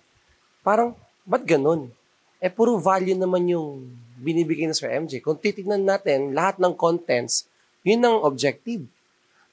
parang, 0.61 0.93
ba't 1.25 1.45
ganun? 1.45 1.93
Eh, 2.39 2.53
puro 2.53 2.77
value 2.79 3.19
naman 3.19 3.45
yung 3.51 3.89
binibigay 4.19 4.67
ng 4.67 4.77
Sir 4.77 4.91
MJ. 4.91 5.23
Kung 5.23 5.39
titignan 5.39 5.87
natin, 5.87 6.35
lahat 6.35 6.59
ng 6.59 6.75
contents, 6.75 7.47
yun 7.87 8.03
ang 8.03 8.21
objective. 8.27 8.85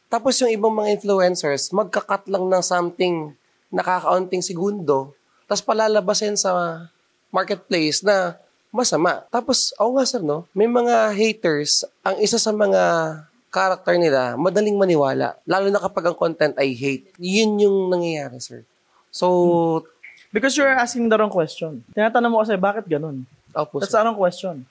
Tapos 0.09 0.37
yung 0.41 0.51
ibang 0.51 0.73
mga 0.73 1.01
influencers, 1.01 1.69
magkakat 1.71 2.29
lang 2.29 2.45
ng 2.49 2.63
something 2.65 3.33
nakakaunting 3.73 4.45
segundo, 4.45 5.11
tapos 5.45 5.61
palalabasin 5.65 6.37
sa 6.37 6.85
marketplace 7.33 8.05
na 8.05 8.39
masama. 8.71 9.23
Tapos, 9.31 9.71
oo 9.79 9.95
nga 9.95 10.05
sir, 10.07 10.23
no? 10.23 10.47
May 10.51 10.67
mga 10.67 11.11
haters, 11.15 11.83
ang 12.03 12.19
isa 12.19 12.35
sa 12.35 12.51
mga 12.51 12.81
character 13.51 13.95
nila, 13.95 14.35
madaling 14.35 14.75
maniwala. 14.75 15.39
Lalo 15.47 15.71
na 15.71 15.79
kapag 15.79 16.11
ang 16.11 16.17
content 16.19 16.55
ay 16.59 16.75
hate. 16.75 17.07
Yun 17.15 17.55
yung 17.63 17.77
nangyayari, 17.87 18.39
sir. 18.43 18.67
So, 19.11 19.87
Because 20.35 20.51
you're 20.59 20.67
asking 20.67 21.07
the 21.07 21.15
wrong 21.15 21.31
question. 21.31 21.79
Tinatanong 21.95 22.27
mo 22.27 22.43
kasi, 22.43 22.59
bakit 22.59 22.83
ganun? 22.91 23.23
Opo, 23.55 23.79
That's 23.79 23.95
sir. 23.95 24.03
wrong 24.03 24.19
question. 24.19 24.67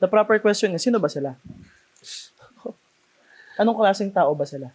The 0.00 0.08
proper 0.08 0.40
question 0.40 0.72
is, 0.72 0.82
sino 0.82 0.96
ba 0.96 1.12
sila? 1.12 1.36
Anong 3.60 3.76
klaseng 3.76 4.08
tao 4.08 4.32
ba 4.32 4.48
sila? 4.48 4.72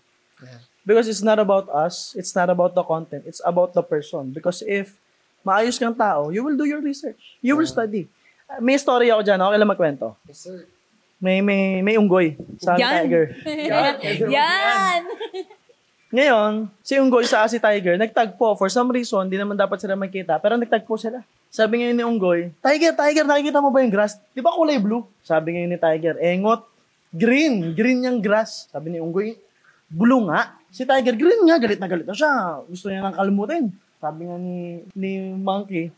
Because 0.85 1.09
it's 1.09 1.25
not 1.25 1.41
about 1.41 1.65
us, 1.73 2.13
it's 2.13 2.37
not 2.37 2.53
about 2.53 2.77
the 2.77 2.85
content, 2.85 3.25
it's 3.25 3.41
about 3.41 3.73
the 3.73 3.81
person. 3.81 4.29
Because 4.29 4.61
if 4.61 4.93
maayos 5.41 5.81
kang 5.81 5.97
tao, 5.97 6.29
you 6.29 6.45
will 6.45 6.53
do 6.53 6.69
your 6.69 6.77
research. 6.77 7.17
You 7.41 7.57
will 7.57 7.65
study. 7.65 8.05
Uh, 8.45 8.61
May 8.61 8.77
story 8.77 9.09
ako 9.09 9.25
dyan, 9.25 9.41
okay 9.41 9.57
lang 9.57 9.71
magkwento. 9.73 10.13
Yes, 10.29 10.45
sir. 10.45 10.69
May, 11.17 11.41
may, 11.41 11.81
may 11.81 11.97
unggoy 11.97 12.37
sa 12.61 12.77
Yan. 12.77 13.09
tiger. 13.09 13.33
Yan! 14.29 15.01
Ngayon, 16.15 16.51
si 16.85 16.95
Unggoy 16.95 17.25
sa 17.27 17.43
si 17.49 17.59
Tiger, 17.59 17.97
nagtagpo. 17.99 18.55
For 18.55 18.71
some 18.71 18.87
reason, 18.87 19.27
di 19.27 19.35
naman 19.35 19.57
dapat 19.57 19.81
sila 19.83 19.99
magkita, 19.99 20.39
pero 20.39 20.55
nagtagpo 20.55 20.95
sila. 20.95 21.19
Sabi 21.55 21.79
ngayon 21.79 21.95
ni 21.95 22.03
Unggoy, 22.03 22.51
Tiger, 22.59 22.91
Tiger, 22.91 23.23
nakikita 23.23 23.63
mo 23.63 23.71
ba 23.71 23.79
yung 23.79 23.87
grass? 23.87 24.19
Di 24.35 24.43
ba 24.43 24.51
kulay 24.51 24.75
blue? 24.75 25.07
Sabi 25.23 25.55
ngayon 25.55 25.71
ni 25.71 25.79
Tiger, 25.79 26.19
engot, 26.19 26.67
green, 27.15 27.71
green 27.71 28.03
yung 28.03 28.19
grass. 28.19 28.67
Sabi 28.67 28.91
ni 28.91 28.99
Unggoy, 28.99 29.39
blue 29.87 30.27
nga. 30.27 30.59
Si 30.67 30.83
Tiger, 30.83 31.15
green 31.15 31.47
nga, 31.47 31.55
galit 31.55 31.79
na 31.79 31.87
galit 31.87 32.03
na 32.03 32.11
siya. 32.11 32.59
Gusto 32.67 32.91
niya 32.91 33.07
nang 33.07 33.15
kalmutin. 33.15 33.71
Sabi 34.03 34.27
nga 34.27 34.35
ni, 34.35 34.83
ni 34.99 35.31
Monkey, 35.31 35.95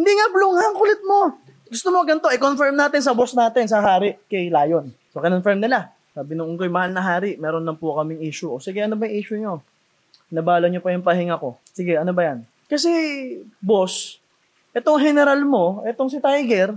hindi 0.00 0.12
nga 0.16 0.32
blue 0.32 0.56
nga, 0.56 0.64
ang 0.64 0.76
kulit 0.80 1.00
mo. 1.04 1.20
Gusto 1.68 1.92
mo 1.92 2.00
ganito, 2.00 2.32
i-confirm 2.32 2.72
natin 2.72 3.04
sa 3.04 3.12
boss 3.12 3.36
natin, 3.36 3.68
sa 3.68 3.84
hari, 3.84 4.16
kay 4.32 4.48
Lion. 4.48 4.88
So, 5.12 5.20
kinonfirm 5.20 5.60
nila. 5.60 5.92
Sabi 6.16 6.40
nung 6.40 6.56
unggoy, 6.56 6.72
mahal 6.72 6.96
na 6.96 7.04
hari, 7.04 7.36
meron 7.36 7.68
lang 7.68 7.76
po 7.76 8.00
kaming 8.00 8.24
issue. 8.24 8.48
O 8.48 8.64
sige, 8.64 8.80
ano 8.80 8.96
ba 8.96 9.04
yung 9.04 9.16
issue 9.20 9.36
nyo? 9.36 9.60
Nabala 10.32 10.72
nyo 10.72 10.80
pa 10.80 10.88
yung 10.96 11.04
pahinga 11.04 11.36
ko. 11.36 11.60
Sige, 11.76 12.00
ano 12.00 12.16
ba 12.16 12.32
yan? 12.32 12.48
Kasi, 12.64 12.88
boss, 13.60 14.24
itong 14.76 15.00
general 15.00 15.40
mo, 15.48 15.80
itong 15.88 16.12
si 16.12 16.20
Tiger, 16.20 16.76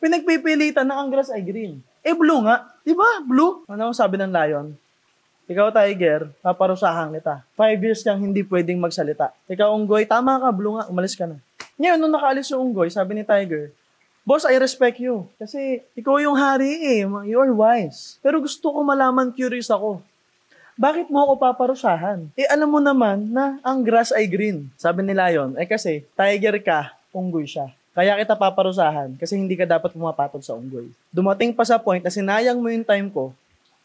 pinagpipilitan 0.00 0.88
na 0.88 0.96
ang 0.96 1.12
grass 1.12 1.28
ay 1.28 1.44
green. 1.44 1.84
Eh, 2.00 2.16
blue 2.16 2.40
nga. 2.40 2.72
Di 2.80 2.96
ba? 2.96 3.20
Blue. 3.20 3.68
Ano 3.68 3.92
ang 3.92 3.96
sabi 3.96 4.16
ng 4.16 4.32
Lion? 4.32 4.72
Ikaw, 5.44 5.68
Tiger, 5.76 6.32
paparusahan 6.40 7.12
kita. 7.12 7.44
Five 7.52 7.76
years 7.84 8.00
kang 8.00 8.20
hindi 8.24 8.40
pwedeng 8.48 8.80
magsalita. 8.80 9.36
Ikaw, 9.44 9.76
Unggoy, 9.76 10.08
tama 10.08 10.40
ka, 10.40 10.48
blue 10.56 10.80
nga, 10.80 10.88
umalis 10.88 11.12
ka 11.12 11.28
na. 11.28 11.36
Ngayon, 11.76 12.00
nung 12.00 12.16
nakaalis 12.16 12.48
yung 12.48 12.72
Unggoy, 12.72 12.88
sabi 12.88 13.12
ni 13.12 13.24
Tiger, 13.28 13.68
Boss, 14.24 14.48
I 14.48 14.56
respect 14.56 14.96
you. 15.04 15.28
Kasi 15.36 15.84
ikaw 15.92 16.16
yung 16.16 16.32
hari 16.32 16.80
eh. 16.80 17.04
You're 17.28 17.52
wise. 17.52 18.16
Pero 18.24 18.40
gusto 18.40 18.72
ko 18.72 18.80
malaman, 18.80 19.28
curious 19.36 19.68
ako. 19.68 20.00
Bakit 20.80 21.12
mo 21.12 21.28
ako 21.28 21.32
paparusahan? 21.36 22.32
Eh, 22.32 22.48
alam 22.48 22.72
mo 22.72 22.80
naman 22.80 23.28
na 23.28 23.60
ang 23.60 23.84
grass 23.84 24.16
ay 24.16 24.24
green. 24.24 24.72
Sabi 24.80 25.04
ni 25.04 25.12
Lion, 25.12 25.52
eh 25.60 25.68
kasi, 25.68 26.08
tiger 26.16 26.56
ka, 26.64 26.96
unggoy 27.14 27.46
siya. 27.46 27.70
Kaya 27.94 28.18
kita 28.18 28.34
paparusahan 28.34 29.14
kasi 29.14 29.38
hindi 29.38 29.54
ka 29.54 29.62
dapat 29.62 29.94
pumapatol 29.94 30.42
sa 30.42 30.58
unggoy. 30.58 30.90
Dumating 31.14 31.54
pa 31.54 31.62
sa 31.62 31.78
point 31.78 32.02
na 32.02 32.10
sinayang 32.10 32.58
mo 32.58 32.66
yung 32.66 32.82
time 32.82 33.06
ko, 33.06 33.30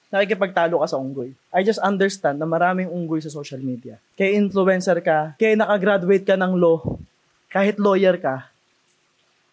nakikipagtalo 0.10 0.82
ka 0.82 0.90
sa 0.90 0.98
unggoy. 0.98 1.38
I 1.54 1.62
just 1.62 1.78
understand 1.78 2.42
na 2.42 2.50
maraming 2.50 2.90
unggoy 2.90 3.22
sa 3.22 3.30
social 3.30 3.62
media. 3.62 4.02
Kaya 4.18 4.34
influencer 4.34 4.98
ka, 5.06 5.38
kaya 5.38 5.54
nakagraduate 5.54 6.26
ka 6.26 6.34
ng 6.34 6.58
law, 6.58 6.82
kahit 7.54 7.78
lawyer 7.78 8.18
ka, 8.18 8.50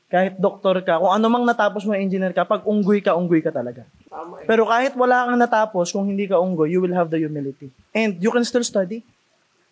kahit 0.06 0.38
doktor 0.40 0.80
ka, 0.80 1.02
kung 1.02 1.12
ano 1.12 1.26
mang 1.28 1.44
natapos 1.44 1.84
mo 1.84 1.92
engineer 1.92 2.32
ka, 2.32 2.48
pag 2.48 2.64
unggoy 2.64 3.04
ka, 3.04 3.12
unggoy 3.12 3.44
ka 3.44 3.52
talaga. 3.52 3.84
Pero 4.48 4.64
kahit 4.64 4.94
wala 4.94 5.28
kang 5.28 5.36
natapos, 5.36 5.92
kung 5.92 6.08
hindi 6.08 6.24
ka 6.24 6.40
unggoy, 6.40 6.72
you 6.72 6.80
will 6.80 6.94
have 6.94 7.12
the 7.12 7.20
humility. 7.20 7.68
And 7.92 8.16
you 8.22 8.32
can 8.32 8.46
still 8.46 8.64
study. 8.64 9.04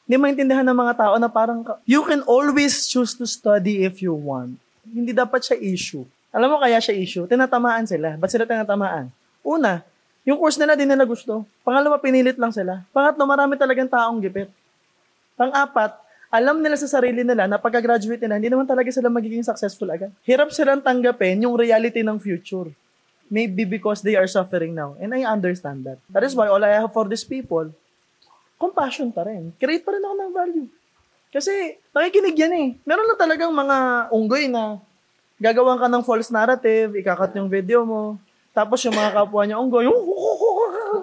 Hindi 0.05 0.17
maintindihan 0.21 0.65
ng 0.69 0.77
mga 0.77 0.95
tao 1.01 1.15
na 1.17 1.33
parang, 1.33 1.65
you 1.89 2.05
can 2.05 2.21
always 2.29 2.85
choose 2.85 3.17
to 3.17 3.25
study 3.25 3.89
if 3.89 4.05
you 4.05 4.13
want. 4.13 4.61
Hindi 4.85 5.17
dapat 5.17 5.41
siya 5.41 5.57
issue. 5.57 6.05
Alam 6.29 6.53
mo 6.53 6.57
kaya 6.61 6.77
siya 6.77 6.93
issue? 6.93 7.25
Tinatamaan 7.25 7.89
sila. 7.89 8.21
Ba't 8.21 8.29
sila 8.29 8.45
tinatamaan? 8.45 9.09
Una, 9.41 9.81
yung 10.29 10.37
course 10.37 10.61
nila 10.61 10.77
di 10.77 10.85
nila 10.85 11.09
gusto. 11.09 11.49
Pangalawa, 11.65 11.97
pinilit 11.97 12.37
lang 12.37 12.53
sila. 12.53 12.85
Pangatlo, 12.93 13.25
marami 13.25 13.57
talagang 13.57 13.89
taong 13.89 14.21
gipit. 14.21 14.53
Pang-apat, 15.41 15.97
alam 16.29 16.61
nila 16.61 16.77
sa 16.77 16.89
sarili 16.91 17.25
nila 17.25 17.49
na 17.49 17.57
pagka-graduate 17.57 18.21
nila, 18.29 18.35
hindi 18.37 18.51
naman 18.53 18.67
talaga 18.69 18.91
sila 18.93 19.09
magiging 19.09 19.47
successful 19.47 19.89
agad. 19.89 20.13
Hirap 20.27 20.53
silang 20.53 20.85
tanggapin 20.85 21.41
yung 21.45 21.57
reality 21.57 22.05
ng 22.05 22.21
future. 22.21 22.69
Maybe 23.33 23.65
because 23.65 24.05
they 24.05 24.21
are 24.21 24.29
suffering 24.29 24.77
now. 24.77 25.01
And 25.01 25.17
I 25.17 25.25
understand 25.25 25.89
that. 25.89 25.97
That 26.13 26.29
is 26.29 26.37
why 26.37 26.53
all 26.53 26.61
I 26.61 26.77
have 26.77 26.93
for 26.93 27.09
these 27.09 27.25
people, 27.25 27.73
compassion 28.65 29.13
pa 29.13 29.29
rin. 29.29 29.53
Create 29.61 29.85
pa 29.85 29.93
rin 29.93 30.05
ako 30.05 30.15
ng 30.17 30.33
value. 30.33 30.69
Kasi 31.35 31.77
nakikinig 31.93 32.37
yan 32.39 32.55
eh. 32.55 32.69
Meron 32.87 33.11
na 33.11 33.17
talagang 33.19 33.51
mga 33.51 34.09
unggoy 34.15 34.49
na 34.49 34.81
gagawan 35.37 35.77
ka 35.77 35.91
ng 35.91 36.07
false 36.07 36.31
narrative, 36.31 36.95
ikakat 36.97 37.35
yung 37.37 37.51
video 37.51 37.83
mo, 37.83 38.17
tapos 38.55 38.81
yung 38.87 38.95
mga 38.95 39.13
kapwa 39.13 39.43
niya 39.43 39.59
unggoy, 39.59 39.91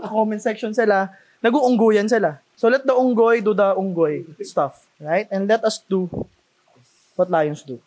comment 0.08 0.40
section 0.40 0.72
sila, 0.72 1.12
nag-uunggoyan 1.44 2.08
sila. 2.08 2.40
So 2.56 2.72
let 2.72 2.88
the 2.88 2.96
unggoy 2.96 3.44
do 3.44 3.52
the 3.52 3.76
unggoy 3.76 4.24
stuff, 4.40 4.88
right? 5.04 5.28
And 5.30 5.52
let 5.52 5.62
us 5.68 5.84
do 5.84 6.08
what 7.20 7.28
lions 7.28 7.62
do. 7.68 7.84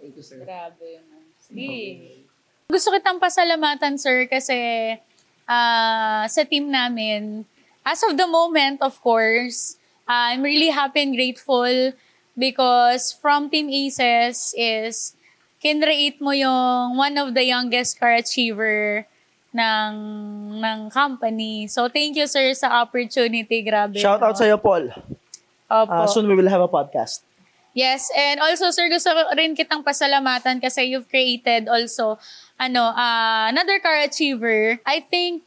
Thank 0.00 0.18
you, 0.18 0.24
sir. 0.24 0.40
Grabe. 0.42 1.04
no? 1.06 1.20
Sige. 1.38 2.26
Gusto 2.72 2.88
kitang 2.90 3.20
pasalamatan, 3.20 4.00
sir, 4.00 4.24
kasi 4.24 4.56
ah, 5.44 6.24
sa 6.26 6.42
team 6.48 6.72
namin, 6.72 7.44
as 7.84 8.02
of 8.02 8.16
the 8.16 8.26
moment, 8.26 8.82
of 8.82 9.00
course, 9.02 9.76
I'm 10.06 10.42
really 10.42 10.70
happy 10.70 11.02
and 11.02 11.14
grateful 11.14 11.92
because 12.38 13.12
from 13.12 13.50
Team 13.50 13.70
Aces 13.70 14.54
is 14.56 15.14
kinreate 15.62 16.20
mo 16.20 16.30
yung 16.30 16.96
one 16.96 17.18
of 17.18 17.34
the 17.34 17.44
youngest 17.44 17.98
car 17.98 18.14
achiever 18.14 19.06
ng 19.54 19.94
ng 20.58 20.78
company. 20.90 21.68
So, 21.68 21.88
thank 21.88 22.16
you, 22.16 22.26
sir, 22.26 22.54
sa 22.54 22.82
opportunity. 22.82 23.62
Grabe. 23.62 24.00
Shout 24.00 24.22
out 24.22 24.34
no? 24.34 24.40
sa 24.40 24.44
iyo, 24.48 24.58
Paul. 24.58 24.90
Opo. 25.70 25.92
Uh, 25.92 26.06
soon 26.08 26.28
we 26.28 26.34
will 26.34 26.48
have 26.48 26.60
a 26.60 26.68
podcast. 26.68 27.24
Yes, 27.72 28.12
and 28.12 28.36
also 28.36 28.68
sir, 28.68 28.92
gusto 28.92 29.08
rin 29.32 29.56
kitang 29.56 29.80
pasalamatan 29.80 30.60
kasi 30.60 30.92
you've 30.92 31.08
created 31.08 31.72
also 31.72 32.20
ano, 32.60 32.92
ah, 32.92 33.48
another 33.48 33.80
car 33.80 33.96
achiever. 34.04 34.76
I 34.84 35.00
think 35.00 35.40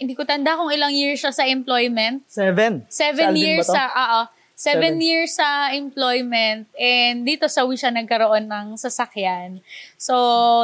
hindi 0.00 0.12
ko 0.18 0.26
tanda 0.26 0.58
kung 0.58 0.72
ilang 0.72 0.92
years 0.92 1.22
siya 1.22 1.32
sa 1.32 1.44
employment. 1.46 2.24
Seven. 2.26 2.86
Seven 2.88 3.32
Alvin 3.32 3.40
years 3.40 3.66
sa 3.68 3.86
oo. 3.90 4.20
Seven, 4.62 4.94
Seven. 4.94 5.02
years 5.02 5.30
sa 5.34 5.74
employment 5.74 6.70
and 6.78 7.26
dito 7.26 7.50
sa 7.50 7.66
Wish 7.66 7.82
siya 7.82 7.90
nagkaroon 7.90 8.46
ng 8.46 8.78
sasakyan. 8.78 9.58
So, 9.98 10.14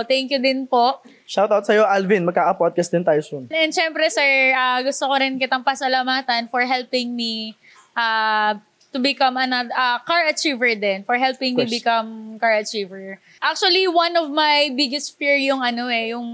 thank 0.06 0.30
you 0.30 0.38
din 0.38 0.70
po. 0.70 1.02
Shout 1.26 1.50
out 1.50 1.66
sa 1.66 1.74
iyo, 1.74 1.82
Alvin. 1.82 2.22
Magkaka-podcast 2.22 2.94
din 2.94 3.02
tayo 3.02 3.18
soon. 3.26 3.50
And 3.50 3.74
syempre, 3.74 4.06
sir, 4.06 4.54
ah, 4.54 4.78
gusto 4.86 5.02
ko 5.02 5.18
rin 5.18 5.34
kitang 5.42 5.66
pasalamatan 5.66 6.46
for 6.46 6.62
helping 6.62 7.18
me 7.18 7.58
ah, 7.98 8.54
to 8.94 9.02
become 9.02 9.34
another 9.34 9.74
ah, 9.74 9.98
car 10.06 10.30
achiever 10.30 10.78
din. 10.78 11.02
For 11.02 11.18
helping 11.18 11.58
me 11.58 11.66
become 11.66 12.38
car 12.38 12.54
achiever. 12.54 13.18
Actually, 13.42 13.90
one 13.90 14.14
of 14.14 14.30
my 14.30 14.70
biggest 14.78 15.18
fear 15.18 15.34
yung 15.42 15.58
ano 15.58 15.90
eh, 15.90 16.14
yung, 16.14 16.28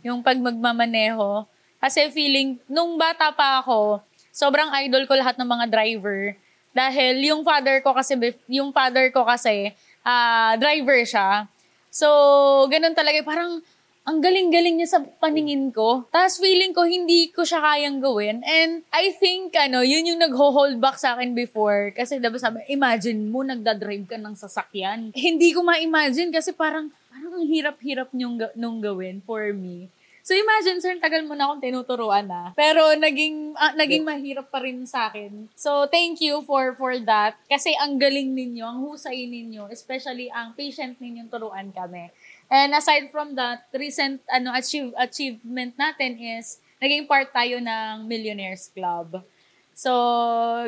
yung 0.00 0.24
pag 0.24 0.40
magmamaneho. 0.40 1.44
Kasi 1.80 2.12
feeling, 2.12 2.60
nung 2.68 3.00
bata 3.00 3.32
pa 3.32 3.64
ako, 3.64 4.04
sobrang 4.30 4.68
idol 4.84 5.08
ko 5.08 5.16
lahat 5.16 5.40
ng 5.40 5.48
mga 5.48 5.66
driver. 5.72 6.36
Dahil 6.76 7.18
yung 7.24 7.42
father 7.42 7.80
ko 7.80 7.96
kasi, 7.96 8.14
yung 8.46 8.70
father 8.70 9.08
ko 9.10 9.24
kasi, 9.24 9.72
ah, 10.04 10.54
driver 10.60 11.02
siya. 11.02 11.48
So, 11.90 12.06
ganun 12.70 12.94
talaga. 12.94 13.24
Parang, 13.26 13.64
ang 14.10 14.18
galing-galing 14.18 14.80
niya 14.80 14.96
sa 14.96 15.00
paningin 15.20 15.68
ko. 15.70 16.08
Tapos 16.08 16.40
feeling 16.40 16.72
ko, 16.72 16.88
hindi 16.88 17.28
ko 17.30 17.44
siya 17.44 17.60
kayang 17.60 18.00
gawin. 18.00 18.40
And 18.42 18.82
I 18.90 19.12
think, 19.12 19.52
ano, 19.54 19.84
yun 19.84 20.08
yung 20.08 20.20
nag-hold 20.24 20.80
back 20.80 20.96
sa 20.96 21.14
akin 21.14 21.36
before. 21.36 21.92
Kasi 21.92 22.16
diba 22.16 22.40
sabi, 22.40 22.64
imagine 22.72 23.28
mo, 23.28 23.44
nagdadrive 23.44 24.08
ka 24.08 24.16
ng 24.16 24.34
sasakyan. 24.34 25.12
hindi 25.12 25.52
ko 25.52 25.60
ma-imagine 25.62 26.32
kasi 26.32 26.56
parang, 26.56 26.88
parang 27.12 27.38
ang 27.38 27.46
hirap-hirap 27.46 28.08
nung, 28.16 28.40
nung 28.56 28.80
gawin 28.80 29.20
for 29.20 29.52
me. 29.52 29.92
So 30.30 30.38
imagine, 30.38 30.78
sir, 30.78 30.94
tagal 31.02 31.26
mo 31.26 31.34
na 31.34 31.50
akong 31.50 31.58
tinuturuan 31.58 32.22
na. 32.22 32.54
Pero 32.54 32.94
naging 32.94 33.50
ah, 33.58 33.74
naging 33.74 34.06
mahirap 34.06 34.46
pa 34.46 34.62
rin 34.62 34.86
sa 34.86 35.10
akin. 35.10 35.50
So 35.58 35.90
thank 35.90 36.22
you 36.22 36.46
for 36.46 36.78
for 36.78 36.94
that. 37.02 37.34
Kasi 37.50 37.74
ang 37.74 37.98
galing 37.98 38.30
ninyo, 38.30 38.62
ang 38.62 38.78
husay 38.78 39.26
ninyo, 39.26 39.66
especially 39.74 40.30
ang 40.30 40.54
patient 40.54 41.02
ninyong 41.02 41.26
turuan 41.26 41.74
kami. 41.74 42.14
And 42.46 42.70
aside 42.78 43.10
from 43.10 43.34
that, 43.34 43.66
recent 43.74 44.22
ano 44.30 44.54
achieve, 44.54 44.94
achievement 44.94 45.74
natin 45.74 46.14
is 46.22 46.62
naging 46.78 47.10
part 47.10 47.34
tayo 47.34 47.58
ng 47.58 48.06
Millionaires 48.06 48.70
Club. 48.70 49.26
So, 49.74 49.90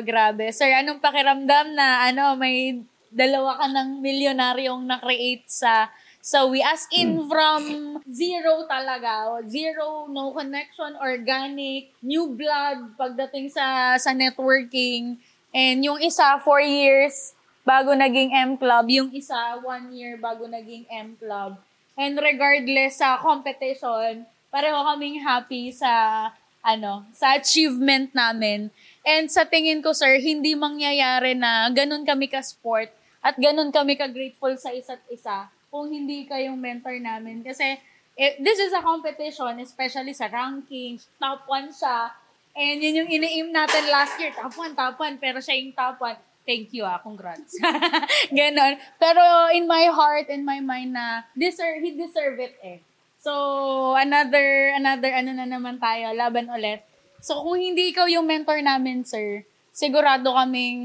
grabe. 0.03 0.51
Sir, 0.51 0.75
anong 0.75 0.99
pakiramdam 0.99 1.71
na 1.71 2.11
ano 2.11 2.35
may 2.35 2.83
dalawa 3.15 3.55
ka 3.63 3.71
ng 3.71 4.03
milyonaryong 4.03 4.83
na-create 4.83 5.47
sa 5.47 5.87
So 6.23 6.47
we 6.47 6.63
as 6.63 6.87
in 6.87 7.27
from 7.27 7.99
zero 8.07 8.63
talaga, 8.63 9.43
zero, 9.43 10.07
no 10.07 10.31
connection, 10.31 10.95
organic, 10.95 11.91
new 11.99 12.31
blood 12.31 12.95
pagdating 12.95 13.51
sa 13.51 13.99
sa 13.99 14.15
networking. 14.15 15.19
And 15.51 15.83
yung 15.83 15.99
isa, 15.99 16.39
four 16.39 16.63
years 16.63 17.35
bago 17.67 17.91
naging 17.91 18.31
M 18.31 18.55
Club. 18.55 18.87
Yung 18.87 19.11
isa, 19.11 19.59
one 19.59 19.91
year 19.91 20.15
bago 20.15 20.47
naging 20.47 20.87
M 20.87 21.19
Club. 21.19 21.59
And 21.99 22.15
regardless 22.15 23.03
sa 23.03 23.19
competition, 23.19 24.23
pareho 24.47 24.79
kaming 24.79 25.19
happy 25.19 25.75
sa 25.75 26.31
ano, 26.63 27.03
sa 27.11 27.35
achievement 27.35 28.15
namin. 28.15 28.71
And 29.03 29.27
sa 29.27 29.43
tingin 29.43 29.83
ko, 29.83 29.91
sir, 29.91 30.23
hindi 30.23 30.55
mangyayari 30.55 31.35
na 31.35 31.67
ganun 31.75 32.07
kami 32.07 32.31
ka-sport 32.31 32.87
at 33.19 33.35
ganun 33.35 33.75
kami 33.75 33.99
ka-grateful 33.99 34.55
sa 34.55 34.71
isa't 34.71 35.03
isa 35.11 35.51
kung 35.73 35.89
hindi 35.89 36.29
kayong 36.29 36.61
mentor 36.61 37.01
namin. 37.01 37.41
Kasi 37.41 37.81
eh, 38.13 38.37
this 38.37 38.61
is 38.61 38.69
a 38.77 38.85
competition, 38.85 39.57
especially 39.57 40.13
sa 40.13 40.29
rankings. 40.29 41.09
Top 41.17 41.49
1 41.49 41.73
siya. 41.73 42.13
And 42.53 42.77
yun 42.77 43.01
yung 43.01 43.09
ini-aim 43.09 43.49
natin 43.49 43.89
last 43.89 44.13
year. 44.21 44.29
Top 44.37 44.53
1, 44.53 44.77
top 44.77 45.01
1. 45.01 45.17
Pero 45.17 45.41
siya 45.41 45.57
yung 45.57 45.73
top 45.73 45.97
1. 45.97 46.45
Thank 46.45 46.77
you 46.77 46.85
ah, 46.85 47.01
congrats. 47.01 47.57
Ganon. 48.37 48.77
Pero 49.01 49.49
in 49.49 49.65
my 49.65 49.89
heart, 49.89 50.29
in 50.29 50.45
my 50.45 50.61
mind 50.61 50.93
na, 50.93 51.25
deserve, 51.33 51.81
he 51.81 51.97
deserve 51.97 52.37
it 52.37 52.53
eh. 52.61 52.77
So, 53.23 53.95
another, 53.95 54.75
another 54.75 55.09
ano 55.09 55.31
na 55.31 55.47
naman 55.47 55.79
tayo, 55.79 56.11
laban 56.11 56.51
ulit. 56.51 56.83
So, 57.23 57.39
kung 57.39 57.55
hindi 57.55 57.95
ikaw 57.95 58.11
yung 58.11 58.27
mentor 58.27 58.59
namin, 58.59 59.07
sir, 59.07 59.47
sigurado 59.71 60.35
kaming 60.35 60.83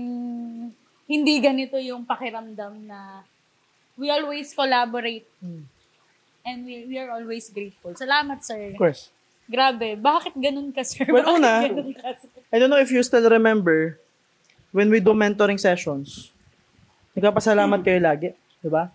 hindi 1.10 1.34
ganito 1.42 1.74
yung 1.82 2.06
pakiramdam 2.06 2.86
na 2.86 3.26
we 3.98 4.08
always 4.08 4.54
collaborate. 4.54 5.26
And 6.46 6.64
we, 6.64 6.86
we 6.88 6.96
are 6.96 7.10
always 7.10 7.50
grateful. 7.50 7.92
Salamat, 7.92 8.40
sir. 8.46 8.72
Of 8.72 8.80
course. 8.80 9.10
Grabe. 9.50 9.98
Bakit 9.98 10.38
ganun 10.38 10.72
ka, 10.72 10.86
sir? 10.86 11.04
Well, 11.10 11.26
Bakit 11.26 11.36
una, 11.36 11.52
ganun 11.66 11.92
ka, 11.92 12.14
sir? 12.16 12.30
I 12.54 12.56
don't 12.56 12.70
know 12.70 12.80
if 12.80 12.88
you 12.88 13.02
still 13.02 13.26
remember 13.26 13.98
when 14.72 14.88
we 14.88 15.02
do 15.02 15.12
mentoring 15.12 15.60
sessions, 15.60 16.30
nagpapasalamat 17.12 17.82
kayo 17.84 18.00
lagi. 18.00 18.32
Di 18.62 18.70
ba? 18.70 18.88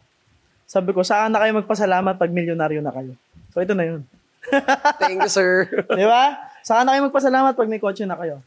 Sabi 0.65 0.95
ko, 0.95 1.05
saan 1.05 1.29
na 1.29 1.43
kayo 1.43 1.53
magpasalamat 1.59 2.17
pag 2.17 2.31
milyonaryo 2.31 2.81
na 2.81 2.93
kayo? 2.95 3.13
So, 3.53 3.61
ito 3.61 3.77
na 3.77 3.85
yun. 3.85 4.01
Thank 5.03 5.21
you, 5.21 5.29
sir. 5.29 5.69
Di 5.69 6.05
ba? 6.07 6.49
Saan 6.65 6.87
na 6.87 6.97
kayo 6.97 7.11
magpasalamat 7.11 7.53
pag 7.53 7.69
may 7.69 7.81
kotse 7.81 8.07
na 8.07 8.17
kayo? 8.17 8.41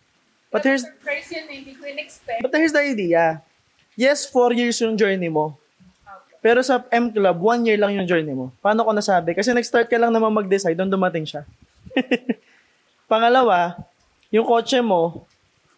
But 0.51 0.65
here's, 0.65 0.87
yun, 0.87 1.47
eh. 1.53 1.59
hindi 1.63 1.75
ko 1.75 1.85
but 2.41 2.55
here's 2.55 2.73
the 2.73 2.81
idea. 2.81 3.43
Yes, 3.99 4.25
four 4.25 4.55
years 4.55 4.79
yung 4.81 4.97
journey 4.97 5.29
mo. 5.29 5.59
Pero 6.47 6.63
sa 6.63 6.87
M 6.95 7.11
Club, 7.11 7.43
one 7.43 7.67
year 7.67 7.75
lang 7.75 7.99
yung 7.99 8.07
journey 8.07 8.31
mo. 8.31 8.55
Paano 8.63 8.87
ko 8.87 8.95
nasabi? 8.95 9.35
Kasi 9.35 9.51
nag-start 9.51 9.91
ka 9.91 9.99
lang 9.99 10.15
naman 10.15 10.31
mag-decide, 10.31 10.79
doon 10.79 10.87
dumating 10.87 11.27
siya. 11.27 11.43
Pangalawa, 13.11 13.75
yung 14.31 14.47
kotse 14.47 14.79
mo, 14.79 15.27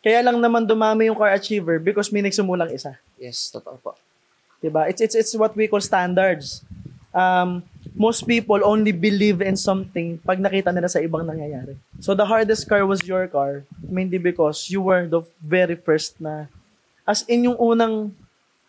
kaya 0.05 0.21
lang 0.21 0.37
naman 0.37 0.69
dumami 0.69 1.09
yung 1.09 1.17
car 1.17 1.33
achiever 1.33 1.81
because 1.81 2.13
may 2.13 2.21
nagsumulang 2.21 2.69
isa. 2.69 3.01
Yes, 3.17 3.49
totoo 3.49 3.81
po. 3.81 3.97
Diba? 4.61 4.85
It's, 4.93 5.01
it's, 5.01 5.17
it's 5.17 5.33
what 5.33 5.57
we 5.57 5.73
call 5.73 5.81
standards. 5.81 6.61
Um, 7.17 7.65
most 7.97 8.29
people 8.29 8.61
only 8.61 8.93
believe 8.93 9.41
in 9.41 9.57
something 9.57 10.21
pag 10.21 10.37
nakita 10.37 10.69
nila 10.69 10.93
sa 10.93 11.01
ibang 11.01 11.25
nangyayari. 11.25 11.81
So 11.97 12.13
the 12.13 12.29
hardest 12.29 12.69
car 12.69 12.85
was 12.85 13.01
your 13.09 13.25
car, 13.25 13.65
mainly 13.81 14.21
because 14.21 14.69
you 14.69 14.85
were 14.85 15.09
the 15.09 15.25
very 15.41 15.81
first 15.81 16.21
na, 16.21 16.53
as 17.09 17.25
in 17.25 17.49
yung 17.49 17.57
unang 17.57 18.13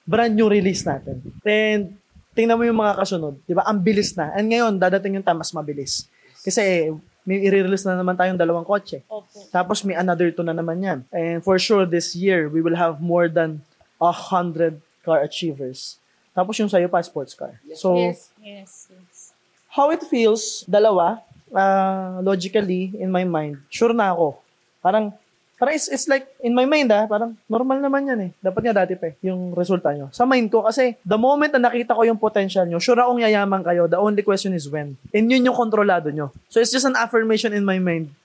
brand 0.09 0.33
new 0.33 0.49
release 0.49 0.81
natin. 0.81 1.21
And 1.45 1.93
tingnan 2.33 2.57
mo 2.57 2.65
yung 2.65 2.81
mga 2.81 2.97
kasunod, 2.97 3.37
di 3.45 3.53
ba? 3.53 3.61
Ang 3.69 3.85
bilis 3.85 4.17
na. 4.17 4.33
And 4.33 4.49
ngayon, 4.49 4.81
dadating 4.81 5.21
yung 5.21 5.25
time 5.25 5.37
mas 5.37 5.53
mabilis. 5.53 6.09
Kasi 6.41 6.89
may 7.29 7.45
i-release 7.45 7.85
na 7.85 7.93
naman 7.93 8.17
tayong 8.17 8.41
dalawang 8.41 8.65
kotse. 8.65 9.05
Opo. 9.05 9.45
Tapos 9.53 9.85
may 9.85 9.93
another 9.93 10.33
two 10.33 10.41
na 10.41 10.55
naman 10.55 10.81
yan. 10.81 10.99
And 11.13 11.45
for 11.45 11.61
sure, 11.61 11.85
this 11.85 12.17
year, 12.17 12.49
we 12.49 12.65
will 12.65 12.73
have 12.73 12.97
more 12.97 13.29
than 13.29 13.61
a 14.01 14.09
hundred 14.09 14.81
car 15.05 15.21
achievers. 15.21 16.01
Tapos 16.33 16.57
yung 16.57 16.71
sa'yo 16.71 16.89
pa, 16.89 17.03
sports 17.05 17.37
car. 17.37 17.59
So, 17.77 17.99
yes, 17.99 18.33
yes, 18.41 18.89
yes. 18.89 19.35
how 19.69 19.91
it 19.93 20.01
feels, 20.07 20.65
dalawa, 20.65 21.21
uh, 21.53 22.23
logically, 22.25 22.95
in 22.97 23.11
my 23.13 23.27
mind, 23.27 23.61
sure 23.69 23.93
na 23.93 24.15
ako. 24.15 24.39
Parang, 24.81 25.13
parang 25.59 25.75
it's, 25.75 25.91
it's 25.91 26.07
like, 26.07 26.23
in 26.39 26.55
my 26.55 26.63
mind 26.63 26.87
ah, 26.95 27.03
parang 27.03 27.35
normal 27.51 27.83
naman 27.83 28.07
yan 28.07 28.19
eh. 28.25 28.31
Dapat 28.39 28.61
nga 28.63 28.73
dati 28.81 28.95
pa 28.95 29.11
eh, 29.11 29.19
yung 29.27 29.51
resulta 29.51 29.91
nyo. 29.91 30.07
Sa 30.15 30.23
mind 30.23 30.47
ko, 30.47 30.63
kasi 30.63 30.95
the 31.03 31.19
moment 31.19 31.51
na 31.51 31.67
nakita 31.67 31.91
ko 31.91 32.07
yung 32.07 32.15
potential 32.15 32.63
nyo, 32.63 32.79
sure 32.79 32.95
akong 32.95 33.19
yayaman 33.19 33.59
kayo, 33.59 33.91
the 33.91 33.99
only 33.99 34.23
question 34.23 34.55
is 34.55 34.71
when. 34.71 34.95
And 35.11 35.27
yun 35.27 35.43
yung 35.43 35.59
kontrolado 35.59 36.07
nyo. 36.15 36.31
So 36.47 36.63
it's 36.63 36.71
just 36.71 36.87
an 36.87 36.95
affirmation 36.95 37.51
in 37.51 37.67
my 37.67 37.77
mind, 37.77 38.15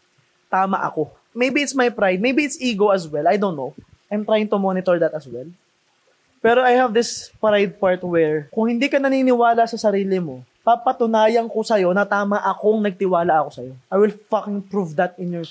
tama 0.46 0.78
ako. 0.78 1.10
Maybe 1.34 1.66
it's 1.66 1.74
my 1.74 1.90
pride, 1.90 2.22
maybe 2.22 2.46
it's 2.46 2.56
ego 2.62 2.94
as 2.94 3.10
well, 3.10 3.26
I 3.26 3.34
don't 3.34 3.58
know. 3.58 3.74
I'm 4.06 4.22
trying 4.22 4.46
to 4.46 4.56
monitor 4.56 4.94
that 5.02 5.10
as 5.10 5.26
well. 5.26 5.50
Pero 6.38 6.62
I 6.62 6.78
have 6.78 6.94
this 6.94 7.34
pride 7.42 7.74
part 7.82 7.98
where, 8.06 8.46
kung 8.54 8.70
hindi 8.70 8.86
ka 8.86 9.02
naniniwala 9.02 9.66
sa 9.66 9.74
sarili 9.74 10.22
mo, 10.22 10.46
papatunayan 10.64 11.50
ko 11.50 11.66
sa'yo 11.66 11.90
na 11.90 12.06
tama 12.06 12.38
akong 12.40 12.80
nagtiwala 12.84 13.42
ako 13.42 13.50
sa'yo. 13.50 13.74
I 13.90 13.96
will 13.98 14.14
fucking 14.30 14.64
prove 14.70 14.94
that 14.94 15.18
in 15.18 15.40
your 15.40 15.48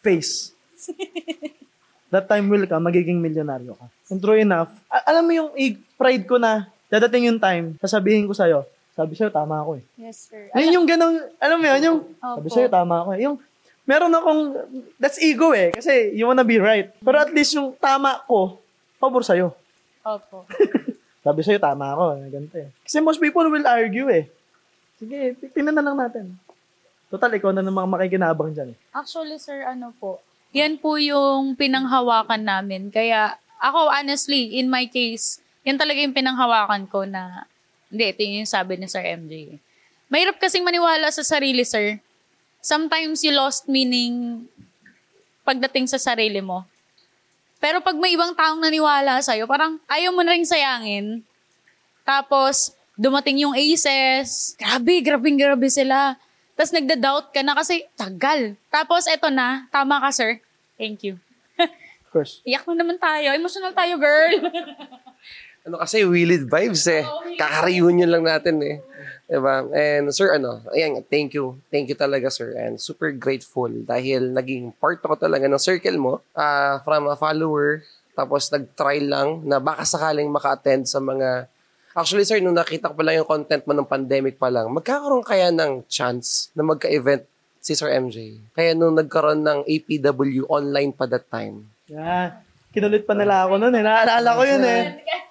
face. 0.00 0.56
that 2.14 2.26
time 2.26 2.48
will 2.48 2.64
come, 2.64 2.82
magiging 2.82 3.18
milyonaryo 3.18 3.74
ka. 3.74 3.86
And 4.08 4.18
true 4.18 4.38
enough, 4.38 4.70
alam 4.88 5.22
mo 5.22 5.32
yung 5.32 5.50
pride 5.94 6.24
ko 6.24 6.36
na 6.36 6.66
dadating 6.86 7.28
yung 7.28 7.38
time, 7.38 7.76
sasabihin 7.78 8.26
ko 8.26 8.32
sa'yo, 8.32 8.66
sabi 8.92 9.14
sa'yo, 9.14 9.30
tama 9.30 9.60
ako 9.60 9.78
eh. 9.78 9.84
Yes, 9.96 10.26
sir. 10.26 10.50
Yun 10.52 10.82
yung 10.82 10.86
ganong, 10.86 11.16
alam 11.38 11.56
mo 11.56 11.64
yun, 11.64 11.80
yung, 11.80 11.98
sabi 12.18 12.46
Opo. 12.46 12.54
sa'yo, 12.54 12.68
tama 12.68 12.94
ako 12.98 13.10
eh. 13.14 13.20
Yung, 13.22 13.36
meron 13.84 14.10
akong, 14.10 14.42
that's 14.96 15.18
ego 15.18 15.50
eh, 15.50 15.70
kasi 15.70 16.10
you 16.12 16.26
wanna 16.26 16.42
be 16.42 16.58
right. 16.58 16.90
Pero 16.98 17.16
at 17.16 17.30
least 17.30 17.54
yung 17.54 17.70
tama 17.76 18.18
ko, 18.24 18.58
pabor 18.98 19.22
sa'yo. 19.22 19.54
Opo. 20.02 20.44
Sabi 21.24 21.44
sa'yo, 21.44 21.60
tama 21.60 21.92
ako. 21.92 22.04
eh, 22.16 22.28
Ganito 22.28 22.56
eh. 22.56 22.72
Kasi 22.80 22.96
most 22.98 23.20
people 23.20 23.44
will 23.44 23.68
argue 23.68 24.08
eh. 24.08 24.24
Sige, 24.96 25.36
tingnan 25.52 25.76
na 25.76 25.84
lang 25.84 25.96
natin. 25.96 26.32
Total, 27.06 27.28
ikaw 27.30 27.52
na 27.52 27.60
namang 27.60 27.84
makikinabang 27.86 28.50
dyan. 28.50 28.72
eh. 28.72 28.76
Actually, 28.90 29.36
sir, 29.36 29.60
ano 29.62 29.92
po, 29.94 30.16
yan 30.50 30.78
po 30.82 30.98
yung 30.98 31.54
pinanghawakan 31.54 32.42
namin. 32.42 32.90
Kaya, 32.90 33.38
ako, 33.62 33.90
honestly, 33.90 34.58
in 34.58 34.66
my 34.66 34.86
case, 34.90 35.38
yan 35.62 35.78
talaga 35.78 36.00
yung 36.02 36.16
pinanghawakan 36.16 36.90
ko 36.90 37.06
na, 37.06 37.46
hindi, 37.90 38.04
ito 38.10 38.22
yung 38.22 38.48
sabi 38.48 38.78
ni 38.78 38.86
Sir 38.86 39.02
MJ. 39.02 39.58
Mahirap 40.10 40.42
kasing 40.42 40.66
maniwala 40.66 41.06
sa 41.14 41.22
sarili, 41.22 41.62
sir. 41.62 42.02
Sometimes 42.58 43.22
you 43.22 43.30
lost 43.30 43.70
meaning 43.70 44.46
pagdating 45.46 45.86
sa 45.86 46.02
sarili 46.02 46.42
mo. 46.42 46.66
Pero 47.62 47.78
pag 47.78 47.94
may 47.94 48.16
ibang 48.16 48.34
taong 48.34 48.58
naniwala 48.58 49.20
sa'yo, 49.22 49.46
parang 49.46 49.78
ayaw 49.86 50.10
mo 50.10 50.24
na 50.24 50.34
rin 50.34 50.48
sayangin. 50.48 51.22
Tapos, 52.02 52.74
dumating 52.98 53.44
yung 53.46 53.54
aces. 53.54 54.56
Grabe, 54.58 54.98
grabing 55.04 55.38
grabe 55.38 55.68
sila. 55.70 56.18
Tapos 56.60 56.76
nagda-doubt 56.76 57.32
ka 57.32 57.40
na 57.40 57.56
kasi 57.56 57.88
tagal. 57.96 58.52
Tapos 58.68 59.08
eto 59.08 59.32
na, 59.32 59.64
tama 59.72 59.96
ka 59.96 60.12
sir. 60.12 60.44
Thank 60.76 61.08
you. 61.08 61.16
Of 62.04 62.08
course. 62.12 62.44
Iyak 62.44 62.68
na 62.68 62.84
naman 62.84 63.00
tayo. 63.00 63.32
Emotional 63.32 63.72
tayo, 63.72 63.96
girl. 63.96 64.44
ano 65.64 65.80
kasi, 65.80 66.04
willed 66.04 66.52
vibes 66.52 66.84
eh. 66.84 67.00
Kaka-reunion 67.40 68.12
lang 68.12 68.28
natin 68.28 68.60
eh. 68.60 68.76
Diba? 69.24 69.72
And 69.72 70.12
sir, 70.12 70.36
ano, 70.36 70.60
ayan, 70.76 71.00
thank 71.08 71.32
you. 71.32 71.56
Thank 71.72 71.88
you 71.88 71.96
talaga, 71.96 72.28
sir. 72.28 72.52
And 72.52 72.76
super 72.76 73.08
grateful 73.08 73.72
dahil 73.72 74.28
naging 74.36 74.76
part 74.76 75.00
ako 75.00 75.16
talaga 75.16 75.48
ng 75.48 75.56
circle 75.56 75.96
mo 75.96 76.20
ah, 76.36 76.84
from 76.84 77.08
a 77.08 77.16
follower. 77.16 77.88
Tapos 78.12 78.52
nag-try 78.52 79.00
lang 79.00 79.48
na 79.48 79.64
baka 79.64 79.88
sakaling 79.88 80.28
maka-attend 80.28 80.84
sa 80.84 81.00
mga 81.00 81.48
Actually, 81.90 82.22
sir, 82.22 82.38
nung 82.38 82.54
nakita 82.54 82.86
ko 82.86 82.94
pa 82.94 83.02
lang 83.02 83.18
yung 83.18 83.26
content 83.26 83.66
mo 83.66 83.74
ng 83.74 83.82
pandemic 83.82 84.38
pa 84.38 84.46
lang, 84.46 84.70
magkakaroon 84.70 85.26
kaya 85.26 85.50
ng 85.50 85.82
chance 85.90 86.46
na 86.54 86.62
magka-event 86.62 87.26
si 87.58 87.74
Sir 87.74 87.90
MJ? 87.90 88.38
Kaya 88.54 88.78
nung 88.78 88.94
nagkaroon 88.94 89.42
ng 89.42 89.66
APW 89.66 90.46
online 90.46 90.94
pa 90.94 91.10
that 91.10 91.26
time. 91.26 91.66
Yeah. 91.90 92.40
Kinulit 92.70 93.02
pa 93.02 93.18
nila 93.18 93.42
ako 93.42 93.58
noon 93.58 93.74
eh. 93.74 93.82
Naaalala 93.82 94.30
ko 94.38 94.42
yun 94.46 94.62
eh. 94.62 94.82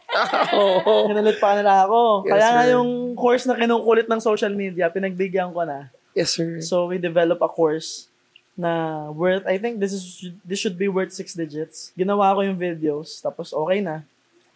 Oo. 0.59 1.07
Kinulit 1.07 1.39
pa 1.39 1.55
nila 1.55 1.87
ako. 1.87 2.27
Yes, 2.27 2.31
Kaya 2.35 2.47
nga 2.51 2.63
sir. 2.67 2.71
yung 2.75 2.89
course 3.15 3.43
na 3.47 3.55
kinukulit 3.55 4.07
ng 4.11 4.19
social 4.19 4.51
media, 4.51 4.91
pinagbigyan 4.91 5.55
ko 5.55 5.63
na. 5.63 5.87
yes, 6.11 6.35
sir. 6.35 6.59
So, 6.59 6.91
we 6.91 6.99
develop 6.99 7.39
a 7.39 7.47
course 7.47 8.11
na 8.59 9.07
worth, 9.15 9.47
I 9.47 9.55
think 9.55 9.79
this 9.79 9.95
is 9.95 10.35
this 10.43 10.59
should 10.59 10.75
be 10.75 10.91
worth 10.91 11.15
six 11.15 11.31
digits. 11.31 11.95
Ginawa 11.95 12.35
ko 12.35 12.43
yung 12.43 12.59
videos, 12.59 13.23
tapos 13.23 13.55
okay 13.55 13.79
na. 13.79 14.03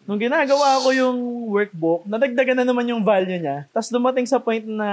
Nung 0.04 0.20
ginagawa 0.20 0.84
ko 0.84 0.92
yung 0.92 1.48
workbook, 1.48 2.04
nadagdagan 2.04 2.60
na 2.60 2.68
naman 2.68 2.92
yung 2.92 3.04
value 3.04 3.40
niya. 3.40 3.64
Tapos 3.72 3.88
dumating 3.88 4.28
sa 4.28 4.40
point 4.40 4.64
na 4.64 4.88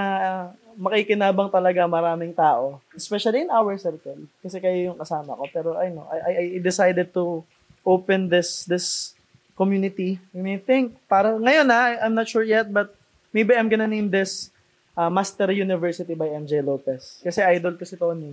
makikinabang 0.79 1.51
talaga 1.51 1.83
maraming 1.83 2.31
tao. 2.31 2.79
Especially 2.95 3.43
in 3.43 3.51
our 3.51 3.75
circle. 3.75 4.23
Kasi 4.39 4.57
kayo 4.63 4.91
yung 4.91 4.99
kasama 4.99 5.35
ko. 5.35 5.43
Pero 5.51 5.75
I 5.75 5.91
know, 5.91 6.07
I, 6.07 6.55
I, 6.55 6.59
decided 6.63 7.11
to 7.11 7.43
open 7.83 8.31
this 8.31 8.63
this 8.63 9.11
community. 9.59 10.15
And 10.31 10.47
I 10.47 10.63
think, 10.63 10.95
para 11.11 11.35
ngayon 11.35 11.67
na, 11.67 11.99
I'm 11.99 12.15
not 12.15 12.31
sure 12.31 12.47
yet, 12.47 12.71
but 12.71 12.95
maybe 13.35 13.51
I'm 13.51 13.67
gonna 13.67 13.91
name 13.91 14.07
this 14.07 14.47
uh, 14.95 15.11
Master 15.11 15.51
University 15.51 16.15
by 16.15 16.31
MJ 16.31 16.63
Lopez. 16.63 17.19
Kasi 17.19 17.43
idol 17.43 17.75
ko 17.75 17.83
si 17.83 17.99
Tony. 17.99 18.31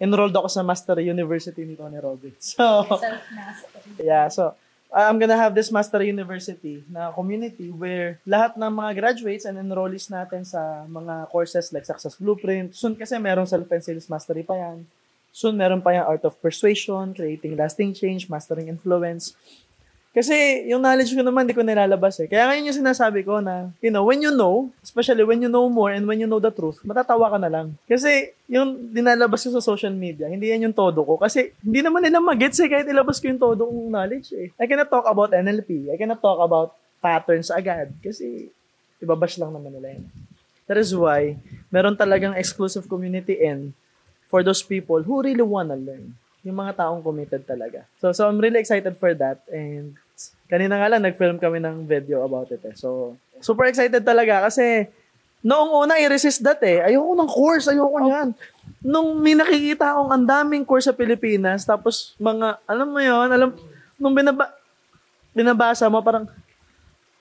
Enrolled 0.00 0.34
ako 0.34 0.48
sa 0.50 0.64
Master 0.64 0.98
University 1.04 1.62
ni 1.68 1.76
Tony 1.76 2.00
Robbins. 2.00 2.56
So, 2.56 2.88
yeah, 4.00 4.26
so 4.32 4.56
uh, 4.94 5.10
I'm 5.10 5.18
gonna 5.18 5.36
have 5.36 5.58
this 5.58 5.74
Master 5.74 5.98
University 6.06 6.86
na 6.86 7.10
community 7.10 7.74
where 7.74 8.22
lahat 8.22 8.54
ng 8.54 8.70
mga 8.70 8.90
graduates 8.94 9.44
and 9.44 9.58
enrollees 9.58 10.06
natin 10.06 10.46
sa 10.46 10.86
mga 10.86 11.26
courses 11.34 11.74
like 11.74 11.82
Success 11.82 12.14
Blueprint, 12.14 12.78
soon 12.78 12.94
kasi 12.94 13.18
merong 13.18 13.50
self 13.50 13.66
and 13.66 13.82
sales 13.82 14.06
mastery 14.06 14.46
pa 14.46 14.54
yan. 14.54 14.86
Soon 15.34 15.58
meron 15.58 15.82
pa 15.82 15.90
yung 15.90 16.06
Art 16.06 16.22
of 16.22 16.38
Persuasion, 16.38 17.10
Creating 17.10 17.58
Lasting 17.58 17.90
Change, 17.90 18.30
Mastering 18.30 18.70
Influence. 18.70 19.34
Kasi 20.14 20.62
yung 20.70 20.78
knowledge 20.78 21.10
ko 21.10 21.26
naman, 21.26 21.42
di 21.42 21.50
ko 21.50 21.66
nilalabas 21.66 22.22
eh. 22.22 22.30
Kaya 22.30 22.46
ngayon 22.46 22.70
yung 22.70 22.80
sinasabi 22.86 23.26
ko 23.26 23.42
na, 23.42 23.74
you 23.82 23.90
know, 23.90 24.06
when 24.06 24.22
you 24.22 24.30
know, 24.30 24.70
especially 24.78 25.26
when 25.26 25.42
you 25.42 25.50
know 25.50 25.66
more 25.66 25.90
and 25.90 26.06
when 26.06 26.22
you 26.22 26.30
know 26.30 26.38
the 26.38 26.54
truth, 26.54 26.78
matatawa 26.86 27.34
ka 27.34 27.38
na 27.42 27.50
lang. 27.50 27.74
Kasi 27.90 28.30
yung 28.46 28.94
dinalabas 28.94 29.42
ko 29.42 29.58
sa 29.58 29.58
social 29.58 29.90
media, 29.90 30.30
hindi 30.30 30.54
yan 30.54 30.70
yung 30.70 30.76
todo 30.76 31.02
ko. 31.02 31.18
Kasi 31.18 31.50
hindi 31.66 31.82
naman 31.82 31.98
nila 31.98 32.22
magets 32.22 32.62
eh, 32.62 32.70
kahit 32.70 32.86
ilabas 32.86 33.18
ko 33.18 33.26
yung 33.26 33.42
todo 33.42 33.66
kong 33.66 33.90
knowledge 33.90 34.30
eh. 34.38 34.54
I 34.54 34.70
cannot 34.70 34.86
talk 34.86 35.10
about 35.10 35.34
NLP. 35.34 35.90
I 35.90 35.98
cannot 35.98 36.22
talk 36.22 36.38
about 36.38 36.78
patterns 37.02 37.50
agad. 37.50 37.90
Kasi 37.98 38.54
ibabash 39.02 39.34
lang 39.42 39.50
naman 39.50 39.74
nila 39.74 39.98
yun. 39.98 40.06
That 40.70 40.78
is 40.78 40.94
why, 40.94 41.42
meron 41.74 41.98
talagang 41.98 42.38
exclusive 42.38 42.86
community 42.86 43.42
in 43.42 43.74
for 44.30 44.46
those 44.46 44.62
people 44.62 45.02
who 45.02 45.26
really 45.26 45.42
wanna 45.42 45.74
learn. 45.74 46.14
Yung 46.46 46.54
mga 46.54 46.86
taong 46.86 47.02
committed 47.02 47.42
talaga. 47.42 47.82
So, 47.98 48.14
so 48.14 48.30
I'm 48.30 48.38
really 48.38 48.62
excited 48.62 48.94
for 48.94 49.10
that. 49.18 49.42
And 49.50 49.98
kanina 50.48 50.78
nga 50.78 50.90
lang, 50.90 51.02
nag-film 51.02 51.38
kami 51.40 51.58
ng 51.58 51.88
video 51.88 52.22
about 52.22 52.50
it 52.52 52.62
eh. 52.62 52.76
So, 52.76 53.18
super 53.40 53.66
excited 53.66 54.04
talaga 54.04 54.46
kasi 54.48 54.88
noong 55.44 55.84
una, 55.84 56.00
i-resist 56.00 56.40
that 56.40 56.60
eh. 56.64 56.80
Ayoko 56.80 57.12
ng 57.16 57.30
course, 57.30 57.68
ayoko 57.68 57.98
niyan. 58.00 58.28
Nung 58.80 59.20
may 59.20 59.36
nakikita 59.36 59.92
akong 59.92 60.10
ang 60.12 60.24
daming 60.24 60.64
course 60.64 60.88
sa 60.88 60.96
Pilipinas, 60.96 61.68
tapos 61.68 62.16
mga, 62.16 62.60
alam 62.64 62.88
mo 62.88 63.00
yon 63.00 63.28
alam, 63.28 63.50
nung 64.00 64.16
binaba, 64.16 64.52
binabasa 65.36 65.88
mo, 65.92 66.00
parang, 66.00 66.24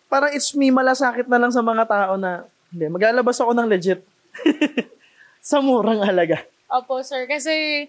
parang 0.08 0.32
it's 0.32 0.56
me, 0.56 0.72
malasakit 0.72 1.28
na 1.28 1.40
lang 1.40 1.52
sa 1.52 1.60
mga 1.60 1.84
tao 1.84 2.14
na, 2.16 2.48
hindi, 2.72 2.86
maglalabas 2.88 3.38
ako 3.44 3.52
ng 3.54 3.68
legit. 3.68 4.00
sa 5.44 5.60
murang 5.60 6.00
halaga. 6.08 6.42
Opo, 6.72 7.04
sir. 7.04 7.28
Kasi, 7.28 7.86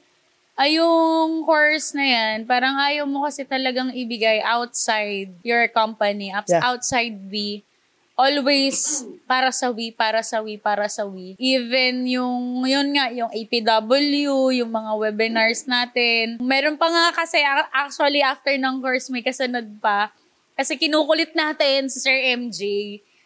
ay 0.55 0.79
yung 0.79 1.43
course 1.43 1.99
na 1.99 2.07
yan, 2.07 2.37
parang 2.47 2.79
ayaw 2.79 3.05
mo 3.11 3.27
kasi 3.27 3.43
talagang 3.43 3.91
ibigay 3.91 4.39
outside 4.41 5.35
your 5.43 5.67
company, 5.67 6.31
Yeah. 6.31 6.63
outside 6.63 7.19
we. 7.27 7.67
Always 8.15 9.03
para 9.27 9.51
sa 9.51 9.75
we, 9.75 9.91
para 9.91 10.23
sa 10.23 10.39
we, 10.39 10.55
para 10.55 10.87
sa 10.87 11.03
we. 11.03 11.35
Even 11.35 12.07
yung, 12.07 12.63
yun 12.63 12.95
nga, 12.95 13.11
yung 13.11 13.27
APW, 13.35 14.55
yung 14.55 14.71
mga 14.71 14.93
webinars 14.95 15.67
natin. 15.67 16.39
Meron 16.39 16.79
pa 16.79 16.87
nga 16.87 17.11
kasi, 17.11 17.43
actually, 17.75 18.23
after 18.23 18.55
ng 18.55 18.79
course, 18.79 19.11
may 19.11 19.19
kasunod 19.19 19.67
pa. 19.83 20.15
Kasi 20.55 20.79
kinukulit 20.79 21.35
natin 21.35 21.91
si 21.91 21.99
Sir 21.99 22.15
MJ 22.39 22.63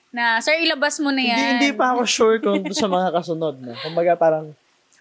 na, 0.08 0.40
Sir, 0.40 0.56
ilabas 0.56 0.96
mo 1.04 1.12
na 1.12 1.20
yan. 1.20 1.36
Hindi, 1.36 1.68
hindi 1.68 1.70
pa 1.76 1.92
ako 1.92 2.08
sure 2.08 2.40
kung 2.40 2.64
sa 2.72 2.88
mga 2.88 3.12
kasunod 3.12 3.60
na. 3.60 3.76
Kumbaga 3.84 4.16
parang, 4.16 4.56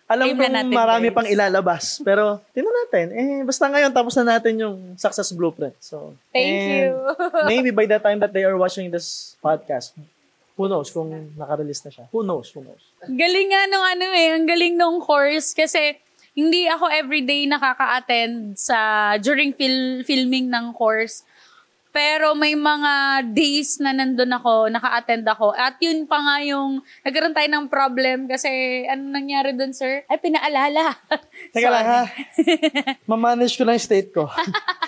alam 0.07 0.25
na 0.31 0.39
kong 0.39 0.55
natin, 0.55 0.71
marami 0.71 1.07
guys. 1.11 1.15
pang 1.19 1.27
ilalabas. 1.27 1.83
Pero, 1.99 2.39
tingnan 2.55 2.75
natin. 2.87 3.05
Eh, 3.11 3.43
basta 3.43 3.67
ngayon, 3.67 3.91
tapos 3.91 4.15
na 4.15 4.39
natin 4.39 4.53
yung 4.55 4.77
success 4.95 5.35
blueprint. 5.35 5.75
So, 5.83 6.15
Thank 6.31 6.87
you. 6.87 6.95
maybe 7.51 7.75
by 7.75 7.83
the 7.83 7.99
time 7.99 8.23
that 8.23 8.31
they 8.31 8.47
are 8.47 8.55
watching 8.55 8.87
this 8.87 9.35
podcast, 9.43 9.91
who 10.55 10.65
knows 10.65 10.89
kung 10.89 11.11
nakarelease 11.35 11.83
na 11.83 11.91
siya. 11.91 12.05
Who 12.09 12.23
knows, 12.23 12.49
who 12.55 12.63
knows. 12.63 12.81
Galing 13.03 13.49
nga 13.51 13.61
nung 13.67 13.85
ano 13.85 14.05
eh, 14.15 14.33
ang 14.33 14.47
galing 14.47 14.73
nung 14.73 14.97
course 15.03 15.51
kasi 15.53 15.99
hindi 16.33 16.65
ako 16.71 16.87
everyday 16.87 17.45
nakaka-attend 17.45 18.55
sa 18.55 19.13
during 19.19 19.51
fil- 19.51 20.07
filming 20.07 20.47
ng 20.47 20.71
course. 20.71 21.26
Pero 21.97 22.37
may 22.37 22.53
mga 22.53 23.25
days 23.33 23.81
na 23.81 23.89
nandun 23.89 24.29
ako, 24.29 24.69
naka-attend 24.69 25.25
ako. 25.25 25.49
At 25.57 25.81
yun 25.81 26.05
pa 26.05 26.21
nga 26.21 26.45
yung, 26.45 26.85
nagkaroon 27.01 27.33
tayo 27.33 27.49
ng 27.49 27.65
problem 27.73 28.29
kasi 28.29 28.85
ano 28.85 29.09
nangyari 29.09 29.57
dun, 29.57 29.73
sir? 29.73 30.05
Ay, 30.05 30.21
pinaalala. 30.21 30.93
Teka 31.57 31.73
lang 31.73 31.87
ha. 31.89 32.01
Mamanage 33.09 33.57
ko 33.57 33.65
lang 33.65 33.81
yung 33.81 33.87
state 33.89 34.13
ko. 34.13 34.29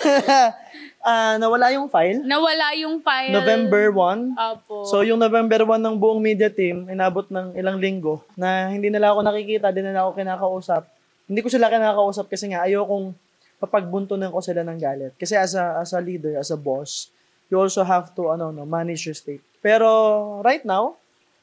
Ah, 1.00 1.40
nawala 1.40 1.72
yung 1.72 1.88
file. 1.88 2.20
Nawala 2.28 2.76
yung 2.76 3.00
file. 3.00 3.32
November 3.32 3.88
1. 3.88 4.36
Opo. 4.36 4.84
So, 4.84 5.00
yung 5.00 5.16
November 5.16 5.64
1 5.64 5.80
ng 5.80 5.96
buong 5.96 6.20
media 6.20 6.52
team, 6.52 6.92
inabot 6.92 7.24
ng 7.32 7.56
ilang 7.56 7.80
linggo 7.80 8.20
na 8.36 8.68
hindi 8.68 8.92
nila 8.92 9.16
ako 9.16 9.24
nakikita, 9.24 9.72
hindi 9.72 9.88
nila 9.88 10.04
ako 10.04 10.20
kinakausap. 10.20 10.84
Hindi 11.24 11.40
ko 11.40 11.48
sila 11.48 11.72
kinakausap 11.72 12.28
kasi 12.28 12.52
nga 12.52 12.68
ayokong 12.68 13.16
papagbuntunan 13.60 14.32
ko 14.32 14.40
sila 14.40 14.64
ng 14.64 14.80
galit. 14.80 15.12
Kasi 15.20 15.36
as 15.36 15.52
a, 15.52 15.78
as 15.84 15.92
a 15.92 16.00
leader, 16.00 16.40
as 16.40 16.48
a 16.48 16.56
boss, 16.56 17.12
you 17.52 17.60
also 17.60 17.84
have 17.84 18.16
to 18.16 18.32
ano, 18.32 18.48
no, 18.48 18.64
manage 18.64 19.04
your 19.04 19.14
state. 19.14 19.44
Pero 19.60 20.40
right 20.40 20.64
now, 20.64 20.96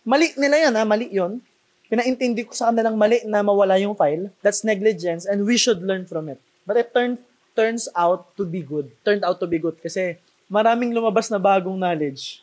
Mali 0.08 0.32
nila 0.40 0.56
yan, 0.56 0.74
ha? 0.80 0.88
Mali 0.88 1.12
yon. 1.12 1.44
Pinaintindi 1.92 2.48
ko 2.48 2.56
sa 2.56 2.72
kanilang 2.72 2.96
mali 2.96 3.20
na 3.28 3.44
mawala 3.44 3.76
yung 3.76 3.92
file. 3.92 4.32
That's 4.40 4.64
negligence 4.64 5.28
and 5.28 5.44
we 5.44 5.60
should 5.60 5.84
learn 5.84 6.08
from 6.08 6.32
it. 6.32 6.40
But 6.64 6.80
it 6.80 6.96
turn, 6.96 7.20
turns 7.52 7.92
out 7.92 8.32
to 8.40 8.48
be 8.48 8.64
good. 8.64 8.88
Turned 9.04 9.28
out 9.28 9.44
to 9.44 9.48
be 9.52 9.60
good 9.60 9.76
kasi 9.84 10.16
maraming 10.48 10.96
lumabas 10.96 11.28
na 11.28 11.36
bagong 11.36 11.76
knowledge 11.76 12.40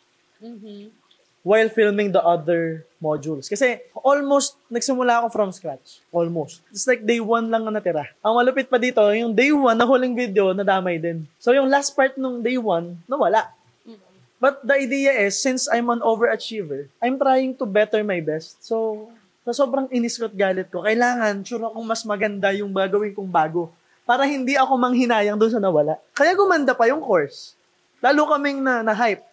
while 1.45 1.69
filming 1.69 2.09
the 2.09 2.25
other 2.25 2.89
modules. 2.97 3.53
Kasi 3.53 3.85
almost 3.93 4.57
nagsimula 4.73 5.21
ako 5.23 5.27
from 5.29 5.53
scratch. 5.53 6.01
Almost. 6.09 6.65
It's 6.73 6.89
like 6.89 7.05
day 7.05 7.21
one 7.21 7.53
lang 7.53 7.69
ang 7.69 7.77
natira. 7.77 8.09
Ang 8.25 8.41
malupit 8.41 8.73
pa 8.73 8.81
dito, 8.81 9.05
yung 9.13 9.37
day 9.37 9.53
one 9.53 9.77
na 9.77 9.85
huling 9.85 10.17
video, 10.17 10.57
nadamay 10.57 10.97
din. 10.97 11.29
So 11.37 11.53
yung 11.53 11.69
last 11.69 11.93
part 11.93 12.17
nung 12.17 12.41
day 12.41 12.57
one, 12.57 12.97
nawala. 13.05 13.53
But 14.45 14.61
the 14.61 14.77
idea 14.77 15.09
is, 15.25 15.41
since 15.41 15.65
I'm 15.73 15.89
an 15.89 16.05
overachiever, 16.05 16.93
I'm 17.01 17.17
trying 17.17 17.57
to 17.57 17.65
better 17.65 18.05
my 18.05 18.21
best. 18.21 18.61
So, 18.61 19.09
sa 19.41 19.57
sobrang 19.57 19.89
inis 19.89 20.21
ko 20.21 20.29
at 20.29 20.37
galit 20.37 20.69
ko, 20.69 20.85
kailangan, 20.85 21.41
sure 21.49 21.65
akong 21.65 21.87
mas 21.89 22.05
maganda 22.05 22.53
yung 22.53 22.69
gagawin 22.69 23.17
kong 23.17 23.33
bago 23.33 23.73
para 24.05 24.29
hindi 24.29 24.53
ako 24.53 24.77
manghinayang 24.77 25.41
doon 25.41 25.49
sa 25.49 25.61
nawala. 25.65 25.97
Kaya 26.13 26.37
gumanda 26.37 26.77
pa 26.77 26.85
yung 26.93 27.01
course. 27.01 27.57
Lalo 28.05 28.29
kaming 28.29 28.61
na, 28.61 28.85
na-hype. 28.85 29.25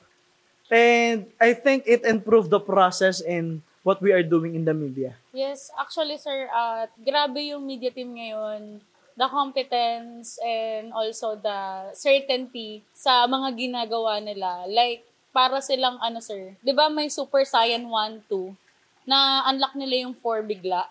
And 0.71 1.27
I 1.35 1.51
think 1.51 1.83
it 1.83 2.07
improved 2.07 2.47
the 2.47 2.63
process 2.63 3.19
in 3.19 3.59
what 3.83 3.99
we 3.99 4.15
are 4.15 4.23
doing 4.23 4.55
in 4.55 4.63
the 4.63 4.73
media. 4.73 5.19
Yes, 5.35 5.67
actually 5.75 6.15
sir, 6.15 6.47
uh, 6.47 6.87
grabe 7.03 7.43
yung 7.51 7.67
media 7.67 7.91
team 7.91 8.15
ngayon. 8.15 8.79
The 9.19 9.27
competence 9.27 10.39
and 10.39 10.95
also 10.95 11.35
the 11.35 11.91
certainty 11.91 12.87
sa 12.95 13.27
mga 13.27 13.59
ginagawa 13.59 14.23
nila. 14.23 14.63
Like, 14.71 15.03
para 15.35 15.59
silang 15.59 15.99
ano 15.99 16.23
sir, 16.23 16.55
di 16.63 16.71
ba 16.71 16.87
may 16.87 17.11
Super 17.11 17.43
Saiyan 17.43 17.91
1, 17.91 18.31
2, 18.31 18.55
na 19.03 19.43
unlock 19.51 19.75
nila 19.75 20.07
yung 20.07 20.15
4 20.15 20.47
bigla 20.47 20.87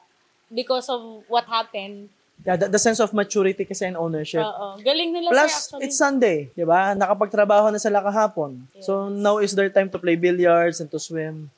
because 0.53 0.93
of 0.93 1.25
what 1.33 1.49
happened. 1.49 2.13
Yeah, 2.41 2.57
the, 2.57 2.73
the 2.73 2.81
sense 2.81 3.01
of 3.01 3.13
maturity 3.13 3.69
kasi 3.69 3.85
and 3.85 4.01
ownership. 4.01 4.41
Oo. 4.41 4.81
Galing 4.81 5.13
nila 5.13 5.29
Plus, 5.29 5.53
sir 5.53 5.77
actually. 5.77 5.85
it's 5.85 5.99
Sunday, 6.01 6.39
di 6.57 6.65
ba? 6.65 6.97
Nakapagtrabaho 6.97 7.69
na 7.69 7.77
sila 7.77 8.01
kahapon. 8.01 8.65
So, 8.81 9.13
now 9.13 9.39
is 9.45 9.53
their 9.53 9.69
time 9.69 9.93
to 9.93 10.01
play 10.01 10.17
billiards 10.17 10.81
and 10.81 10.89
to 10.89 10.99
swim. 10.99 11.53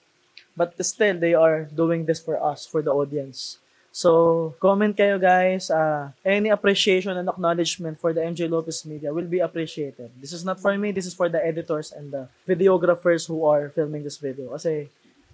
But 0.58 0.74
still, 0.84 1.16
they 1.16 1.32
are 1.38 1.70
doing 1.70 2.04
this 2.04 2.18
for 2.18 2.36
us, 2.36 2.66
for 2.66 2.82
the 2.82 2.90
audience. 2.90 3.62
So, 3.92 4.56
comment 4.56 4.96
kayo 4.96 5.20
guys. 5.20 5.68
Uh, 5.68 6.16
any 6.24 6.48
appreciation 6.48 7.12
and 7.12 7.28
acknowledgement 7.28 8.00
for 8.00 8.16
the 8.16 8.24
MJ 8.24 8.48
Lopez 8.48 8.88
Media 8.88 9.12
will 9.12 9.28
be 9.28 9.38
appreciated. 9.38 10.08
This 10.16 10.32
is 10.32 10.48
not 10.48 10.58
for 10.58 10.72
me, 10.80 10.90
this 10.90 11.04
is 11.04 11.12
for 11.12 11.28
the 11.28 11.38
editors 11.38 11.92
and 11.92 12.10
the 12.10 12.26
videographers 12.48 13.28
who 13.28 13.44
are 13.44 13.68
filming 13.68 14.02
this 14.02 14.16
video. 14.16 14.56
Kasi, 14.56 14.88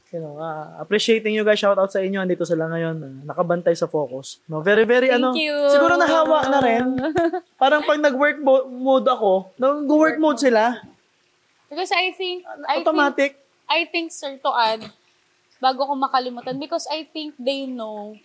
you 0.08 0.20
know, 0.20 0.40
uh, 0.40 0.80
appreciating 0.80 1.36
you 1.36 1.44
guys. 1.44 1.60
Shout 1.60 1.76
out 1.76 1.92
sa 1.92 2.00
inyo. 2.00 2.20
Andito 2.20 2.44
sila 2.48 2.68
ngayon. 2.68 2.96
uh, 3.00 3.14
nakabantay 3.28 3.76
sa 3.76 3.84
focus. 3.84 4.40
No, 4.48 4.64
very, 4.64 4.88
very, 4.88 5.12
Thank 5.12 5.20
ano, 5.20 5.36
you. 5.36 5.52
siguro 5.68 6.00
nahawa 6.00 6.48
na 6.48 6.58
rin. 6.64 6.86
Parang 7.62 7.84
pag 7.84 8.00
nag-work 8.00 8.40
mo- 8.40 8.68
mode 8.68 9.08
ako, 9.08 9.52
nag-work 9.60 10.16
mode 10.16 10.40
sila, 10.40 10.80
Because 11.68 11.92
I 11.92 12.16
think, 12.16 12.48
I 12.64 12.80
think, 12.80 12.88
automatic. 12.88 13.30
I 13.68 13.84
think, 13.84 14.08
sir, 14.08 14.40
to 14.40 14.50
add, 14.56 14.88
bago 15.60 15.84
ko 15.84 15.92
makalimutan, 15.92 16.56
because 16.56 16.88
I 16.88 17.04
think 17.04 17.36
they 17.36 17.68
know 17.68 18.16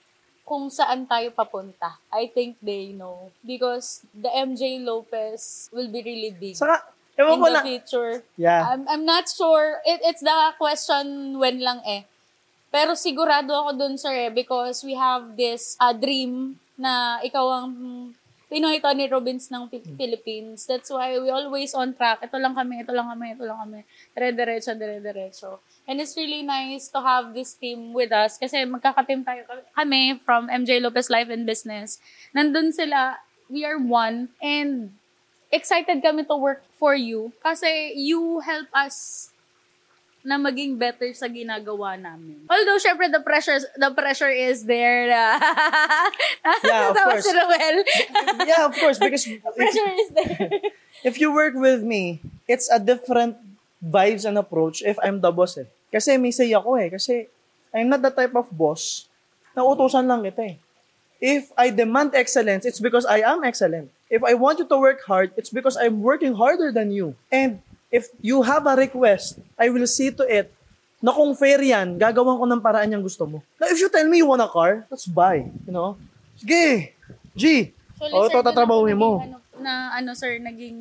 kung 0.48 0.72
saan 0.72 1.04
tayo 1.08 1.32
papunta. 1.36 2.00
I 2.08 2.32
think 2.32 2.56
they 2.64 2.96
know. 2.96 3.36
Because 3.44 4.08
the 4.16 4.32
MJ 4.32 4.80
Lopez 4.80 5.68
will 5.76 5.92
be 5.92 6.04
really 6.04 6.32
big 6.32 6.56
Saka, 6.56 6.88
in 7.18 7.40
ko 7.40 7.46
the 7.46 7.54
lang. 7.54 7.66
future. 7.66 8.14
Yeah. 8.38 8.74
I'm, 8.74 8.84
I'm 8.90 9.06
not 9.06 9.30
sure. 9.30 9.82
It, 9.86 10.02
it's 10.04 10.22
the 10.22 10.34
question 10.58 11.38
when 11.38 11.62
lang 11.62 11.82
eh. 11.86 12.06
Pero 12.74 12.98
sigurado 12.98 13.54
ako 13.54 13.78
dun, 13.78 13.96
sir, 14.02 14.30
eh, 14.30 14.32
because 14.34 14.82
we 14.82 14.98
have 14.98 15.38
this 15.38 15.78
uh, 15.78 15.94
dream 15.94 16.58
na 16.74 17.22
ikaw 17.22 17.46
ang 17.46 17.70
Pinoy 18.50 18.82
Tony 18.82 19.10
Robbins 19.10 19.50
ng 19.50 19.66
Pi- 19.66 19.94
Philippines. 19.98 20.66
That's 20.66 20.90
why 20.90 21.18
we 21.18 21.30
always 21.30 21.74
on 21.74 21.94
track. 21.94 22.22
Ito 22.22 22.38
lang 22.38 22.54
kami, 22.54 22.86
ito 22.86 22.94
lang 22.94 23.10
kami, 23.10 23.34
ito 23.34 23.46
lang 23.46 23.62
kami. 23.66 23.82
Dire-diretso, 24.14 24.78
dire-diretso. 24.78 25.62
And 25.90 25.98
it's 25.98 26.14
really 26.14 26.46
nice 26.46 26.90
to 26.94 27.02
have 27.02 27.34
this 27.34 27.58
team 27.58 27.98
with 27.98 28.14
us 28.14 28.38
kasi 28.38 28.62
magkakateam 28.66 29.26
tayo 29.26 29.42
kami 29.74 30.22
from 30.22 30.54
MJ 30.54 30.78
Lopez 30.78 31.10
Life 31.10 31.34
and 31.34 31.50
Business. 31.50 31.98
Nandun 32.34 32.70
sila, 32.70 33.22
we 33.50 33.66
are 33.66 33.82
one, 33.82 34.30
and 34.38 34.94
excited 35.54 36.02
kami 36.02 36.26
to 36.26 36.34
work 36.34 36.66
for 36.82 36.98
you 36.98 37.30
kasi 37.46 37.94
you 37.94 38.42
help 38.42 38.66
us 38.74 39.30
na 40.24 40.40
maging 40.40 40.80
better 40.80 41.12
sa 41.12 41.28
ginagawa 41.28 42.00
namin. 42.00 42.48
Although, 42.48 42.80
syempre, 42.80 43.12
the 43.12 43.20
pressure, 43.20 43.60
the 43.76 43.92
pressure 43.92 44.32
is 44.32 44.64
there. 44.64 45.12
Yeah, 46.64 46.92
of 46.92 46.96
course. 46.96 47.28
si 47.28 47.32
Ruel. 47.36 47.78
yeah, 48.48 48.64
of 48.68 48.76
course, 48.76 48.98
because 49.00 49.28
if, 49.32 49.44
pressure 49.44 49.92
is 50.00 50.10
there. 50.16 50.52
if 51.04 51.20
you 51.20 51.32
work 51.36 51.56
with 51.56 51.84
me, 51.84 52.24
it's 52.48 52.72
a 52.72 52.80
different 52.80 53.36
vibes 53.84 54.24
and 54.24 54.40
approach 54.40 54.80
if 54.84 54.96
I'm 55.04 55.20
the 55.20 55.32
boss 55.32 55.60
eh. 55.60 55.68
Kasi 55.92 56.16
may 56.16 56.32
say 56.32 56.52
ako 56.56 56.80
eh. 56.80 56.88
Kasi 56.88 57.28
I'm 57.76 57.92
not 57.92 58.00
the 58.00 58.12
type 58.12 58.36
of 58.36 58.48
boss 58.48 59.12
na 59.52 59.68
utusan 59.68 60.08
lang 60.08 60.24
kita 60.24 60.56
eh. 60.56 60.58
If 61.24 61.52
I 61.56 61.72
demand 61.72 62.16
excellence, 62.16 62.68
it's 62.68 62.80
because 62.84 63.08
I 63.08 63.24
am 63.24 63.44
excellent. 63.44 63.92
If 64.14 64.22
I 64.22 64.38
want 64.38 64.62
you 64.62 64.70
to 64.70 64.78
work 64.78 65.02
hard, 65.10 65.34
it's 65.34 65.50
because 65.50 65.74
I'm 65.74 66.06
working 66.06 66.38
harder 66.38 66.70
than 66.70 66.94
you. 66.94 67.18
And 67.34 67.66
if 67.90 68.14
you 68.22 68.46
have 68.46 68.70
a 68.70 68.78
request, 68.78 69.42
I 69.58 69.74
will 69.74 69.90
see 69.90 70.14
to 70.14 70.22
it 70.30 70.54
na 71.02 71.10
kung 71.10 71.34
fair 71.34 71.58
yan, 71.58 71.98
gagawan 71.98 72.38
ko 72.38 72.46
ng 72.46 72.62
paraan 72.62 72.94
yung 72.94 73.02
gusto 73.02 73.26
mo. 73.26 73.42
Now, 73.58 73.74
if 73.74 73.82
you 73.82 73.90
tell 73.90 74.06
me 74.06 74.22
you 74.22 74.30
want 74.30 74.46
a 74.46 74.48
car, 74.48 74.86
let's 74.86 75.10
buy. 75.10 75.50
You 75.66 75.74
know? 75.74 75.98
Sige! 76.38 76.94
G! 77.34 77.74
oh, 77.98 78.30
ito 78.30 78.38
naging 78.38 79.02
mo. 79.02 79.18
Ano, 79.18 79.38
na 79.58 79.98
ano, 79.98 80.14
sir, 80.14 80.38
naging, 80.38 80.78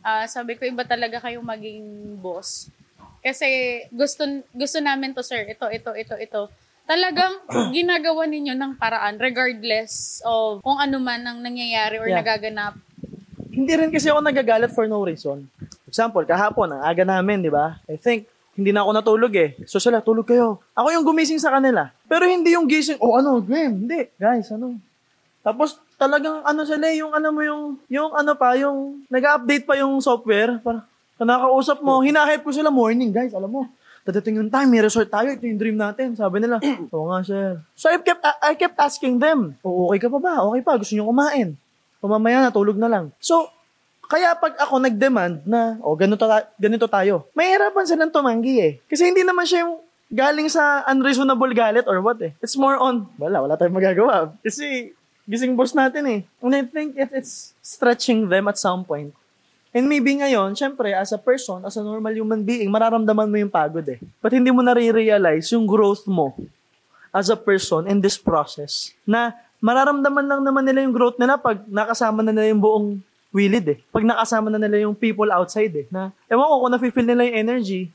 ah, 0.00 0.24
sabi 0.24 0.56
ko, 0.56 0.64
iba 0.64 0.88
talaga 0.88 1.20
kayong 1.20 1.44
maging 1.44 2.16
boss. 2.16 2.72
Kasi 3.20 3.84
gusto 3.92 4.24
gusto 4.56 4.78
namin 4.80 5.12
to, 5.12 5.20
sir. 5.20 5.44
Ito, 5.44 5.68
ito, 5.68 5.90
ito, 5.92 6.14
ito. 6.16 6.42
Talagang 6.88 7.44
ginagawa 7.70 8.24
ninyo 8.24 8.56
ng 8.56 8.72
paraan 8.80 9.20
regardless 9.20 10.24
of 10.24 10.64
kung 10.64 10.80
ano 10.80 10.96
man 10.96 11.20
ang 11.20 11.44
nangyayari 11.44 12.00
or 12.00 12.08
Yeah. 12.08 12.24
nagaganap. 12.24 12.80
hindi 13.48 13.74
rin 13.74 13.90
kasi 13.90 14.06
ako 14.06 14.22
nagagalit 14.22 14.70
for 14.70 14.86
no 14.86 15.02
reason. 15.02 15.50
Example, 15.84 16.22
kahapon, 16.22 16.70
ang 16.70 16.82
aga 16.84 17.02
namin, 17.02 17.42
di 17.42 17.50
ba? 17.50 17.82
I 17.90 17.98
think, 17.98 18.30
hindi 18.54 18.70
na 18.70 18.86
ako 18.86 18.90
natulog 18.94 19.34
eh. 19.34 19.58
So 19.66 19.82
sila, 19.82 19.98
tulog 19.98 20.30
kayo. 20.30 20.62
Ako 20.78 20.94
yung 20.94 21.02
gumising 21.02 21.42
sa 21.42 21.50
kanila. 21.50 21.90
Pero 22.06 22.22
hindi 22.22 22.54
yung 22.54 22.70
gising, 22.70 23.02
oh 23.02 23.18
ano, 23.18 23.42
game, 23.42 23.82
hindi. 23.82 24.06
Guys, 24.14 24.54
ano. 24.54 24.78
Tapos 25.42 25.74
talagang 25.98 26.46
ano 26.46 26.62
sila, 26.62 26.86
eh, 26.86 27.02
yung 27.02 27.10
alam 27.10 27.34
mo 27.34 27.42
yung, 27.42 27.62
yung 27.90 28.14
ano 28.14 28.38
pa, 28.38 28.54
yung 28.54 29.02
nag-update 29.10 29.66
pa 29.66 29.74
yung 29.74 29.98
software. 29.98 30.62
Para, 30.62 30.86
nakakausap 31.18 31.82
mo, 31.82 31.98
hinahype 31.98 32.46
ko 32.46 32.54
sila 32.54 32.70
morning, 32.70 33.10
guys, 33.10 33.34
alam 33.34 33.50
mo. 33.50 33.66
Dadating 34.08 34.40
yung 34.40 34.48
time, 34.48 34.72
may 34.72 34.80
resort 34.80 35.12
tayo, 35.12 35.28
ito 35.28 35.44
yung 35.44 35.60
dream 35.60 35.76
natin. 35.76 36.16
Sabi 36.16 36.40
nila, 36.40 36.56
oo 36.96 37.12
nga, 37.12 37.20
sir. 37.20 37.60
So 37.76 37.92
I 37.92 38.00
kept, 38.00 38.24
I 38.24 38.56
kept 38.56 38.80
asking 38.80 39.20
them, 39.20 39.52
oh, 39.60 39.92
okay 39.92 40.00
ka 40.00 40.08
pa 40.08 40.16
ba? 40.16 40.34
Okay 40.48 40.64
pa, 40.64 40.80
gusto 40.80 40.96
nyo 40.96 41.12
kumain. 41.12 41.52
O 42.00 42.08
mamaya 42.08 42.48
na, 42.48 42.88
lang. 42.88 43.12
So, 43.20 43.52
kaya 44.08 44.32
pag 44.40 44.56
ako 44.56 44.80
nag-demand 44.80 45.44
na, 45.44 45.76
o 45.84 45.92
oh, 45.92 45.96
ganito, 46.00 46.24
ta- 46.24 46.48
ganito 46.56 46.88
tayo, 46.88 47.28
mahirapan 47.36 47.84
silang 47.84 48.08
tumanggi 48.08 48.56
eh. 48.64 48.72
Kasi 48.88 49.12
hindi 49.12 49.28
naman 49.28 49.44
siya 49.44 49.68
yung 49.68 49.76
galing 50.08 50.48
sa 50.48 50.88
unreasonable 50.88 51.52
galit 51.52 51.84
or 51.84 52.00
what 52.00 52.16
eh. 52.24 52.32
It's 52.40 52.56
more 52.56 52.80
on, 52.80 53.12
wala, 53.20 53.44
wala 53.44 53.60
tayong 53.60 53.76
magagawa. 53.76 54.32
Kasi 54.40 54.96
gising 55.28 55.52
boss 55.52 55.76
natin 55.76 56.08
eh. 56.08 56.20
And 56.40 56.56
I 56.56 56.64
think 56.64 56.96
it, 56.96 57.12
it's 57.12 57.52
stretching 57.60 58.32
them 58.32 58.48
at 58.48 58.56
some 58.56 58.88
point. 58.88 59.12
And 59.68 59.84
maybe 59.84 60.16
ngayon, 60.16 60.56
syempre, 60.56 60.96
as 60.96 61.12
a 61.12 61.20
person, 61.20 61.60
as 61.68 61.76
a 61.76 61.84
normal 61.84 62.12
human 62.16 62.40
being, 62.40 62.72
mararamdaman 62.72 63.28
mo 63.28 63.36
yung 63.36 63.52
pagod 63.52 63.84
eh. 63.84 64.00
But 64.24 64.32
hindi 64.32 64.48
mo 64.48 64.64
nare-realize 64.64 65.52
yung 65.52 65.68
growth 65.68 66.08
mo 66.08 66.32
as 67.12 67.28
a 67.28 67.36
person 67.36 67.84
in 67.84 68.00
this 68.00 68.16
process 68.16 68.96
na 69.04 69.36
mararamdaman 69.60 70.24
lang 70.24 70.40
naman 70.40 70.64
nila 70.64 70.84
yung 70.84 70.94
growth 70.96 71.20
nila 71.20 71.36
pag 71.36 71.64
nakasama 71.68 72.24
na 72.24 72.32
nila 72.32 72.48
yung 72.52 72.62
buong 72.62 72.88
willid 73.28 73.66
eh. 73.68 73.78
Pag 73.92 74.08
nakasama 74.08 74.48
na 74.48 74.56
nila 74.56 74.88
yung 74.88 74.96
people 74.96 75.28
outside 75.28 75.72
eh. 75.76 75.86
Na, 75.92 76.16
ewan 76.32 76.48
ko 76.48 76.54
kung 76.64 76.72
nafe-feel 76.72 77.08
nila 77.08 77.28
yung 77.28 77.38
energy. 77.44 77.92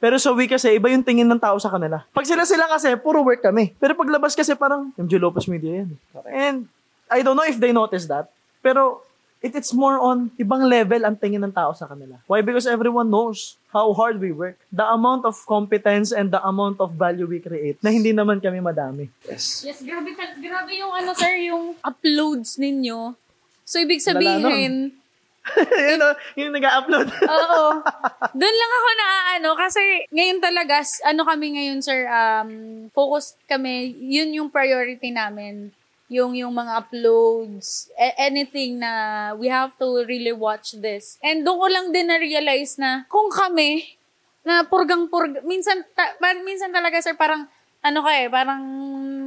Pero 0.00 0.16
sa 0.16 0.32
we 0.32 0.48
kasi, 0.48 0.80
iba 0.80 0.88
yung 0.88 1.04
tingin 1.04 1.28
ng 1.28 1.36
tao 1.36 1.60
sa 1.60 1.68
kanila. 1.68 2.00
Pag 2.16 2.24
sila-sila 2.24 2.64
kasi, 2.72 2.96
puro 2.96 3.20
work 3.20 3.44
kami. 3.44 3.76
Pero 3.76 3.92
paglabas 3.92 4.32
kasi 4.32 4.56
parang, 4.56 4.88
MJ 4.96 5.20
Lopez 5.20 5.44
Media 5.44 5.84
yan. 5.84 5.92
eh. 5.92 6.32
And 6.32 6.64
I 7.12 7.20
don't 7.20 7.36
know 7.36 7.44
if 7.44 7.60
they 7.60 7.76
notice 7.76 8.08
that. 8.08 8.32
Pero 8.64 9.04
it, 9.40 9.56
it's 9.56 9.72
more 9.72 9.96
on 9.98 10.30
ibang 10.36 10.68
level 10.68 11.00
ang 11.04 11.16
tingin 11.16 11.40
ng 11.44 11.52
tao 11.52 11.72
sa 11.72 11.88
kanila. 11.88 12.20
Why? 12.28 12.44
Because 12.44 12.68
everyone 12.68 13.08
knows 13.08 13.56
how 13.72 13.92
hard 13.96 14.20
we 14.20 14.32
work. 14.32 14.60
The 14.72 14.84
amount 14.84 15.24
of 15.24 15.36
competence 15.48 16.12
and 16.12 16.28
the 16.30 16.40
amount 16.44 16.80
of 16.80 16.94
value 16.94 17.26
we 17.26 17.40
create 17.40 17.80
na 17.80 17.90
hindi 17.90 18.12
naman 18.12 18.38
kami 18.44 18.60
madami. 18.60 19.08
Yes. 19.24 19.64
Yes, 19.64 19.80
grabe, 19.80 20.12
grabe 20.16 20.72
yung 20.76 20.92
ano, 20.92 21.10
sir, 21.16 21.34
yung 21.40 21.74
uploads 21.80 22.60
ninyo. 22.60 23.16
So, 23.64 23.78
ibig 23.80 24.02
sabihin, 24.02 24.98
yun, 25.88 26.00
o, 26.04 26.08
yung 26.36 26.52
nag-upload. 26.52 27.08
Oo. 27.08 27.62
Doon 28.40 28.56
lang 28.60 28.72
ako 28.76 28.90
na 28.92 29.08
ano 29.40 29.50
kasi 29.56 29.82
ngayon 30.12 30.38
talaga 30.42 30.84
ano 31.08 31.22
kami 31.24 31.56
ngayon 31.56 31.80
sir 31.80 32.04
um 32.06 32.50
focus 32.92 33.34
kami 33.48 33.96
yun 33.96 34.36
yung 34.36 34.48
priority 34.52 35.08
namin 35.08 35.72
yung 36.10 36.34
yung 36.34 36.50
mga 36.50 36.82
uploads 36.82 37.86
anything 38.18 38.82
na 38.82 38.90
we 39.38 39.46
have 39.46 39.70
to 39.78 40.02
really 40.04 40.34
watch 40.34 40.74
this 40.82 41.14
and 41.22 41.46
doon 41.46 41.62
ko 41.62 41.66
lang 41.70 41.86
din 41.94 42.10
na 42.10 42.18
realize 42.18 42.74
na 42.76 43.06
kung 43.06 43.30
kami 43.30 43.94
na 44.42 44.66
purgang 44.66 45.06
purg 45.06 45.38
minsan 45.46 45.86
ta- 45.94 46.18
minsan 46.42 46.74
talaga 46.74 46.98
sir 46.98 47.14
parang 47.14 47.46
ano 47.80 48.02
ka 48.02 48.10
eh 48.18 48.26
parang 48.26 48.62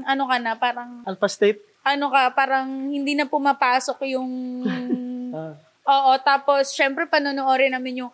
ano 0.04 0.24
ka 0.28 0.36
na 0.44 0.52
parang 0.60 1.08
Alpha 1.08 1.32
State. 1.32 1.64
ano 1.88 2.12
ka 2.12 2.36
parang 2.36 2.92
hindi 2.92 3.16
na 3.16 3.26
pumapasok 3.26 4.04
yung 4.12 4.32
Ah. 5.34 5.58
Oo, 5.90 6.14
tapos 6.22 6.70
syempre 6.78 7.10
panonoodin 7.10 7.74
namin 7.74 8.06
yung 8.06 8.14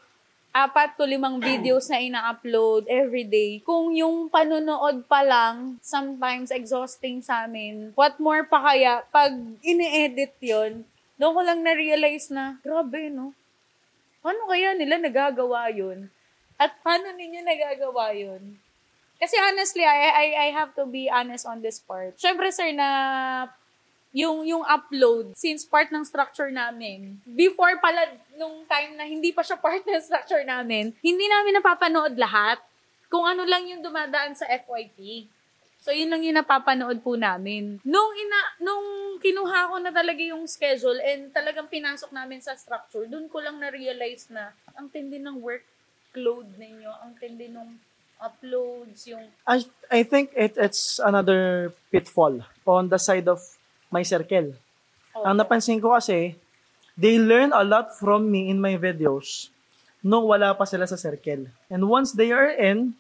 apat 0.49 0.97
to 0.97 1.05
limang 1.05 1.37
videos 1.37 1.87
na 1.87 2.01
ina-upload 2.01 2.89
every 2.89 3.23
day. 3.23 3.61
Kung 3.61 3.93
yung 3.93 4.27
panonood 4.33 5.05
pa 5.05 5.21
lang, 5.21 5.77
sometimes 5.79 6.49
exhausting 6.49 7.21
sa 7.21 7.45
amin. 7.45 7.93
What 7.93 8.17
more 8.17 8.43
pa 8.45 8.73
kaya 8.73 9.05
pag 9.13 9.33
ini-edit 9.61 10.33
yon 10.41 10.85
doon 11.19 11.35
ko 11.35 11.41
lang 11.43 11.59
na-realize 11.61 12.31
na, 12.31 12.55
grabe, 12.63 13.11
no? 13.11 13.35
Paano 14.23 14.47
kaya 14.47 14.71
nila 14.71 14.95
nagagawa 15.03 15.67
yun? 15.67 16.07
At 16.55 16.79
paano 16.79 17.11
ninyo 17.11 17.43
nagagawa 17.43 18.15
yun? 18.15 18.55
Kasi 19.19 19.35
honestly, 19.35 19.83
I, 19.83 20.15
I, 20.15 20.27
I 20.47 20.49
have 20.55 20.71
to 20.79 20.87
be 20.87 21.11
honest 21.11 21.43
on 21.43 21.59
this 21.59 21.83
part. 21.83 22.15
Syempre, 22.15 22.55
sir, 22.55 22.71
na 22.71 22.87
yung 24.09 24.41
yung 24.47 24.65
upload 24.65 25.37
since 25.37 25.67
part 25.67 25.93
ng 25.93 26.01
structure 26.01 26.49
namin 26.49 27.21
before 27.29 27.77
pala 27.77 28.09
nung 28.39 28.63
time 28.63 28.95
na 28.95 29.03
hindi 29.03 29.35
pa 29.35 29.43
siya 29.43 29.59
part 29.59 29.83
ng 29.83 29.99
structure 29.99 30.47
namin 30.47 30.95
hindi 31.03 31.27
namin 31.27 31.59
napapanood 31.59 32.15
lahat. 32.15 32.63
Kung 33.09 33.25
ano 33.25 33.43
lang 33.43 33.67
yung 33.67 33.83
dumadaan 33.83 34.33
sa 34.39 34.47
FYP 34.47 35.27
so 35.83 35.91
yun 35.91 36.07
lang 36.07 36.23
yung 36.23 36.39
napapanood 36.39 37.03
po 37.03 37.19
namin. 37.19 37.83
Nung 37.83 38.11
ina 38.15 38.39
nung 38.63 38.87
kinuha 39.19 39.69
ko 39.69 39.75
na 39.83 39.91
talaga 39.91 40.23
yung 40.23 40.47
schedule 40.47 41.03
and 41.03 41.35
talagang 41.35 41.67
pinasok 41.67 42.15
namin 42.15 42.39
sa 42.39 42.55
structure 42.55 43.03
dun 43.03 43.27
ko 43.27 43.43
lang 43.43 43.59
na 43.59 43.67
realize 43.67 44.31
na 44.31 44.55
ang 44.79 44.87
tindi 44.87 45.19
ng 45.19 45.43
workload 45.43 46.47
ninyo 46.55 46.91
ang 47.03 47.19
tindi 47.19 47.51
ng 47.51 47.69
uploads 48.19 49.07
yung 49.07 49.23
I, 49.47 49.63
I 49.87 50.03
think 50.03 50.31
it, 50.35 50.59
it's 50.59 50.99
another 50.99 51.71
pitfall 51.91 52.43
on 52.67 52.91
the 52.91 52.99
side 52.99 53.27
of 53.27 53.39
my 53.89 54.03
circle. 54.03 54.53
Ang 55.19 55.35
napansin 55.41 55.81
ko 55.81 55.97
kasi, 55.97 56.37
they 56.99 57.15
learn 57.15 57.55
a 57.55 57.63
lot 57.63 57.95
from 57.95 58.27
me 58.27 58.51
in 58.51 58.59
my 58.59 58.75
videos 58.75 59.47
nung 60.03 60.27
wala 60.27 60.51
pa 60.51 60.67
sila 60.67 60.83
sa 60.83 60.99
circle. 60.99 61.47
And 61.71 61.87
once 61.87 62.11
they 62.11 62.35
are 62.35 62.51
in, 62.51 62.91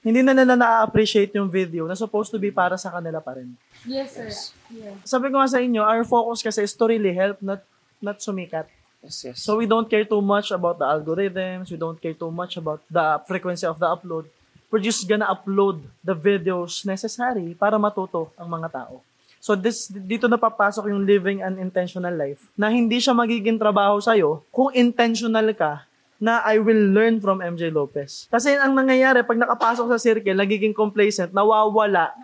hindi 0.00 0.24
na 0.24 0.32
nila 0.32 0.56
na-appreciate 0.56 1.36
yung 1.36 1.52
video 1.52 1.84
na 1.84 1.94
supposed 1.94 2.32
to 2.32 2.40
be 2.40 2.48
para 2.48 2.80
sa 2.80 2.88
kanila 2.88 3.20
pa 3.20 3.36
rin. 3.38 3.54
yes 3.86 4.18
sir 4.18 4.30
yeah. 4.72 4.96
Sabi 5.06 5.30
ko 5.30 5.38
nga 5.38 5.52
sa 5.52 5.60
inyo, 5.62 5.84
our 5.84 6.02
focus 6.02 6.42
kasi 6.42 6.64
is 6.64 6.74
to 6.74 6.88
really 6.88 7.12
help, 7.12 7.38
not, 7.44 7.62
not 8.02 8.18
sumikat. 8.18 8.66
Yes, 9.02 9.18
yes. 9.22 9.36
So 9.42 9.58
we 9.58 9.66
don't 9.68 9.86
care 9.86 10.06
too 10.06 10.22
much 10.22 10.50
about 10.50 10.82
the 10.82 10.86
algorithms, 10.88 11.70
we 11.70 11.78
don't 11.78 11.98
care 12.00 12.14
too 12.14 12.30
much 12.32 12.58
about 12.58 12.82
the 12.88 13.20
frequency 13.28 13.68
of 13.68 13.78
the 13.78 13.86
upload. 13.86 14.26
We're 14.72 14.82
just 14.82 15.04
gonna 15.06 15.28
upload 15.28 15.84
the 16.00 16.16
videos 16.16 16.82
necessary 16.88 17.54
para 17.54 17.76
matuto 17.76 18.32
ang 18.40 18.48
mga 18.48 18.72
tao. 18.72 19.04
So 19.42 19.58
this 19.58 19.90
dito 19.90 20.30
na 20.30 20.38
papasok 20.38 20.86
yung 20.94 21.02
living 21.02 21.42
an 21.42 21.58
intentional 21.58 22.14
life 22.14 22.46
na 22.54 22.70
hindi 22.70 23.02
siya 23.02 23.10
magiging 23.10 23.58
trabaho 23.58 23.98
sa'yo 23.98 24.46
kung 24.54 24.70
intentional 24.70 25.50
ka 25.50 25.82
na 26.22 26.38
I 26.46 26.62
will 26.62 26.94
learn 26.94 27.18
from 27.18 27.42
MJ 27.42 27.74
Lopez. 27.74 28.30
Kasi 28.30 28.54
ang 28.54 28.78
nangyayari, 28.78 29.26
pag 29.26 29.34
nakapasok 29.34 29.90
sa 29.90 29.98
circle, 29.98 30.38
nagiging 30.38 30.70
complacent, 30.70 31.34
nawawala. 31.34 32.14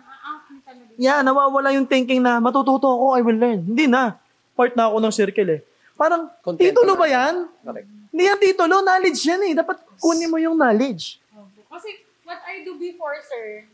Yeah, 0.95 1.19
nawawala 1.19 1.75
yung 1.75 1.83
thinking 1.83 2.23
na 2.23 2.39
matututo 2.39 2.87
ako, 2.87 3.19
I 3.19 3.21
will 3.27 3.35
learn. 3.35 3.67
Hindi 3.67 3.91
na. 3.91 4.15
Part 4.55 4.79
na 4.79 4.87
ako 4.87 5.03
ng 5.03 5.11
circle 5.11 5.49
eh. 5.51 5.61
Parang, 5.99 6.31
Contento 6.39 6.63
titulo 6.63 6.95
na. 6.95 6.99
ba 7.03 7.07
yan? 7.11 7.35
Correct. 7.59 7.87
Hindi 8.15 8.23
yan 8.23 8.39
titulo, 8.39 8.79
knowledge 8.79 9.19
yan 9.27 9.41
eh. 9.51 9.53
Dapat 9.59 9.77
kunin 9.99 10.31
mo 10.31 10.39
yung 10.39 10.55
knowledge. 10.55 11.19
Kasi 11.67 11.99
what 12.23 12.39
I 12.47 12.63
do 12.63 12.79
before, 12.79 13.19
sir, 13.27 13.67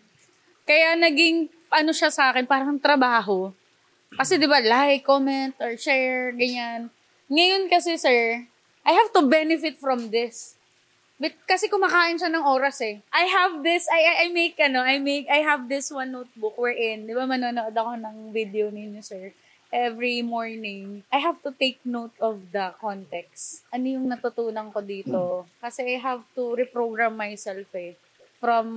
kaya 0.65 0.97
naging 0.97 1.53
ano 1.75 1.91
siya 1.91 2.07
sa 2.07 2.31
akin, 2.31 2.47
parang 2.47 2.79
trabaho. 2.79 3.51
Kasi 4.15 4.39
di 4.39 4.47
ba, 4.47 4.63
like, 4.63 5.03
comment, 5.03 5.51
or 5.59 5.75
share, 5.75 6.31
ganyan. 6.31 6.87
Ngayon 7.27 7.67
kasi, 7.67 7.99
sir, 7.99 8.47
I 8.87 8.91
have 8.95 9.11
to 9.11 9.27
benefit 9.27 9.75
from 9.75 10.07
this. 10.07 10.55
But, 11.19 11.35
kasi 11.43 11.67
kumakain 11.67 12.15
siya 12.15 12.31
ng 12.31 12.47
oras 12.47 12.79
eh. 12.79 13.03
I 13.11 13.27
have 13.27 13.59
this, 13.59 13.87
I, 13.91 14.01
I, 14.03 14.13
I 14.23 14.27
make, 14.31 14.55
ano, 14.59 14.79
I 14.83 14.99
make, 15.03 15.27
I 15.27 15.43
have 15.43 15.67
this 15.67 15.91
one 15.91 16.15
notebook 16.15 16.55
wherein, 16.55 17.07
di 17.07 17.11
ba, 17.11 17.27
manonood 17.27 17.75
ako 17.75 17.99
ng 17.99 18.31
video 18.31 18.71
ninyo, 18.71 19.03
sir. 19.03 19.35
Every 19.75 20.23
morning, 20.23 21.03
I 21.11 21.19
have 21.19 21.43
to 21.43 21.51
take 21.51 21.83
note 21.83 22.15
of 22.23 22.55
the 22.55 22.71
context. 22.79 23.67
Ano 23.75 23.91
yung 23.91 24.07
natutunan 24.07 24.71
ko 24.71 24.79
dito? 24.79 25.43
Kasi 25.59 25.83
I 25.83 25.99
have 25.99 26.23
to 26.39 26.55
reprogram 26.55 27.19
myself 27.19 27.67
eh 27.75 27.99
from 28.39 28.69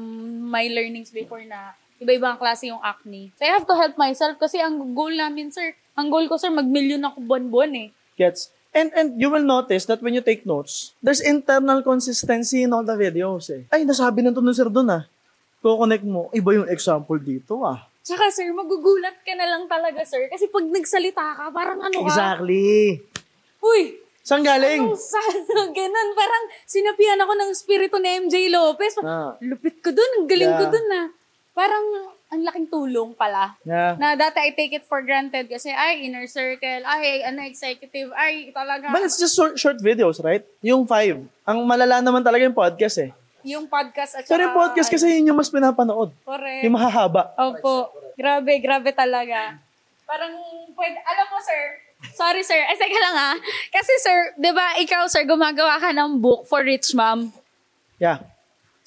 my 0.48 0.66
learnings 0.72 1.12
before 1.12 1.44
na 1.44 1.76
iba-ibang 1.98 2.38
klase 2.38 2.70
yung 2.70 2.80
acne. 2.80 3.30
So 3.34 3.42
I 3.42 3.50
have 3.52 3.66
to 3.66 3.74
help 3.74 3.94
myself 3.94 4.38
kasi 4.38 4.58
ang 4.58 4.94
goal 4.94 5.10
namin, 5.10 5.50
sir, 5.50 5.74
ang 5.92 6.08
goal 6.08 6.26
ko, 6.26 6.38
sir, 6.38 6.48
mag-million 6.48 7.02
ako 7.02 7.22
buwan-buwan 7.22 7.72
eh. 7.74 7.88
Gets? 8.14 8.54
And 8.70 8.92
and 8.92 9.08
you 9.16 9.32
will 9.32 9.42
notice 9.42 9.88
that 9.88 9.98
when 9.98 10.12
you 10.12 10.20
take 10.20 10.44
notes, 10.44 10.92
there's 11.00 11.24
internal 11.24 11.80
consistency 11.80 12.62
in 12.62 12.70
all 12.70 12.84
the 12.84 12.94
videos 12.94 13.48
eh. 13.48 13.64
Ay, 13.72 13.82
nasabi 13.82 14.20
na 14.20 14.30
to 14.30 14.44
ng 14.44 14.54
sir 14.54 14.68
doon 14.68 14.92
ah. 14.92 15.02
Kukonect 15.58 16.06
mo, 16.06 16.30
iba 16.30 16.54
yung 16.54 16.68
example 16.70 17.18
dito 17.18 17.64
ah. 17.64 17.88
Tsaka, 18.04 18.30
sir, 18.30 18.48
magugulat 18.54 19.20
ka 19.20 19.36
na 19.36 19.44
lang 19.44 19.68
talaga, 19.68 20.00
sir. 20.00 20.30
Kasi 20.32 20.48
pag 20.48 20.64
nagsalita 20.64 21.24
ka, 21.34 21.44
parang 21.52 21.82
ano 21.82 21.92
ka? 21.92 22.08
Exactly. 22.08 23.02
Uy, 23.60 24.00
Saan 24.28 24.44
galing? 24.44 24.84
Anong 24.84 25.00
sa 25.00 25.16
ganun? 25.72 26.08
Parang 26.12 26.44
sinapihan 26.68 27.16
ako 27.16 27.32
ng 27.32 27.50
spirito 27.56 27.96
ni 27.96 28.28
MJ 28.28 28.52
Lopez. 28.52 29.00
Ah. 29.00 29.32
Lupit 29.40 29.80
ko 29.80 29.88
dun, 29.88 30.10
ang 30.20 30.26
galing 30.28 30.52
ko 30.52 30.64
Yeah. 30.68 30.72
dun 30.76 30.86
na. 30.92 31.02
Parang 31.58 32.14
ang 32.30 32.44
laking 32.44 32.70
tulong 32.70 33.10
pala. 33.18 33.58
Yeah. 33.66 33.98
Na 33.98 34.14
dati 34.14 34.38
I 34.38 34.54
take 34.54 34.78
it 34.78 34.86
for 34.86 35.02
granted 35.02 35.50
kasi 35.50 35.74
ay 35.74 36.06
inner 36.06 36.30
circle, 36.30 36.86
ay 36.86 37.26
ano 37.26 37.42
executive, 37.42 38.14
ay 38.14 38.54
talaga. 38.54 38.94
But 38.94 39.02
it's 39.02 39.18
just 39.18 39.34
short, 39.34 39.58
short 39.58 39.82
videos, 39.82 40.22
right? 40.22 40.46
Yung 40.62 40.86
five. 40.86 41.18
Ang 41.42 41.58
malala 41.66 41.98
naman 41.98 42.22
talaga 42.22 42.46
yung 42.46 42.54
podcast 42.54 43.02
eh. 43.02 43.10
yung 43.48 43.64
podcast 43.70 44.18
at 44.18 44.28
Pero 44.28 44.50
yung 44.50 44.56
podcast 44.56 44.90
kasi 44.92 45.08
yun 45.18 45.32
yung 45.32 45.38
mas 45.38 45.48
pinapanood. 45.48 46.12
Correct. 46.26 46.62
Yung 46.68 46.74
mahahaba. 46.76 47.32
Opo. 47.38 47.90
Grabe, 48.18 48.58
grabe 48.60 48.90
talaga. 48.92 49.56
Parang, 50.04 50.32
pwede, 50.74 50.96
alam 51.04 51.26
mo, 51.30 51.38
sir, 51.40 51.62
sorry, 52.16 52.42
sir. 52.42 52.58
Ay, 52.66 52.76
teka 52.76 52.98
lang 52.98 53.16
ha. 53.16 53.32
Kasi, 53.70 53.92
sir, 54.02 54.18
di 54.36 54.50
ba, 54.50 54.74
ikaw, 54.80 55.06
sir, 55.06 55.22
gumagawa 55.28 55.78
ka 55.78 55.94
ng 55.94 56.18
book 56.18 56.48
for 56.48 56.64
rich 56.64 56.92
mom. 56.96 57.30
Yeah. 58.02 58.24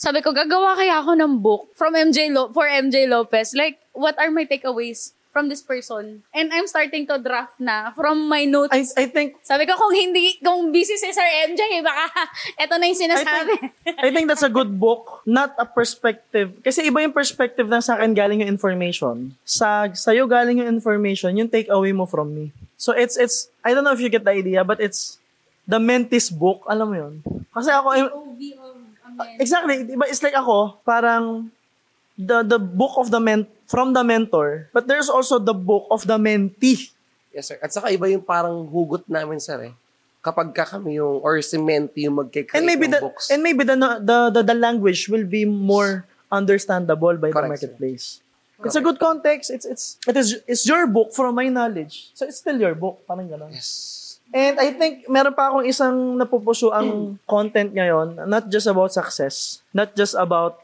Sabi 0.02 0.26
ko, 0.26 0.34
gagawa 0.34 0.74
kaya 0.74 0.98
ako 0.98 1.14
ng 1.14 1.34
book 1.46 1.78
from 1.78 1.94
MJ 1.94 2.34
Lo- 2.34 2.50
for 2.50 2.66
MJ 2.66 3.06
Lopez. 3.06 3.54
Like, 3.54 3.78
what 3.94 4.18
are 4.18 4.34
my 4.34 4.50
takeaways 4.50 5.14
from 5.30 5.46
this 5.46 5.62
person? 5.62 6.26
And 6.34 6.50
I'm 6.50 6.66
starting 6.66 7.06
to 7.06 7.22
draft 7.22 7.62
na 7.62 7.94
from 7.94 8.26
my 8.26 8.50
notes. 8.50 8.74
I, 8.74 8.82
I 8.98 9.06
think 9.06 9.38
Sabi 9.46 9.70
ko, 9.70 9.78
kung 9.78 9.94
hindi, 9.94 10.42
kung 10.42 10.74
busy 10.74 10.98
si 10.98 11.14
Sir 11.14 11.22
MJ, 11.54 11.86
baka 11.86 12.18
eto 12.58 12.82
na 12.82 12.90
yung 12.90 12.98
I 12.98 13.04
sinasabi. 13.06 13.54
think, 13.54 14.02
I 14.02 14.10
think 14.10 14.26
that's 14.26 14.42
a 14.42 14.50
good 14.50 14.74
book, 14.74 15.22
not 15.22 15.54
a 15.62 15.70
perspective. 15.70 16.58
Kasi 16.66 16.90
iba 16.90 17.06
yung 17.06 17.14
perspective 17.14 17.70
na 17.70 17.78
sa 17.78 17.94
akin 17.94 18.18
galing 18.18 18.42
yung 18.42 18.50
information. 18.50 19.38
Sa 19.46 19.86
sa'yo 19.86 20.26
galing 20.26 20.66
yung 20.66 20.82
information, 20.82 21.38
yung 21.38 21.46
take 21.54 21.70
away 21.70 21.94
mo 21.94 22.10
from 22.10 22.34
me. 22.34 22.50
So 22.74 22.90
it's, 22.98 23.22
it's, 23.22 23.54
I 23.62 23.78
don't 23.78 23.86
know 23.86 23.94
if 23.94 24.02
you 24.02 24.10
get 24.10 24.26
the 24.26 24.34
idea, 24.34 24.66
but 24.66 24.82
it's 24.82 25.22
the 25.70 25.78
Mentis 25.78 26.34
book. 26.34 26.66
Alam 26.66 26.88
mo 26.90 26.96
yun? 26.98 27.14
Kasi 27.54 27.70
ako, 27.70 27.88
I'm- 27.94 28.10
Amen. 29.14 29.38
exactly, 29.38 29.76
diba, 29.84 30.06
it's 30.06 30.22
like 30.22 30.34
ako, 30.34 30.80
parang 30.84 31.52
the 32.16 32.44
the 32.44 32.60
book 32.60 32.96
of 32.96 33.10
the 33.10 33.20
men 33.20 33.48
from 33.66 33.92
the 33.92 34.04
mentor, 34.04 34.68
but 34.72 34.86
there's 34.86 35.10
also 35.10 35.40
the 35.40 35.56
book 35.56 35.88
of 35.90 36.06
the 36.06 36.16
mentee. 36.16 36.92
Yes, 37.32 37.48
sir. 37.48 37.58
At 37.64 37.72
saka 37.72 37.88
iba 37.90 38.12
yung 38.12 38.22
parang 38.22 38.68
hugot 38.68 39.08
namin, 39.08 39.40
sir, 39.40 39.72
eh. 39.72 39.74
Kapag 40.22 40.54
ka 40.54 40.78
kami 40.78 41.02
yung, 41.02 41.18
or 41.24 41.40
si 41.42 41.58
Menti 41.58 42.06
yung 42.06 42.14
magkikreate 42.20 42.54
And 42.54 42.68
maybe 42.68 42.86
ng 42.86 42.94
the 42.94 43.02
books. 43.02 43.32
and 43.32 43.42
maybe 43.42 43.64
the 43.66 43.74
the 43.80 44.30
the, 44.30 44.42
the 44.46 44.54
language 44.54 45.10
will 45.10 45.26
be 45.26 45.48
more 45.50 46.06
understandable 46.30 47.18
by 47.18 47.32
the 47.32 47.34
Correct, 47.34 47.58
marketplace. 47.58 48.22
It's 48.62 48.78
a 48.78 48.84
good 48.86 49.02
context. 49.02 49.50
It's 49.50 49.66
it's 49.66 49.98
it 50.06 50.14
is 50.14 50.38
it's 50.46 50.68
your 50.70 50.86
book 50.86 51.18
from 51.18 51.34
my 51.34 51.50
knowledge. 51.50 52.14
So 52.14 52.30
it's 52.30 52.38
still 52.38 52.62
your 52.62 52.78
book, 52.78 53.02
parang 53.10 53.26
gano'n. 53.26 53.50
yes. 53.50 53.98
And 54.32 54.56
I 54.64 54.72
think 54.72 55.12
meron 55.12 55.36
pa 55.36 55.52
akong 55.52 55.68
isang 55.68 56.16
napupuso 56.16 56.72
ang 56.72 57.16
content 57.28 57.76
ngayon, 57.76 58.16
not 58.32 58.48
just 58.48 58.68
about 58.68 58.96
success, 58.96 59.60
not 59.76 59.92
just 59.92 60.16
about 60.16 60.56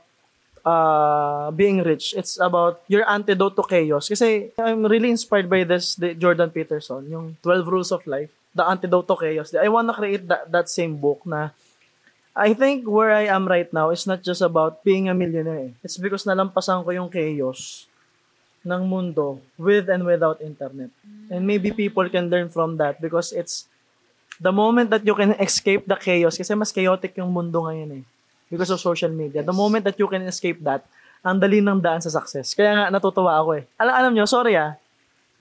uh, 0.64 1.52
being 1.52 1.84
rich. 1.84 2.16
It's 2.16 2.40
about 2.40 2.80
your 2.88 3.04
antidote 3.04 3.60
to 3.60 3.64
chaos. 3.68 4.08
Kasi 4.08 4.56
I'm 4.56 4.88
really 4.88 5.12
inspired 5.12 5.52
by 5.52 5.68
this 5.68 6.00
the 6.00 6.16
Jordan 6.16 6.52
Peterson, 6.52 7.08
yung 7.12 7.36
12 7.44 7.68
Rules 7.68 7.92
of 7.92 8.04
Life. 8.08 8.32
The 8.58 8.66
Antidote 8.66 9.06
to 9.06 9.16
Chaos. 9.20 9.54
I 9.54 9.70
wanna 9.70 9.94
create 9.94 10.26
that, 10.28 10.50
that 10.50 10.68
same 10.68 10.98
book 10.98 11.22
na 11.28 11.54
I 12.38 12.54
think 12.54 12.86
where 12.86 13.10
I 13.10 13.30
am 13.30 13.50
right 13.50 13.70
now 13.74 13.90
is 13.90 14.06
not 14.06 14.22
just 14.22 14.42
about 14.42 14.86
being 14.86 15.10
a 15.10 15.14
millionaire. 15.14 15.74
It's 15.82 15.98
because 15.98 16.26
nalampasan 16.26 16.86
ko 16.86 16.90
yung 16.94 17.10
chaos 17.10 17.87
ng 18.68 18.84
mundo 18.84 19.40
with 19.56 19.88
and 19.88 20.04
without 20.04 20.44
internet. 20.44 20.92
And 21.32 21.48
maybe 21.48 21.72
people 21.72 22.04
can 22.12 22.28
learn 22.28 22.52
from 22.52 22.76
that 22.84 23.00
because 23.00 23.32
it's 23.32 23.64
the 24.38 24.52
moment 24.52 24.92
that 24.92 25.08
you 25.08 25.16
can 25.16 25.32
escape 25.40 25.88
the 25.88 25.96
chaos, 25.96 26.36
kasi 26.36 26.52
mas 26.54 26.76
chaotic 26.76 27.16
yung 27.16 27.32
mundo 27.32 27.64
ngayon 27.64 28.02
eh, 28.02 28.04
because 28.52 28.70
of 28.70 28.84
social 28.84 29.10
media. 29.10 29.42
The 29.42 29.56
moment 29.56 29.88
that 29.88 29.96
you 29.96 30.06
can 30.12 30.28
escape 30.28 30.60
that, 30.68 30.84
ang 31.26 31.40
dali 31.40 31.64
ng 31.64 31.80
daan 31.82 32.04
sa 32.04 32.12
success. 32.14 32.54
Kaya 32.54 32.72
nga, 32.76 32.86
natutuwa 32.94 33.40
ako 33.40 33.50
eh. 33.60 33.64
Alam, 33.80 33.94
alam 33.96 34.12
nyo, 34.14 34.26
sorry 34.30 34.54
ah, 34.60 34.78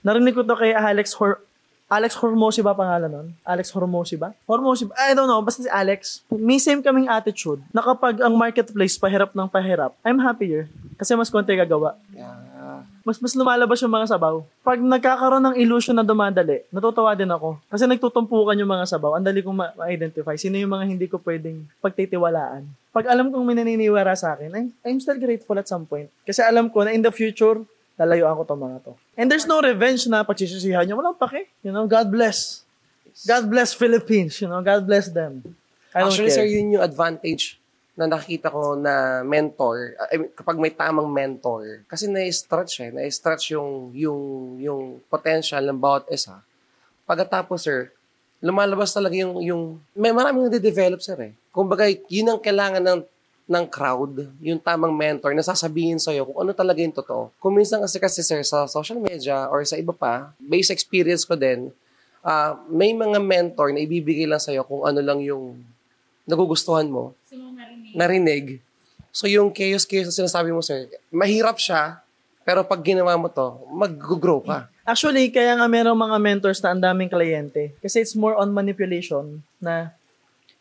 narinig 0.06 0.34
ko 0.38 0.46
to 0.46 0.54
kay 0.54 0.70
Alex 0.72 1.12
Hor 1.18 1.42
Alex 1.86 2.18
Hormosi 2.18 2.66
ba 2.66 2.74
pangalan 2.74 3.06
nun? 3.06 3.28
Alex 3.46 3.70
Hormosi 3.70 4.18
ba? 4.18 4.34
Hormosi 4.50 4.90
ba? 4.90 4.94
I 4.98 5.14
don't 5.14 5.30
know. 5.30 5.38
Basta 5.38 5.62
si 5.62 5.70
Alex. 5.70 6.18
May 6.34 6.58
same 6.58 6.82
kaming 6.82 7.06
attitude 7.06 7.62
na 7.70 7.78
kapag 7.78 8.18
ang 8.18 8.34
marketplace 8.34 8.98
pahirap 8.98 9.30
ng 9.30 9.46
pahirap, 9.46 9.94
I'm 10.02 10.18
happier. 10.18 10.66
Kasi 10.98 11.14
mas 11.14 11.30
konti 11.30 11.54
gagawa 11.54 11.94
Yeah. 12.10 12.45
Mas 13.06 13.22
mas 13.22 13.38
lumalabas 13.38 13.78
yung 13.78 13.94
mga 13.94 14.18
sabaw. 14.18 14.42
Pag 14.66 14.82
nagkakaroon 14.82 15.38
ng 15.38 15.56
illusion 15.62 15.94
na 15.94 16.02
dumadali, 16.02 16.66
natutuwa 16.74 17.14
din 17.14 17.30
ako. 17.30 17.54
Kasi 17.70 17.86
nagtutumpukan 17.86 18.58
yung 18.58 18.66
mga 18.66 18.82
sabaw. 18.90 19.14
Ang 19.14 19.22
dali 19.22 19.46
kong 19.46 19.54
ma- 19.54 19.70
ma-identify. 19.78 20.34
Sino 20.34 20.58
yung 20.58 20.74
mga 20.74 20.90
hindi 20.90 21.06
ko 21.06 21.22
pwedeng 21.22 21.62
pagtitiwalaan. 21.78 22.66
Pag 22.90 23.06
alam 23.06 23.30
kong 23.30 23.46
may 23.46 23.54
naniniwara 23.54 24.18
sa 24.18 24.34
akin, 24.34 24.50
I'm, 24.50 24.68
I'm 24.82 24.98
still 24.98 25.22
grateful 25.22 25.54
at 25.54 25.70
some 25.70 25.86
point. 25.86 26.10
Kasi 26.26 26.42
alam 26.42 26.66
ko 26.66 26.82
na 26.82 26.90
in 26.90 27.06
the 27.06 27.14
future, 27.14 27.62
lalayo 27.94 28.26
ako 28.26 28.42
to 28.42 28.54
mga 28.58 28.76
to. 28.82 28.92
And 29.14 29.30
there's 29.30 29.46
no 29.46 29.62
revenge 29.62 30.10
na 30.10 30.26
pagsisisihan 30.26 30.82
nyo. 30.90 30.98
Walang 30.98 31.14
pake. 31.14 31.46
You 31.62 31.70
know, 31.70 31.86
God 31.86 32.10
bless. 32.10 32.66
God 33.22 33.46
bless 33.46 33.70
Philippines. 33.70 34.42
You 34.42 34.50
know, 34.50 34.58
God 34.66 34.82
bless 34.82 35.14
them. 35.14 35.46
I 35.94 36.02
don't 36.02 36.10
Actually, 36.10 36.34
care. 36.34 36.42
sir, 36.42 36.46
yun 36.50 36.74
yung 36.74 36.82
advantage 36.82 37.62
na 37.96 38.04
nakita 38.04 38.52
ko 38.52 38.76
na 38.76 39.24
mentor, 39.24 39.96
I 40.12 40.20
mean, 40.20 40.30
kapag 40.36 40.60
may 40.60 40.68
tamang 40.68 41.08
mentor, 41.08 41.80
kasi 41.88 42.04
na-stretch 42.04 42.84
eh, 42.84 42.90
na-stretch 42.92 43.56
yung, 43.56 43.88
yung, 43.96 44.20
yung 44.60 44.82
potential 45.08 45.64
ng 45.64 45.80
bawat 45.80 46.04
isa. 46.12 46.44
Pagkatapos, 47.08 47.64
sir, 47.64 47.88
lumalabas 48.44 48.92
talaga 48.92 49.16
yung, 49.16 49.40
yung 49.40 49.62
may 49.96 50.12
maraming 50.12 50.52
nade-develop, 50.52 51.00
sir 51.00 51.16
eh. 51.24 51.32
Kumbaga, 51.48 51.88
yun 51.88 52.28
ang 52.28 52.38
kailangan 52.38 52.84
ng 52.84 53.00
ng 53.46 53.64
crowd, 53.70 54.26
yung 54.42 54.58
tamang 54.58 54.90
mentor 54.90 55.30
na 55.30 55.42
sasabihin 55.42 56.02
sa'yo 56.02 56.26
kung 56.26 56.38
ano 56.42 56.50
talaga 56.50 56.82
yung 56.82 56.90
totoo. 56.90 57.30
Kung 57.38 57.54
minsan 57.54 57.78
kasi 57.78 58.02
kasi 58.02 58.20
sir, 58.26 58.42
sa 58.42 58.66
social 58.66 58.98
media 58.98 59.46
or 59.46 59.62
sa 59.62 59.78
iba 59.78 59.94
pa, 59.94 60.34
based 60.42 60.74
experience 60.74 61.22
ko 61.22 61.38
din, 61.38 61.70
ah, 62.26 62.58
may 62.66 62.90
mga 62.90 63.22
mentor 63.22 63.70
na 63.70 63.86
ibibigay 63.86 64.26
lang 64.26 64.42
sa'yo 64.42 64.66
kung 64.66 64.82
ano 64.82 64.98
lang 64.98 65.22
yung 65.22 65.62
nagugustuhan 66.26 66.90
mo, 66.90 67.14
narinig. 67.96 68.60
So 69.08 69.24
yung 69.24 69.48
chaos-chaos 69.48 70.12
na 70.12 70.18
sinasabi 70.20 70.52
mo, 70.52 70.60
sir, 70.60 70.92
mahirap 71.08 71.56
siya, 71.56 72.04
pero 72.44 72.60
pag 72.62 72.84
ginawa 72.84 73.16
mo 73.16 73.32
to, 73.32 73.64
mag-grow 73.72 74.44
ka. 74.44 74.68
Actually, 74.86 75.32
kaya 75.34 75.56
nga 75.58 75.66
merong 75.66 75.98
mga 75.98 76.16
mentors 76.20 76.62
na 76.62 76.76
ang 76.76 76.78
daming 76.84 77.10
kliyente. 77.10 77.74
Kasi 77.82 78.04
it's 78.04 78.14
more 78.14 78.38
on 78.38 78.54
manipulation 78.54 79.42
na 79.58 79.90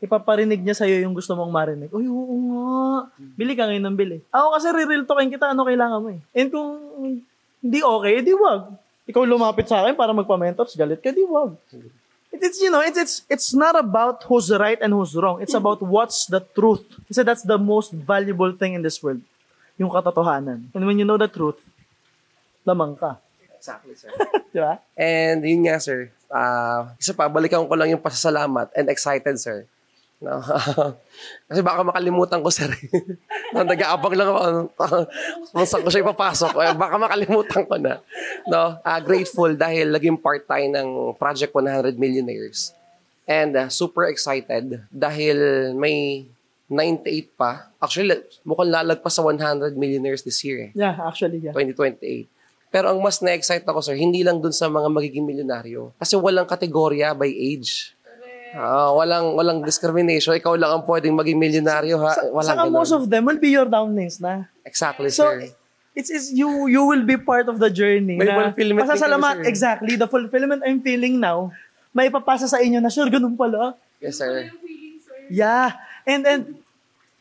ipaparinig 0.02 0.66
niya 0.66 0.74
sa'yo 0.74 1.04
yung 1.06 1.14
gusto 1.14 1.38
mong 1.38 1.54
marinig. 1.54 1.92
Uy, 1.94 2.10
oo 2.10 2.36
nga. 2.50 3.12
Bili 3.38 3.54
ka 3.54 3.70
ngayon 3.70 3.86
ng 3.86 3.98
bili. 4.00 4.18
Ako 4.34 4.58
kasi 4.58 4.68
re-real 4.74 5.06
talkin 5.06 5.30
kita, 5.30 5.54
ano 5.54 5.62
kailangan 5.62 6.02
mo 6.02 6.10
eh. 6.16 6.20
And 6.34 6.50
kung 6.50 6.70
hindi 7.62 7.80
okay, 7.86 8.24
edi 8.24 8.34
wag. 8.34 8.74
Ikaw 9.06 9.22
lumapit 9.30 9.70
sa 9.70 9.86
akin 9.86 9.94
para 9.94 10.10
magpa-mentors, 10.16 10.74
galit 10.74 11.04
ka, 11.04 11.14
di 11.14 11.22
wag. 11.22 11.54
It- 12.36 12.44
It's, 12.44 12.60
you 12.60 12.68
know, 12.70 12.84
it's, 12.84 13.00
it's, 13.00 13.16
it's 13.32 13.50
not 13.56 13.80
about 13.80 14.28
who's 14.28 14.52
right 14.52 14.78
and 14.84 14.92
who's 14.92 15.16
wrong. 15.16 15.40
It's 15.42 15.56
about 15.56 15.80
what's 15.80 16.28
the 16.28 16.44
truth. 16.44 16.84
Kasi 17.08 17.24
that's 17.24 17.48
the 17.48 17.56
most 17.56 17.96
valuable 17.96 18.52
thing 18.52 18.76
in 18.76 18.84
this 18.84 19.00
world. 19.00 19.24
Yung 19.80 19.88
katotohanan. 19.88 20.68
And 20.76 20.84
when 20.84 21.00
you 21.00 21.08
know 21.08 21.16
the 21.16 21.32
truth, 21.32 21.60
lamang 22.68 23.00
ka. 23.00 23.18
Exactly, 23.56 23.96
sir. 23.96 24.12
Di 24.54 24.60
ba? 24.60 24.80
And 24.96 25.42
yun 25.44 25.64
nga, 25.66 25.80
sir. 25.80 26.12
ah 26.28 26.92
isa 27.00 27.14
pa, 27.14 27.32
balikan 27.32 27.64
ko 27.64 27.74
lang 27.78 27.88
yung 27.96 28.02
pasasalamat 28.04 28.68
and 28.76 28.90
excited, 28.92 29.38
sir. 29.40 29.64
No? 30.24 30.40
Kasi 31.50 31.60
baka 31.60 31.82
makalimutan 31.84 32.40
ko, 32.40 32.50
sir. 32.50 32.72
no, 33.54 33.68
nag-aabang 33.68 34.16
lang 34.16 34.30
ako. 34.32 34.44
Kung 35.52 35.68
saan 35.68 35.84
ko 35.84 35.90
siya 35.92 36.04
ipapasok. 36.06 36.52
Eh, 36.64 36.76
baka 36.76 36.96
makalimutan 36.96 37.64
ko 37.68 37.76
na. 37.76 38.00
No? 38.48 38.80
Ah, 38.82 39.04
grateful 39.04 39.52
dahil 39.54 39.92
naging 39.92 40.20
part 40.20 40.48
tayo 40.48 40.66
ng 40.66 41.18
Project 41.20 41.52
100 41.52 42.00
Millionaires. 42.00 42.72
And 43.26 43.58
ah, 43.58 43.68
super 43.68 44.08
excited 44.08 44.86
dahil 44.94 45.72
may 45.76 46.30
98 46.70 47.38
pa. 47.38 47.70
Actually, 47.78 48.26
mukhang 48.42 48.74
lalagpas 48.74 49.14
sa 49.14 49.22
100 49.22 49.78
millionaires 49.78 50.26
this 50.26 50.42
year. 50.42 50.70
Eh. 50.70 50.72
Yeah, 50.74 50.98
actually, 50.98 51.38
yeah. 51.38 51.54
2028. 51.54 52.26
Pero 52.74 52.92
ang 52.92 53.00
mas 53.00 53.22
na-excite 53.22 53.64
ako, 53.64 53.80
sir, 53.80 53.96
hindi 53.96 54.26
lang 54.26 54.42
dun 54.42 54.52
sa 54.52 54.68
mga 54.68 54.90
magiging 54.92 55.24
milyonaryo. 55.24 55.94
Kasi 55.96 56.18
walang 56.18 56.50
kategorya 56.50 57.14
by 57.16 57.30
age. 57.30 57.95
Ah, 58.56 58.88
walang 58.96 59.36
walang 59.36 59.60
discrimination. 59.62 60.32
Ikaw 60.32 60.56
lang 60.56 60.72
ang 60.80 60.84
pwedeng 60.88 61.12
maging 61.12 61.36
milyonaryo, 61.36 62.00
ha? 62.00 62.16
Walang 62.32 62.48
Saka 62.56 62.64
ganun. 62.64 62.72
most 62.72 62.94
of 62.96 63.04
them 63.12 63.28
will 63.28 63.36
be 63.36 63.52
your 63.52 63.68
downlines 63.68 64.24
na. 64.24 64.48
Exactly, 64.64 65.12
So, 65.12 65.28
sir. 65.28 65.52
it's, 65.92 66.08
it's 66.08 66.32
you 66.32 66.48
you 66.72 66.88
will 66.88 67.04
be 67.04 67.20
part 67.20 67.52
of 67.52 67.60
the 67.60 67.68
journey. 67.68 68.16
May 68.16 68.24
na, 68.24 68.48
fulfillment 68.48 68.88
din 68.88 68.92
Pasasalamat, 68.96 69.36
kayo, 69.36 69.44
sir. 69.44 69.52
exactly. 69.52 69.94
The 70.00 70.08
fulfillment 70.08 70.64
I'm 70.64 70.80
feeling 70.80 71.20
now, 71.20 71.52
may 71.92 72.08
papasa 72.08 72.48
sa 72.48 72.64
inyo 72.64 72.80
na, 72.80 72.88
sure, 72.88 73.12
ganun 73.12 73.36
pala. 73.36 73.76
Yes, 74.00 74.24
sir. 74.24 74.48
Yeah. 75.28 75.76
And 76.08 76.24
and 76.24 76.42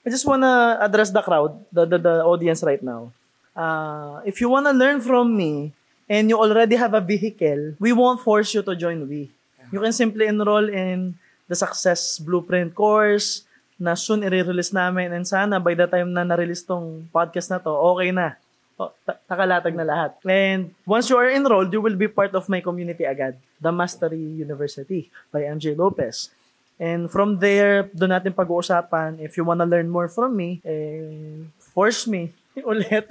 I 0.05 0.15
just 0.15 0.23
wanna 0.29 0.79
address 0.79 1.11
the 1.11 1.23
crowd, 1.25 1.59
the 1.75 1.83
the, 1.83 1.99
the 1.99 2.15
audience 2.23 2.63
right 2.63 2.83
now. 2.83 3.11
Uh, 3.55 4.23
if 4.23 4.39
you 4.39 4.47
wanna 4.47 4.71
learn 4.71 5.03
from 5.03 5.35
me 5.35 5.75
and 6.07 6.31
you 6.31 6.37
already 6.39 6.77
have 6.77 6.95
a 6.95 7.01
vehicle, 7.03 7.75
we 7.81 7.91
won't 7.91 8.21
force 8.21 8.53
you 8.55 8.63
to 8.63 8.77
join 8.79 9.03
we. 9.09 9.35
You 9.73 9.81
can 9.81 9.91
simply 9.97 10.29
enroll 10.29 10.69
in 10.69 11.17
the 11.49 11.57
Success 11.57 12.19
Blueprint 12.21 12.73
course 12.73 13.45
na 13.75 13.99
soon 13.99 14.23
i-release 14.23 14.71
namin 14.71 15.11
and 15.13 15.27
sana 15.27 15.59
by 15.59 15.75
the 15.75 15.87
time 15.91 16.15
na 16.15 16.23
na-release 16.23 16.63
tong 16.63 17.05
podcast 17.11 17.51
na 17.51 17.59
to, 17.59 17.75
okay 17.75 18.15
na. 18.15 18.39
O, 18.75 18.91
ta- 19.07 19.19
nakalatag 19.31 19.75
na 19.75 19.87
lahat. 19.87 20.13
And 20.27 20.75
once 20.83 21.07
you 21.11 21.19
are 21.19 21.31
enrolled, 21.31 21.71
you 21.71 21.83
will 21.83 21.99
be 21.99 22.11
part 22.11 22.35
of 22.35 22.51
my 22.51 22.59
community 22.59 23.07
agad, 23.07 23.39
the 23.63 23.71
Mastery 23.71 24.19
University 24.19 25.11
by 25.31 25.47
MJ 25.47 25.79
Lopez. 25.79 26.31
And 26.75 27.07
from 27.07 27.39
there, 27.39 27.87
doon 27.95 28.19
natin 28.19 28.35
pag-uusapan, 28.35 29.23
if 29.23 29.39
you 29.39 29.47
wanna 29.47 29.67
learn 29.67 29.87
more 29.87 30.11
from 30.11 30.35
me, 30.35 30.59
eh, 30.67 31.47
force 31.75 32.07
me 32.11 32.35
ulit 32.71 33.07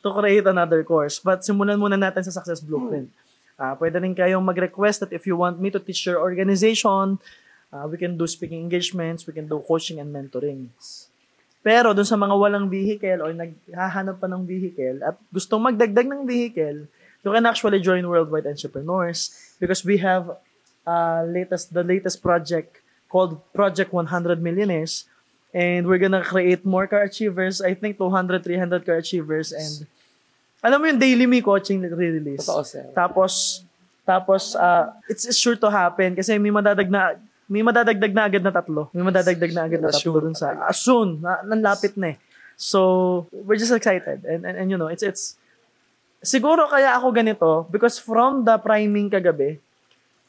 to 0.00 0.08
create 0.08 0.44
another 0.48 0.80
course. 0.84 1.20
But 1.20 1.44
simulan 1.44 1.76
muna 1.76 2.00
natin 2.00 2.24
sa 2.24 2.32
Success 2.32 2.64
Blueprint. 2.64 3.12
Ah, 3.54 3.76
pwede 3.76 4.00
rin 4.00 4.16
kayong 4.16 4.42
mag-request 4.42 5.04
that 5.04 5.12
if 5.14 5.28
you 5.28 5.36
want 5.36 5.60
me 5.60 5.70
to 5.70 5.78
teach 5.78 6.04
your 6.08 6.18
organization, 6.18 7.20
ah, 7.74 7.90
we 7.90 7.98
can 7.98 8.14
do 8.14 8.30
speaking 8.30 8.62
engagements, 8.62 9.26
we 9.26 9.34
can 9.34 9.50
do 9.50 9.58
coaching 9.66 9.98
and 9.98 10.14
mentoring. 10.14 10.70
Pero 11.64 11.90
doon 11.90 12.06
sa 12.06 12.14
mga 12.14 12.38
walang 12.38 12.70
vehicle 12.70 13.18
or 13.24 13.34
naghahanap 13.34 14.22
pa 14.22 14.30
ng 14.30 14.46
vehicle 14.46 15.02
at 15.02 15.18
gustong 15.34 15.64
magdagdag 15.64 16.06
ng 16.06 16.22
vehicle, 16.22 16.86
you 17.24 17.30
can 17.32 17.42
actually 17.48 17.80
join 17.80 18.04
Worldwide 18.06 18.46
Entrepreneurs 18.46 19.32
because 19.56 19.82
we 19.82 19.96
have 19.98 20.38
uh, 20.84 21.24
latest 21.24 21.72
the 21.72 21.82
latest 21.82 22.20
project 22.20 22.84
called 23.08 23.40
Project 23.56 23.96
100 23.96 24.44
Millionaires 24.44 25.08
and 25.56 25.88
we're 25.88 26.02
gonna 26.02 26.20
create 26.20 26.68
more 26.68 26.84
car 26.84 27.08
achievers 27.08 27.64
I 27.64 27.72
think 27.72 27.96
200 27.96 28.44
300 28.44 28.84
car 28.84 29.00
achievers 29.00 29.54
and 29.56 29.88
alam 30.60 30.80
mo 30.80 30.84
yung 30.84 31.00
daily 31.00 31.24
me 31.24 31.40
coaching 31.40 31.80
re-release 31.80 32.44
Totoo, 32.44 32.64
sir. 32.66 32.84
tapos 32.92 33.64
tapos 34.04 34.52
uh, 34.52 34.92
it's 35.08 35.24
it's 35.24 35.40
sure 35.40 35.56
to 35.56 35.72
happen 35.72 36.12
kasi 36.12 36.36
may 36.36 36.52
madadag 36.52 36.92
na 36.92 37.16
may 37.48 37.60
madadagdag 37.60 38.12
na 38.12 38.24
agad 38.24 38.42
na 38.42 38.52
tatlo. 38.52 38.88
May 38.96 39.04
madadagdag 39.04 39.52
na 39.52 39.62
agad 39.68 39.80
na 39.84 39.92
tatlo 39.92 40.18
dun 40.20 40.36
sa 40.36 40.56
ah, 40.56 40.72
soon. 40.72 41.20
Na, 41.20 41.44
nanlapit 41.44 41.96
na 42.00 42.14
eh. 42.14 42.16
So, 42.56 43.26
we're 43.32 43.58
just 43.58 43.74
excited. 43.74 44.24
And, 44.24 44.46
and, 44.46 44.56
and 44.64 44.66
you 44.70 44.78
know, 44.78 44.86
it's, 44.88 45.02
it's, 45.02 45.36
siguro 46.24 46.70
kaya 46.70 46.96
ako 46.96 47.12
ganito 47.12 47.50
because 47.68 48.00
from 48.00 48.48
the 48.48 48.56
priming 48.56 49.12
kagabi, 49.12 49.60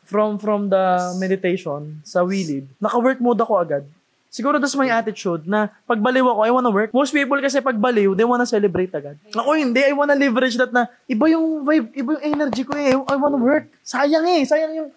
from 0.05 0.37
from 0.37 0.69
the 0.69 1.15
meditation 1.17 2.05
sa 2.05 2.21
Willid, 2.21 2.69
naka-work 2.77 3.17
mode 3.17 3.41
ako 3.41 3.57
agad. 3.57 3.83
Siguro 4.29 4.59
that's 4.59 4.75
my 4.75 4.91
attitude 4.91 5.47
na 5.47 5.71
pagbaliw 5.87 6.27
ako, 6.27 6.39
I 6.43 6.51
wanna 6.51 6.69
work. 6.69 6.91
Most 6.91 7.15
people 7.15 7.39
kasi 7.39 7.63
pagbaliw, 7.63 8.13
they 8.13 8.27
wanna 8.27 8.45
celebrate 8.45 8.91
agad. 8.91 9.15
Ako 9.31 9.55
hindi, 9.55 9.81
I 9.81 9.95
wanna 9.95 10.13
leverage 10.13 10.59
that 10.59 10.75
na 10.75 10.91
iba 11.07 11.31
yung 11.31 11.63
vibe, 11.63 11.89
iba 11.95 12.09
yung 12.19 12.25
energy 12.37 12.67
ko 12.67 12.75
eh. 12.75 12.93
I 12.93 13.15
wanna 13.15 13.39
work. 13.39 13.71
Sayang 13.81 14.27
eh, 14.27 14.43
sayang 14.43 14.73
yung 14.75 14.89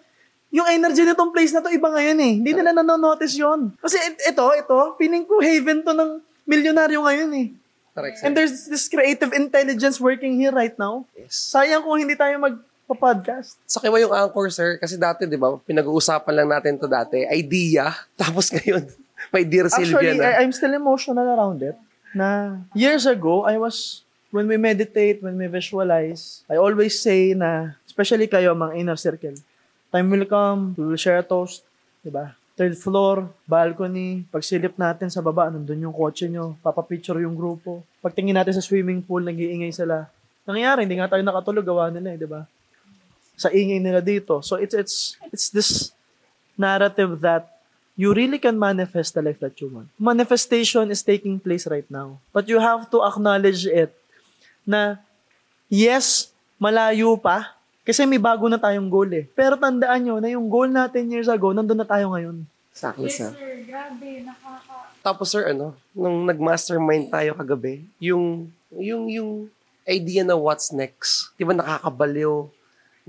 yung 0.49 0.65
energy 0.65 1.05
nitong 1.05 1.29
place 1.29 1.53
na 1.53 1.61
to 1.61 1.69
iba 1.69 1.89
ngayon 1.93 2.17
eh. 2.17 2.33
Hindi 2.41 2.51
nila 2.57 2.73
nanonotice 2.73 3.37
yon. 3.37 3.73
Kasi 3.77 3.97
it- 4.01 4.33
ito, 4.33 4.45
ito, 4.57 4.77
feeling 4.97 5.25
ko 5.25 5.37
haven 5.41 5.85
to 5.85 5.93
ng 5.93 6.11
milyonaryo 6.49 7.05
ngayon 7.05 7.29
eh. 7.37 7.47
Correct. 7.93 8.17
And 8.25 8.33
there's 8.33 8.65
this 8.65 8.89
creative 8.89 9.29
intelligence 9.33 10.01
working 10.01 10.37
here 10.41 10.53
right 10.53 10.73
now. 10.77 11.05
Yes. 11.13 11.37
Sayang 11.53 11.85
kung 11.85 12.01
hindi 12.01 12.17
tayo 12.17 12.37
mag 12.41 12.57
pa-podcast. 12.89 13.61
Sa 13.69 13.77
kiwa 13.77 14.01
yung 14.01 14.09
anchor, 14.09 14.49
sir, 14.49 14.81
kasi 14.81 14.97
dati, 14.97 15.29
di 15.29 15.37
ba, 15.37 15.53
pinag-uusapan 15.61 16.33
lang 16.33 16.49
natin 16.49 16.73
to 16.81 16.89
dati, 16.89 17.21
idea, 17.29 17.93
tapos 18.21 18.49
ngayon, 18.49 18.81
may 19.29 19.45
Dear 19.45 19.69
Sylvia 19.69 20.17
Actually, 20.17 20.17
na. 20.17 20.33
I, 20.33 20.41
I'm 20.41 20.49
still 20.49 20.73
emotional 20.73 21.21
around 21.29 21.61
it. 21.61 21.77
Na 22.17 22.57
years 22.73 23.05
ago, 23.05 23.45
I 23.45 23.61
was, 23.61 24.01
when 24.33 24.49
we 24.49 24.57
meditate, 24.57 25.21
when 25.21 25.37
we 25.37 25.45
visualize, 25.45 26.41
I 26.49 26.57
always 26.57 26.97
say 26.97 27.37
na, 27.37 27.77
especially 27.85 28.25
kayo, 28.25 28.57
mga 28.57 28.73
inner 28.81 28.97
circle, 28.97 29.37
time 29.89 30.07
will 30.09 30.25
come, 30.25 30.73
we 30.77 30.85
will 30.85 30.99
share 30.99 31.19
a 31.19 31.25
toast, 31.25 31.65
di 32.01 32.09
ba? 32.13 32.33
Third 32.59 32.75
floor, 32.75 33.31
balcony, 33.47 34.27
pagsilip 34.27 34.75
natin 34.75 35.07
sa 35.07 35.23
baba, 35.23 35.47
nandun 35.47 35.89
yung 35.89 35.95
kotse 35.95 36.27
nyo, 36.27 36.59
papapicture 36.59 37.23
yung 37.23 37.33
grupo. 37.33 37.81
Pagtingin 38.03 38.35
natin 38.35 38.51
sa 38.51 38.63
swimming 38.63 38.99
pool, 38.99 39.23
nag-iingay 39.23 39.71
sila. 39.71 40.11
Nangyayari, 40.43 40.83
hindi 40.83 40.99
nga 40.99 41.07
tayo 41.07 41.23
nakatulog, 41.23 41.63
gawa 41.63 41.87
nila 41.87 42.13
eh, 42.13 42.19
di 42.19 42.27
ba? 42.27 42.43
Sa 43.39 43.47
ingay 43.47 43.79
nila 43.79 44.03
dito. 44.03 44.43
So 44.43 44.59
it's 44.59 44.75
it's 44.75 45.15
it's 45.31 45.47
this 45.47 45.95
narrative 46.59 47.23
that 47.23 47.47
you 47.95 48.11
really 48.11 48.39
can 48.39 48.59
manifest 48.59 49.15
the 49.15 49.23
life 49.23 49.39
that 49.39 49.55
you 49.63 49.71
want. 49.71 49.87
Manifestation 49.95 50.91
is 50.91 50.99
taking 50.99 51.39
place 51.39 51.63
right 51.67 51.87
now. 51.87 52.19
But 52.35 52.51
you 52.51 52.59
have 52.59 52.91
to 52.91 52.99
acknowledge 53.03 53.63
it 53.63 53.95
na 54.67 54.99
yes, 55.71 56.31
malayo 56.59 57.15
pa, 57.19 57.58
kasi 57.87 58.05
may 58.05 58.21
bago 58.21 58.45
na 58.47 58.61
tayong 58.61 58.91
goal 58.91 59.09
eh. 59.13 59.25
Pero 59.33 59.57
tandaan 59.57 60.01
nyo 60.03 60.15
na 60.21 60.29
yung 60.29 60.47
goal 60.51 60.69
natin 60.69 61.09
years 61.09 61.31
ago, 61.31 61.55
nandun 61.55 61.79
na 61.79 61.87
tayo 61.87 62.13
ngayon. 62.13 62.45
Exactly, 62.69 63.09
sir. 63.09 63.31
sir. 63.33 63.65
Grabe, 63.65 64.23
nakaka... 64.23 64.93
Tapos, 64.99 65.27
sir, 65.31 65.51
ano, 65.51 65.73
nung 65.95 66.27
nag-mastermind 66.27 67.09
tayo 67.09 67.31
kagabi, 67.33 67.87
yung, 67.97 68.51
yung, 68.75 69.07
yung 69.09 69.31
idea 69.87 70.21
na 70.21 70.37
what's 70.37 70.69
next, 70.69 71.33
di 71.39 71.47
ba 71.47 71.55
nakakabaliw 71.55 72.45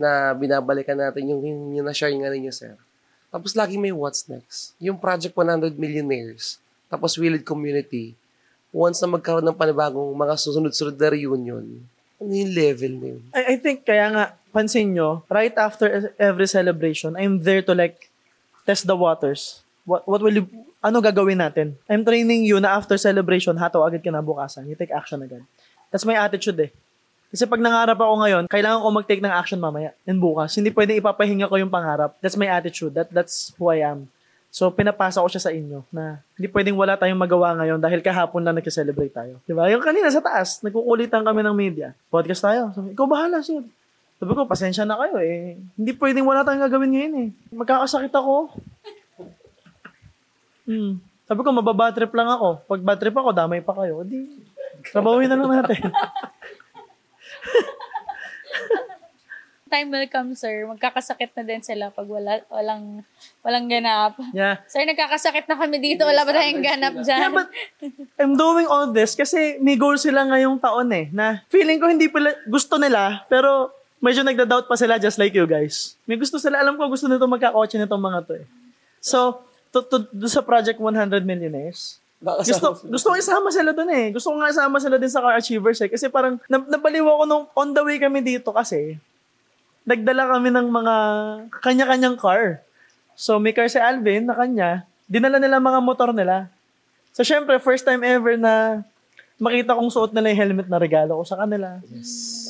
na 0.01 0.33
binabalikan 0.33 0.97
natin 0.97 1.29
yung, 1.29 1.43
yung, 1.45 1.61
yung 1.77 1.87
na-share 1.87 2.15
nga 2.17 2.33
ninyo, 2.33 2.49
sir. 2.49 2.73
Tapos 3.29 3.53
lagi 3.55 3.77
may 3.77 3.93
what's 3.93 4.27
next. 4.27 4.75
Yung 4.81 4.97
Project 4.97 5.37
100 5.37 5.77
Millionaires, 5.77 6.57
tapos 6.89 7.15
Willed 7.21 7.45
Community, 7.45 8.17
once 8.73 8.99
na 9.03 9.13
magkaroon 9.13 9.45
ng 9.45 9.55
panibagong 9.55 10.11
mga 10.17 10.35
susunod-sunod 10.41 10.97
na 10.97 11.09
reunion, 11.13 11.67
ano 12.21 12.33
yung 12.33 12.53
level 12.53 12.93
na 12.97 13.07
yun? 13.17 13.23
I, 13.37 13.43
I 13.53 13.57
think 13.61 13.85
kaya 13.85 14.09
nga, 14.11 14.25
pansin 14.51 14.93
nyo, 14.95 15.23
right 15.31 15.55
after 15.55 16.13
every 16.19 16.47
celebration, 16.51 17.15
I'm 17.15 17.41
there 17.41 17.63
to 17.65 17.73
like 17.73 18.11
test 18.67 18.87
the 18.87 18.99
waters. 18.99 19.63
What, 19.87 20.07
what 20.07 20.21
will 20.21 20.43
you, 20.43 20.47
ano 20.85 21.01
gagawin 21.01 21.41
natin? 21.41 21.79
I'm 21.89 22.05
training 22.05 22.45
you 22.45 22.61
na 22.61 22.77
after 22.77 22.99
celebration, 22.99 23.57
hataw 23.57 23.87
agad 23.87 24.03
kinabukasan. 24.05 24.69
You 24.69 24.77
take 24.77 24.93
action 24.93 25.23
agad. 25.23 25.43
That's 25.91 26.07
my 26.07 26.15
attitude 26.15 26.59
eh. 26.61 26.71
Kasi 27.31 27.47
pag 27.47 27.63
nangarap 27.63 27.95
ako 27.95 28.15
ngayon, 28.27 28.45
kailangan 28.51 28.83
ko 28.83 28.89
mag-take 28.91 29.23
ng 29.23 29.31
action 29.31 29.63
mamaya 29.63 29.95
and 30.03 30.19
bukas. 30.19 30.59
Hindi 30.59 30.75
pwedeng 30.75 30.99
ipapahinga 30.99 31.47
ko 31.47 31.63
yung 31.63 31.71
pangarap. 31.71 32.19
That's 32.19 32.35
my 32.35 32.51
attitude. 32.51 32.91
That 32.99 33.15
That's 33.15 33.55
who 33.55 33.71
I 33.71 33.87
am. 33.87 34.11
So, 34.51 34.67
pinapasa 34.67 35.23
ko 35.23 35.31
siya 35.31 35.39
sa 35.47 35.55
inyo 35.55 35.87
na 35.95 36.19
hindi 36.35 36.51
pwedeng 36.51 36.75
wala 36.75 36.99
tayong 36.99 37.23
magawa 37.23 37.55
ngayon 37.55 37.79
dahil 37.79 38.03
kahapon 38.03 38.43
lang 38.43 38.59
nag-celebrate 38.59 39.15
tayo. 39.15 39.39
Di 39.47 39.55
ba? 39.55 39.71
Yung 39.71 39.79
kanina 39.79 40.11
sa 40.11 40.19
taas, 40.19 40.59
nagkukulitan 40.67 41.23
kami 41.23 41.47
ng 41.47 41.55
media. 41.55 41.95
Podcast 42.11 42.43
tayo. 42.43 42.75
Sabi, 42.75 42.91
ikaw 42.91 43.07
bahala, 43.07 43.39
sir. 43.47 43.63
Sabi 44.21 44.37
ko, 44.37 44.45
pasensya 44.45 44.85
na 44.85 45.01
kayo 45.01 45.17
eh. 45.17 45.57
Hindi 45.81 45.97
pwedeng 45.97 46.29
wala 46.29 46.45
tayong 46.45 46.69
gagawin 46.69 46.93
ngayon 46.93 47.15
eh. 47.25 47.29
Magkakasakit 47.57 48.13
ako. 48.13 48.53
Hmm. 50.69 51.01
Sabi 51.25 51.41
ko, 51.41 51.49
mababa 51.57 51.89
trip 51.89 52.13
lang 52.13 52.29
ako. 52.29 52.61
Pag 52.69 52.85
bad 52.85 53.01
trip 53.01 53.17
ako, 53.17 53.33
damay 53.33 53.65
pa 53.65 53.73
kayo. 53.73 54.05
Di, 54.05 54.29
trabawin 54.93 55.25
na 55.25 55.41
lang 55.41 55.65
natin. 55.65 55.89
Time 59.71 59.89
will 59.89 60.11
come, 60.11 60.35
sir. 60.37 60.69
Magkakasakit 60.69 61.33
na 61.41 61.43
din 61.47 61.63
sila 61.65 61.89
pag 61.89 62.05
wala, 62.05 62.45
walang, 62.53 63.01
walang 63.41 63.73
ganap. 63.73 64.21
yeah. 64.37 64.61
Sir, 64.69 64.85
nagkakasakit 64.85 65.49
na 65.49 65.57
kami 65.57 65.81
dito. 65.81 66.05
Wala 66.05 66.29
ba 66.29 66.35
tayong 66.35 66.61
ganap 66.61 66.99
dyan? 67.01 67.21
Yeah, 67.25 67.33
but 67.33 67.49
I'm 68.21 68.37
doing 68.37 68.69
all 68.69 68.93
this 68.93 69.17
kasi 69.17 69.63
may 69.65 69.81
goal 69.81 69.97
sila 69.97 70.29
ngayong 70.29 70.61
taon 70.61 70.93
eh, 70.93 71.09
na 71.09 71.47
feeling 71.49 71.79
ko 71.79 71.87
hindi 71.89 72.11
pala 72.11 72.35
gusto 72.51 72.77
nila, 72.77 73.25
pero 73.31 73.80
medyo 74.01 74.25
nagda-doubt 74.25 74.67
pa 74.67 74.75
sila 74.75 74.97
just 74.97 75.21
like 75.21 75.37
you 75.37 75.45
guys. 75.45 75.95
May 76.09 76.17
gusto 76.17 76.41
sila, 76.41 76.59
alam 76.59 76.75
ko 76.75 76.89
gusto 76.89 77.07
nito 77.07 77.29
magkakotse 77.29 77.77
nitong 77.77 78.01
mga 78.01 78.21
to 78.27 78.33
eh. 78.41 78.47
So, 79.01 79.45
to, 79.71 79.85
to, 79.85 79.97
do 80.11 80.27
sa 80.27 80.41
Project 80.41 80.81
100 80.81 81.23
Millionaires, 81.23 82.01
gusto, 82.21 82.85
gusto 82.85 83.07
ko 83.13 83.17
isama 83.17 83.49
sila 83.49 83.73
doon 83.73 83.91
eh. 83.97 84.07
Gusto 84.13 84.29
ko 84.33 84.37
nga 84.41 84.53
isama 84.53 84.77
sila 84.77 85.01
din 85.01 85.09
sa 85.09 85.25
Car 85.25 85.41
Achievers 85.41 85.81
eh. 85.81 85.89
Kasi 85.89 86.13
parang 86.13 86.37
nab- 86.53 86.69
nabaliw 86.69 87.05
ako 87.09 87.23
nung 87.25 87.45
on 87.57 87.73
the 87.73 87.81
way 87.81 87.97
kami 87.97 88.21
dito 88.21 88.53
kasi 88.53 89.01
nagdala 89.89 90.29
kami 90.29 90.53
ng 90.53 90.69
mga 90.69 90.95
kanya-kanyang 91.65 92.21
car. 92.21 92.61
So 93.17 93.41
may 93.41 93.57
car 93.57 93.73
si 93.73 93.81
Alvin 93.81 94.29
na 94.29 94.37
kanya, 94.37 94.85
dinala 95.09 95.41
nila 95.41 95.65
mga 95.65 95.81
motor 95.81 96.13
nila. 96.13 96.53
So 97.17 97.25
syempre, 97.25 97.57
first 97.57 97.89
time 97.89 98.05
ever 98.05 98.37
na 98.37 98.85
makita 99.41 99.73
kong 99.73 99.89
suot 99.89 100.13
nila 100.13 100.31
yung 100.31 100.41
helmet 100.45 100.69
na 100.69 100.77
regalo 100.77 101.17
ko 101.19 101.25
sa 101.25 101.41
kanila. 101.41 101.81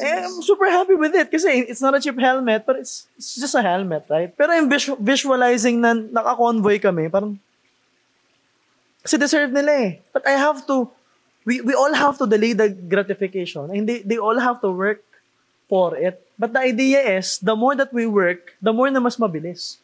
Eh, 0.02 0.26
I'm 0.26 0.42
super 0.42 0.66
happy 0.66 0.98
with 0.98 1.14
it 1.14 1.30
kasi 1.30 1.70
it's 1.70 1.80
not 1.80 1.94
a 1.94 2.02
cheap 2.02 2.18
helmet, 2.18 2.66
but 2.66 2.82
it's, 2.82 3.06
it's 3.14 3.38
just 3.38 3.54
a 3.54 3.62
helmet, 3.62 4.04
right? 4.10 4.34
Pero 4.34 4.50
yung 4.52 4.66
visu- 4.66 4.98
visualizing 4.98 5.78
na 5.78 5.94
naka-convoy 5.94 6.82
kami, 6.82 7.06
parang 7.06 7.38
kasi 9.00 9.16
deserve 9.16 9.54
nila 9.54 9.72
eh. 9.72 9.90
But 10.12 10.26
I 10.26 10.36
have 10.36 10.66
to, 10.68 10.90
we, 11.46 11.62
we 11.64 11.72
all 11.72 11.94
have 11.94 12.18
to 12.20 12.26
delay 12.26 12.52
the 12.52 12.68
gratification. 12.68 13.70
And 13.72 13.88
they, 13.88 14.02
they 14.04 14.18
all 14.20 14.36
have 14.36 14.60
to 14.60 14.68
work 14.68 15.00
for 15.70 15.96
it. 15.96 16.20
But 16.36 16.52
the 16.52 16.60
idea 16.60 17.00
is, 17.16 17.38
the 17.38 17.56
more 17.56 17.78
that 17.78 17.94
we 17.94 18.04
work, 18.04 18.58
the 18.60 18.74
more 18.74 18.90
na 18.90 19.00
mas 19.00 19.16
mabilis. 19.16 19.78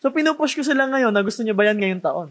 So 0.00 0.08
pinupush 0.08 0.56
ko 0.56 0.62
sila 0.64 0.88
ngayon 0.88 1.12
na 1.12 1.22
gusto 1.22 1.42
niyo 1.42 1.54
ba 1.54 1.68
yan 1.68 1.78
ngayong 1.78 2.02
taon? 2.02 2.28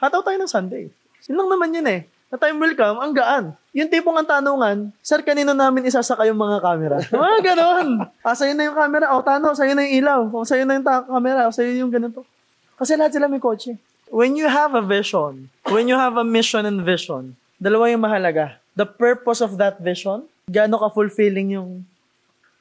Hataw 0.00 0.22
tayo 0.24 0.38
ng 0.40 0.50
Sunday. 0.50 0.88
Yun 1.28 1.36
lang 1.38 1.50
naman 1.50 1.70
yun 1.76 1.86
eh. 1.86 2.00
Na 2.26 2.36
time 2.42 2.58
will 2.58 2.74
come, 2.74 2.98
ang 2.98 3.12
gaan. 3.14 3.44
Yung 3.70 3.86
tipong 3.86 4.18
ang 4.18 4.26
tanungan, 4.26 4.90
Sir, 4.98 5.22
kanino 5.22 5.54
namin 5.54 5.86
isasaka 5.86 6.26
yung 6.26 6.40
mga 6.40 6.58
camera? 6.58 6.96
Mga 7.14 7.38
ganon. 7.54 7.88
Ah, 8.26 8.34
sa'yo 8.34 8.58
na 8.58 8.66
yung 8.66 8.74
camera. 8.74 9.14
O, 9.14 9.22
tano, 9.22 9.54
sa'yo 9.54 9.78
na 9.78 9.86
yung 9.86 9.94
ilaw. 10.02 10.20
O, 10.34 10.42
sa'yo 10.42 10.66
na 10.66 10.74
yung 10.74 10.86
ta- 10.86 11.06
camera. 11.06 11.46
O, 11.46 11.54
sa'yo 11.54 11.70
yung 11.78 11.92
ganito. 11.94 12.26
Kasi 12.74 12.98
lahat 12.98 13.14
sila 13.14 13.30
may 13.30 13.38
kotse. 13.38 13.78
When 14.10 14.34
you 14.34 14.50
have 14.50 14.74
a 14.74 14.82
vision, 14.82 15.54
when 15.70 15.86
you 15.86 15.94
have 15.94 16.18
a 16.18 16.26
mission 16.26 16.66
and 16.66 16.82
vision, 16.82 17.38
dalawa 17.62 17.94
yung 17.94 18.02
mahalaga. 18.02 18.58
The 18.74 18.86
purpose 18.86 19.38
of 19.38 19.54
that 19.62 19.78
vision, 19.78 20.26
gaano 20.50 20.82
ka 20.82 20.90
fulfilling 20.90 21.54
yung 21.54 21.86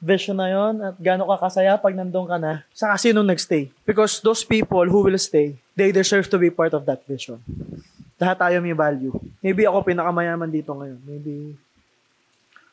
vision 0.02 0.38
na 0.38 0.48
yon 0.54 0.74
at 0.82 0.96
gaano 1.02 1.26
ka 1.26 1.50
kasaya 1.50 1.78
pag 1.82 1.98
nandun 1.98 2.30
ka 2.30 2.38
na 2.38 2.62
sa 2.70 2.94
sino 2.98 3.26
nagstay. 3.26 3.74
Because 3.86 4.22
those 4.22 4.46
people 4.46 4.86
who 4.86 5.02
will 5.06 5.18
stay, 5.18 5.58
they 5.74 5.90
deserve 5.90 6.30
to 6.30 6.38
be 6.38 6.54
part 6.54 6.74
of 6.78 6.86
that 6.86 7.02
vision. 7.10 7.42
Lahat 8.16 8.38
tayo 8.40 8.58
may 8.64 8.76
value. 8.76 9.12
Maybe 9.44 9.68
ako 9.68 9.84
pinakamayaman 9.84 10.48
dito 10.48 10.72
ngayon. 10.72 11.00
Maybe 11.04 11.56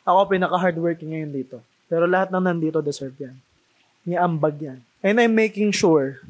ako 0.06 0.30
pinaka-hardworking 0.30 1.10
ngayon 1.10 1.32
dito. 1.34 1.58
Pero 1.90 2.06
lahat 2.06 2.30
ng 2.30 2.42
nandito 2.42 2.78
deserve 2.78 3.14
yan. 3.18 3.36
May 4.06 4.18
ambag 4.18 4.58
yan. 4.58 4.78
And 5.02 5.18
I'm 5.18 5.34
making 5.34 5.74
sure 5.74 6.22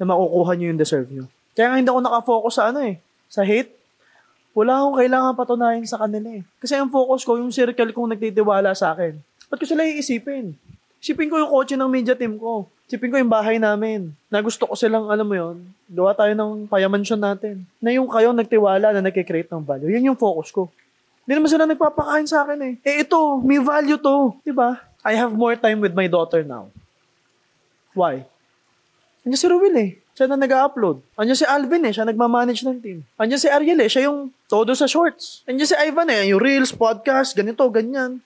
na 0.00 0.08
makukuha 0.08 0.56
nyo 0.56 0.66
yung 0.72 0.80
deserve 0.80 1.08
nyo. 1.12 1.28
Kaya 1.52 1.68
nga 1.68 1.76
hindi 1.76 1.92
ako 1.92 2.00
nakafocus 2.00 2.54
sa 2.56 2.72
ano 2.72 2.80
eh, 2.80 2.96
sa 3.28 3.44
hate. 3.44 3.76
Wala 4.56 4.80
akong 4.80 4.96
kailangan 4.96 5.32
patunayan 5.36 5.84
sa 5.84 6.00
kanila 6.00 6.40
eh. 6.40 6.42
Kasi 6.58 6.74
ang 6.74 6.88
focus 6.88 7.22
ko, 7.22 7.36
yung 7.36 7.52
circle 7.52 7.92
kong 7.92 8.16
nagtitiwala 8.16 8.72
sa 8.72 8.96
akin. 8.96 9.20
Ba't 9.46 9.60
ko 9.60 9.68
sila 9.68 9.86
iisipin? 9.86 10.56
Isipin 10.98 11.28
ko 11.28 11.36
yung 11.38 11.52
kotse 11.52 11.76
ng 11.76 11.86
media 11.86 12.16
team 12.16 12.40
ko. 12.40 12.66
Isipin 12.90 13.14
ko 13.14 13.22
yung 13.22 13.30
bahay 13.30 13.62
namin. 13.62 14.10
Na 14.26 14.42
gusto 14.42 14.66
ko 14.66 14.74
silang, 14.74 15.06
alam 15.06 15.22
mo 15.22 15.38
yon 15.38 15.62
gawa 15.86 16.10
tayo 16.10 16.34
ng 16.34 16.66
payamansyon 16.66 17.22
natin. 17.22 17.62
Na 17.78 17.94
yung 17.94 18.10
kayo 18.10 18.34
nagtiwala 18.34 18.90
na 18.90 18.98
nagkikreate 18.98 19.46
ng 19.46 19.62
value. 19.62 19.94
Yun 19.94 20.10
yung 20.10 20.18
focus 20.18 20.50
ko. 20.50 20.66
Hindi 21.22 21.38
naman 21.38 21.50
sila 21.54 21.70
nagpapakain 21.70 22.26
sa 22.26 22.42
akin 22.42 22.58
eh. 22.58 22.74
Eh 22.82 23.06
ito, 23.06 23.38
may 23.46 23.62
value 23.62 23.94
to. 23.94 24.34
Diba? 24.42 24.82
I 25.06 25.14
have 25.14 25.30
more 25.30 25.54
time 25.54 25.78
with 25.78 25.94
my 25.94 26.10
daughter 26.10 26.42
now. 26.42 26.66
Why? 27.94 28.26
Andiyan 29.22 29.38
si 29.38 29.46
Ruel 29.46 29.76
eh. 29.78 29.90
Siya 30.18 30.26
na 30.26 30.34
nag-upload. 30.34 30.98
Andiyan 31.14 31.38
si 31.38 31.46
Alvin 31.46 31.86
eh. 31.86 31.94
Siya 31.94 32.10
nagmamanage 32.10 32.66
ng 32.66 32.82
team. 32.82 33.06
Andiyan 33.14 33.38
si 33.38 33.46
Ariel 33.46 33.86
eh. 33.86 33.86
Siya 33.86 34.10
yung 34.10 34.34
todo 34.50 34.74
sa 34.74 34.90
shorts. 34.90 35.46
Andiyan 35.46 35.70
si 35.70 35.78
Ivan 35.78 36.10
eh. 36.10 36.26
Yung 36.34 36.42
reels, 36.42 36.74
podcast, 36.74 37.38
ganito, 37.38 37.62
ganyan. 37.70 38.18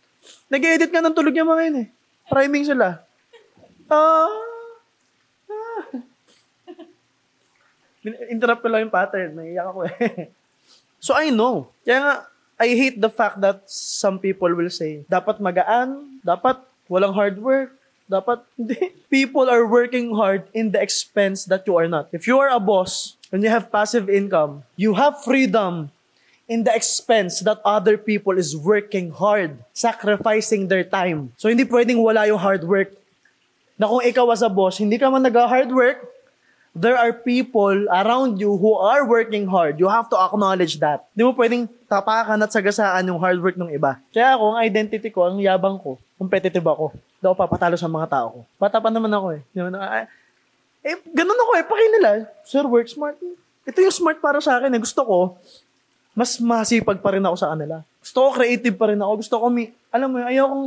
Nag-edit 0.49 0.89
nga 0.89 1.05
ng 1.05 1.13
tulog 1.13 1.37
yung 1.37 1.53
mga 1.53 1.63
yun 1.69 1.77
eh. 1.85 1.87
Priming 2.33 2.65
sila. 2.65 3.05
Ah. 3.93 4.25
ah. 4.25 4.54
Interrupt 8.29 8.61
ko 8.61 8.69
lang 8.69 8.89
yung 8.89 8.95
pattern. 8.95 9.33
Naiiyak 9.37 9.67
ako 9.69 9.81
eh. 9.89 10.29
so 11.01 11.17
I 11.17 11.33
know. 11.33 11.73
Kaya 11.85 12.01
nga, 12.01 12.15
I 12.61 12.69
hate 12.79 13.01
the 13.01 13.11
fact 13.11 13.41
that 13.43 13.67
some 13.67 14.21
people 14.23 14.53
will 14.55 14.71
say, 14.71 15.03
dapat 15.11 15.43
magaan, 15.43 16.21
dapat 16.23 16.63
walang 16.87 17.17
hard 17.17 17.41
work, 17.43 17.75
dapat 18.07 18.45
hindi. 18.57 18.95
People 19.11 19.51
are 19.51 19.67
working 19.67 20.15
hard 20.15 20.47
in 20.55 20.71
the 20.71 20.81
expense 20.81 21.45
that 21.49 21.67
you 21.67 21.75
are 21.75 21.89
not. 21.89 22.09
If 22.13 22.29
you 22.29 22.39
are 22.39 22.51
a 22.53 22.61
boss 22.61 23.17
and 23.33 23.43
you 23.43 23.51
have 23.51 23.73
passive 23.73 24.07
income, 24.07 24.63
you 24.77 24.95
have 24.95 25.19
freedom 25.25 25.91
in 26.47 26.65
the 26.65 26.75
expense 26.75 27.41
that 27.41 27.59
other 27.65 27.97
people 27.97 28.37
is 28.37 28.53
working 28.53 29.11
hard, 29.11 29.57
sacrificing 29.73 30.69
their 30.69 30.85
time. 30.85 31.33
So 31.41 31.49
hindi 31.49 31.65
pwedeng 31.65 32.05
wala 32.05 32.29
yung 32.29 32.41
hard 32.41 32.65
work. 32.69 32.93
Na 33.81 33.91
kung 33.91 34.05
ikaw 34.05 34.31
as 34.31 34.45
a 34.45 34.53
boss, 34.53 34.79
hindi 34.79 35.01
ka 35.01 35.11
man 35.11 35.25
nag-hard 35.25 35.73
work, 35.73 36.14
there 36.75 36.99
are 36.99 37.15
people 37.15 37.87
around 37.87 38.43
you 38.43 38.59
who 38.59 38.75
are 38.75 39.07
working 39.07 39.47
hard. 39.47 39.79
You 39.79 39.87
have 39.87 40.11
to 40.11 40.19
acknowledge 40.19 40.83
that. 40.83 41.07
Hindi 41.15 41.23
mo 41.31 41.33
pwedeng 41.39 41.71
tapakan 41.87 42.43
at 42.43 42.51
sagasaan 42.51 43.07
yung 43.07 43.23
hard 43.23 43.39
work 43.39 43.55
ng 43.55 43.71
iba. 43.71 44.03
Kaya 44.11 44.35
ako, 44.35 44.45
ang 44.53 44.59
identity 44.67 45.09
ko, 45.15 45.31
ang 45.31 45.39
yabang 45.39 45.79
ko, 45.79 45.97
competitive 46.19 46.67
ako. 46.67 46.91
Hindi 46.91 47.25
ako 47.31 47.37
papatalo 47.39 47.79
sa 47.79 47.87
mga 47.87 48.07
tao 48.11 48.27
ko. 48.27 48.41
Bata 48.59 48.83
pa 48.83 48.91
naman 48.91 49.15
ako 49.15 49.39
eh. 49.39 49.41
Naman, 49.55 49.79
ah, 49.79 50.05
eh, 50.83 50.99
ganun 51.15 51.39
ako 51.39 51.51
eh. 51.57 51.65
Paki 51.65 51.87
Sir, 52.43 52.67
work 52.67 52.91
smart. 52.91 53.17
Ito 53.65 53.79
yung 53.81 53.95
smart 53.95 54.19
para 54.19 54.43
sa 54.43 54.59
akin 54.59 54.75
eh. 54.75 54.81
Gusto 54.83 55.01
ko, 55.07 55.19
mas 56.13 56.37
masipag 56.43 56.99
pa 56.99 57.15
rin 57.15 57.23
ako 57.23 57.37
sa 57.39 57.55
kanila. 57.55 57.87
Gusto 58.03 58.19
ko 58.19 58.29
creative 58.35 58.77
pa 58.77 58.91
rin 58.91 59.01
ako. 59.01 59.13
Gusto 59.23 59.37
ko, 59.39 59.47
may, 59.49 59.71
alam 59.95 60.11
mo 60.11 60.21
yun, 60.21 60.27
ayaw 60.27 60.45
kong, 60.51 60.67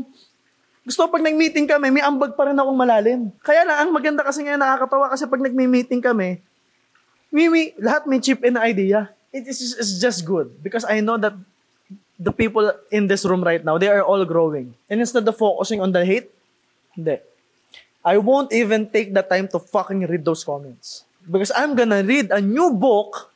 gusto 0.88 1.04
pag 1.12 1.20
nag-meeting 1.20 1.68
kami, 1.68 1.92
may 1.92 2.00
ambag 2.00 2.40
pa 2.40 2.48
rin 2.48 2.56
akong 2.56 2.80
malalim. 2.80 3.28
Kaya 3.44 3.68
lang, 3.68 3.78
ang 3.84 3.92
maganda 3.92 4.24
kasi 4.24 4.40
ngayon 4.48 4.64
nakakatawa 4.64 5.12
kasi 5.12 5.28
pag 5.28 5.44
nag-meeting 5.44 6.00
kami, 6.00 6.40
may, 7.28 7.52
may, 7.52 7.76
lahat 7.76 8.08
may 8.08 8.24
chip 8.24 8.40
na 8.48 8.64
idea. 8.64 9.12
It 9.36 9.52
is 9.52 9.76
it's 9.76 10.00
just 10.00 10.24
good 10.24 10.64
because 10.64 10.88
I 10.88 11.04
know 11.04 11.20
that 11.20 11.36
the 12.16 12.32
people 12.32 12.72
in 12.88 13.12
this 13.12 13.28
room 13.28 13.44
right 13.44 13.60
now, 13.60 13.76
they 13.76 13.92
are 13.92 14.00
all 14.00 14.24
growing. 14.24 14.80
And 14.88 15.04
instead 15.04 15.28
of 15.28 15.36
focusing 15.36 15.84
on 15.84 15.92
the 15.92 16.08
hate, 16.08 16.32
hindi. 16.96 17.20
I 18.08 18.16
won't 18.24 18.56
even 18.56 18.88
take 18.88 19.12
the 19.12 19.28
time 19.28 19.52
to 19.52 19.60
fucking 19.60 20.08
read 20.08 20.24
those 20.24 20.48
comments. 20.48 21.04
Because 21.28 21.52
I'm 21.52 21.76
gonna 21.76 22.00
read 22.00 22.32
a 22.32 22.40
new 22.40 22.72
book 22.72 23.28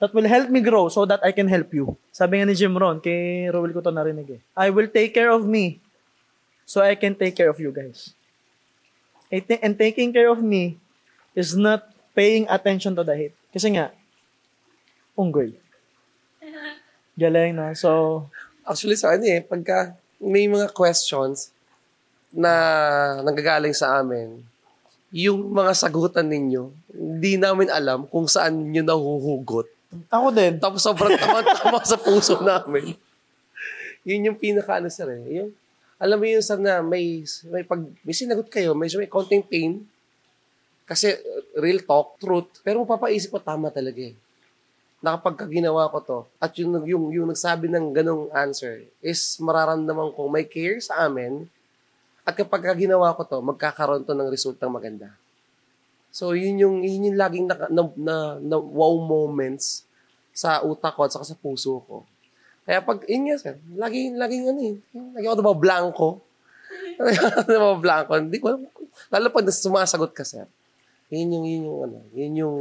that 0.00 0.16
will 0.16 0.24
help 0.24 0.48
me 0.48 0.64
grow 0.64 0.88
so 0.88 1.04
that 1.04 1.20
I 1.20 1.36
can 1.36 1.52
help 1.52 1.68
you. 1.76 2.00
Sabi 2.16 2.40
nga 2.40 2.48
ni 2.48 2.56
Jim 2.56 2.72
Ron, 2.72 3.04
kay 3.04 3.52
Rowell 3.52 3.76
ko 3.76 3.84
to 3.84 3.92
narinig 3.92 4.40
eh. 4.40 4.40
I 4.56 4.72
will 4.72 4.88
take 4.88 5.12
care 5.12 5.28
of 5.28 5.44
me 5.44 5.84
so 6.68 6.84
I 6.84 6.92
can 6.92 7.16
take 7.16 7.32
care 7.32 7.48
of 7.48 7.56
you 7.56 7.72
guys. 7.72 8.12
And 9.32 9.76
taking 9.76 10.12
care 10.12 10.28
of 10.28 10.44
me 10.44 10.76
is 11.32 11.56
not 11.56 11.88
paying 12.12 12.44
attention 12.52 12.92
to 12.96 13.04
the 13.04 13.16
hate. 13.16 13.36
Kasi 13.48 13.72
nga, 13.72 13.92
unggoy. 15.16 15.56
Galing 17.20 17.56
na. 17.56 17.72
So, 17.72 18.28
Actually, 18.68 19.00
sa 19.00 19.16
ano 19.16 19.24
eh, 19.24 19.40
pagka 19.40 19.96
may 20.20 20.44
mga 20.44 20.68
questions 20.76 21.48
na 22.28 22.52
nanggagaling 23.24 23.72
sa 23.72 24.04
amin, 24.04 24.44
yung 25.08 25.48
mga 25.48 25.72
sagutan 25.72 26.28
ninyo, 26.28 26.68
hindi 26.92 27.40
namin 27.40 27.72
alam 27.72 28.04
kung 28.04 28.28
saan 28.28 28.68
nyo 28.68 28.84
nahuhugot. 28.84 29.64
ako 30.12 30.28
din. 30.36 30.60
Tapos 30.60 30.84
sobrang 30.84 31.16
tama-tama 31.16 31.80
sa 31.88 31.96
puso 31.96 32.44
namin. 32.44 32.92
Yun 34.04 34.28
yung 34.28 34.36
pinaka 34.36 34.76
ano 34.76 34.92
sir 34.92 35.16
eh. 35.16 35.40
Yung, 35.40 35.50
alam 35.98 36.16
mo 36.16 36.24
yun 36.30 36.38
sir 36.38 36.56
na 36.62 36.78
may, 36.78 37.26
may, 37.50 37.66
pag, 37.66 37.82
may 38.06 38.14
sinagot 38.14 38.46
kayo, 38.46 38.70
medyo 38.72 39.02
may 39.02 39.10
konting 39.10 39.42
pain. 39.42 39.82
Kasi 40.86 41.18
uh, 41.18 41.42
real 41.58 41.82
talk, 41.82 42.16
truth. 42.22 42.62
Pero 42.62 42.86
mapapaisip 42.86 43.34
mo 43.34 43.42
tama 43.42 43.68
talaga 43.68 43.98
eh. 43.98 44.14
Na 45.02 45.18
kapag 45.18 45.50
ginawa 45.50 45.90
ko 45.90 45.98
to, 46.00 46.18
at 46.38 46.54
yung, 46.58 46.86
yung, 46.86 47.04
yung 47.10 47.28
nagsabi 47.28 47.66
ng 47.66 47.90
ganong 47.90 48.30
answer, 48.30 48.86
is 49.02 49.38
mararamdaman 49.42 50.14
ko 50.14 50.30
may 50.30 50.46
care 50.46 50.78
sa 50.78 51.06
amin, 51.06 51.50
at 52.22 52.34
kapag 52.34 52.76
ginawa 52.78 53.14
ko 53.14 53.26
to, 53.26 53.38
magkakaroon 53.42 54.06
to 54.06 54.14
ng 54.14 54.30
resultang 54.30 54.70
maganda. 54.70 55.14
So, 56.14 56.34
yun 56.34 56.58
yung, 56.58 56.76
yun 56.82 57.10
yung 57.12 57.18
laging 57.18 57.46
na, 57.46 57.56
na, 57.68 57.82
na, 57.94 58.16
na 58.36 58.56
wow 58.58 58.96
moments 59.00 59.86
sa 60.34 60.62
utak 60.62 60.94
ko 60.94 61.06
at 61.06 61.12
saka 61.14 61.26
sa 61.26 61.38
puso 61.38 61.82
ko. 61.84 62.06
Kaya 62.68 62.84
pag, 62.84 63.00
yun 63.08 63.32
nga 63.32 63.36
sir, 63.40 63.56
laging, 63.80 64.20
laging 64.20 64.44
ano 64.52 64.60
eh, 64.60 64.76
lagi 65.16 65.24
ako 65.24 65.56
blanco. 65.56 66.20
diba 67.48 67.80
blanco, 67.80 68.12
hindi 68.20 68.36
ko 68.36 68.52
alam. 68.52 68.68
Lalo 69.08 69.26
pag 69.32 69.48
sumasagot 69.48 70.12
ka 70.12 70.20
sir, 70.20 70.44
yun 71.08 71.32
yung, 71.32 71.44
yun 71.48 71.62
yung 71.64 71.80
ano, 71.88 71.98
yun 72.12 72.32
yung 72.44 72.56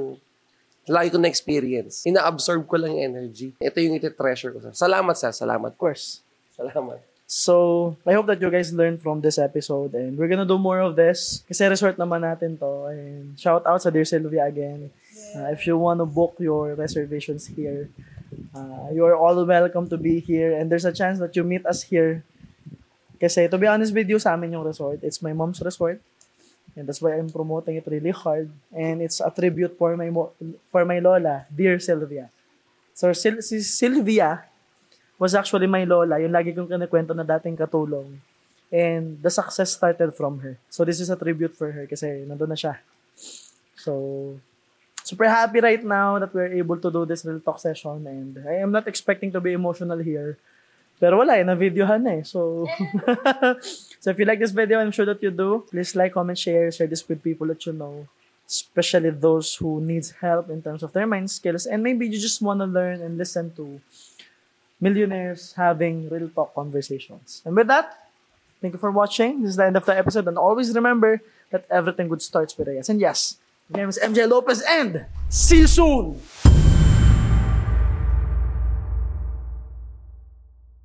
lagi 0.88 1.12
ko 1.12 1.20
na-experience. 1.20 2.08
Ina-absorb 2.08 2.64
ko 2.64 2.80
lang 2.80 2.96
yung 2.96 3.20
energy. 3.20 3.52
Ito 3.60 3.84
yung 3.84 4.00
iti-treasure 4.00 4.56
ko 4.56 4.64
sir. 4.64 4.72
Salamat 4.72 5.12
sir, 5.20 5.36
salamat. 5.36 5.76
Of 5.76 5.80
course. 5.80 6.24
Salamat. 6.56 7.04
So, 7.28 8.00
I 8.08 8.16
hope 8.16 8.32
that 8.32 8.40
you 8.40 8.48
guys 8.48 8.72
learned 8.72 9.04
from 9.04 9.20
this 9.20 9.36
episode 9.36 9.92
and 9.92 10.16
we're 10.16 10.32
gonna 10.32 10.48
do 10.48 10.56
more 10.56 10.80
of 10.80 10.96
this 10.96 11.44
kasi 11.44 11.68
resort 11.68 12.00
naman 12.00 12.24
natin 12.24 12.56
to 12.56 12.88
and 12.88 13.36
shout 13.36 13.68
out 13.68 13.84
sa 13.84 13.92
Dear 13.92 14.08
Sylvia 14.08 14.48
again. 14.48 14.88
Uh, 15.36 15.52
if 15.52 15.68
you 15.68 15.76
want 15.76 16.00
to 16.00 16.08
book 16.08 16.40
your 16.40 16.72
reservations 16.80 17.52
here, 17.52 17.92
uh, 18.56 18.90
you 18.94 19.06
are 19.06 19.16
all 19.16 19.38
welcome 19.46 19.88
to 19.90 19.98
be 19.98 20.20
here 20.20 20.58
and 20.58 20.72
there's 20.72 20.86
a 20.86 20.94
chance 20.94 21.20
that 21.20 21.36
you 21.36 21.44
meet 21.44 21.66
us 21.66 21.84
here 21.84 22.24
kasi 23.18 23.50
to 23.50 23.58
be 23.58 23.66
honest 23.66 23.94
with 23.94 24.10
you 24.10 24.22
sa 24.22 24.38
amin 24.38 24.54
yung 24.54 24.66
resort, 24.66 25.02
it's 25.02 25.22
my 25.22 25.34
mom's 25.34 25.62
resort 25.62 26.02
and 26.78 26.86
that's 26.86 27.02
why 27.02 27.18
I'm 27.18 27.30
promoting 27.34 27.76
it 27.76 27.86
really 27.90 28.14
hard 28.14 28.54
and 28.70 29.02
it's 29.02 29.18
a 29.20 29.34
tribute 29.34 29.74
for 29.78 29.98
my 29.98 30.14
mo- 30.14 30.34
for 30.70 30.86
my 30.86 31.02
lola, 31.02 31.50
Dear 31.50 31.82
Sylvia. 31.82 32.30
So 32.94 33.10
Sil- 33.18 33.42
si 33.42 33.62
Sylvia 33.66 34.46
was 35.18 35.34
actually 35.34 35.66
my 35.66 35.84
lola, 35.86 36.22
yung 36.22 36.34
lagi 36.34 36.54
kong 36.54 36.70
kinikwento 36.70 37.18
na 37.18 37.26
dating 37.26 37.58
katulong. 37.58 38.22
And 38.70 39.18
the 39.24 39.32
success 39.32 39.74
started 39.74 40.12
from 40.14 40.44
her. 40.44 40.60
So 40.70 40.84
this 40.86 41.00
is 41.00 41.10
a 41.10 41.18
tribute 41.18 41.56
for 41.56 41.72
her 41.72 41.88
kasi 41.90 42.28
nandun 42.28 42.52
na 42.52 42.60
siya. 42.60 42.78
So, 43.78 44.36
super 45.08 45.30
happy 45.30 45.60
right 45.64 45.84
now 45.84 46.20
that 46.20 46.36
we're 46.36 46.52
able 46.52 46.76
to 46.76 46.92
do 46.92 47.06
this 47.06 47.24
real 47.24 47.40
talk 47.40 47.60
session 47.60 48.06
and 48.06 48.44
I 48.44 48.60
am 48.60 48.72
not 48.72 48.88
expecting 48.88 49.32
to 49.32 49.40
be 49.40 49.54
emotional 49.54 50.00
here. 50.00 50.38
Pero 51.00 51.22
wala 51.22 51.38
eh, 51.38 51.46
na-videohan 51.46 52.02
na 52.02 52.20
eh. 52.20 52.24
So, 52.26 52.66
so 54.02 54.10
if 54.10 54.18
you 54.18 54.26
like 54.26 54.42
this 54.42 54.52
video, 54.52 54.82
I'm 54.82 54.92
sure 54.92 55.06
that 55.06 55.22
you 55.22 55.30
do. 55.30 55.64
Please 55.70 55.96
like, 55.96 56.14
comment, 56.14 56.38
share, 56.38 56.74
share 56.74 56.90
this 56.90 57.06
with 57.08 57.22
people 57.22 57.48
that 57.48 57.64
you 57.66 57.74
know. 57.74 58.10
Especially 58.50 59.12
those 59.12 59.56
who 59.56 59.80
needs 59.80 60.12
help 60.18 60.50
in 60.50 60.62
terms 60.62 60.82
of 60.82 60.94
their 60.94 61.06
mind 61.06 61.30
skills. 61.30 61.68
And 61.68 61.84
maybe 61.84 62.08
you 62.08 62.18
just 62.18 62.42
want 62.42 62.60
to 62.62 62.66
learn 62.66 63.02
and 63.02 63.18
listen 63.18 63.54
to 63.62 63.80
millionaires 64.82 65.54
having 65.54 66.10
real 66.10 66.30
talk 66.34 66.56
conversations. 66.56 67.44
And 67.46 67.56
with 67.56 67.68
that, 67.68 68.10
thank 68.62 68.74
you 68.74 68.80
for 68.80 68.90
watching. 68.90 69.44
This 69.44 69.52
is 69.52 69.58
the 69.58 69.66
end 69.66 69.78
of 69.78 69.86
the 69.86 69.96
episode. 69.96 70.28
And 70.28 70.38
always 70.38 70.74
remember 70.74 71.22
that 71.52 71.66
everything 71.70 72.08
good 72.08 72.24
starts 72.24 72.58
with 72.58 72.70
a 72.70 72.74
yes. 72.74 72.90
And 72.90 73.00
yes, 73.00 73.38
my 73.70 73.80
name 73.80 73.90
is 73.90 74.00
MJ 74.02 74.30
Lopez 74.30 74.62
and 74.62 75.06
see 75.30 75.60
you 75.60 75.68
soon! 75.68 76.22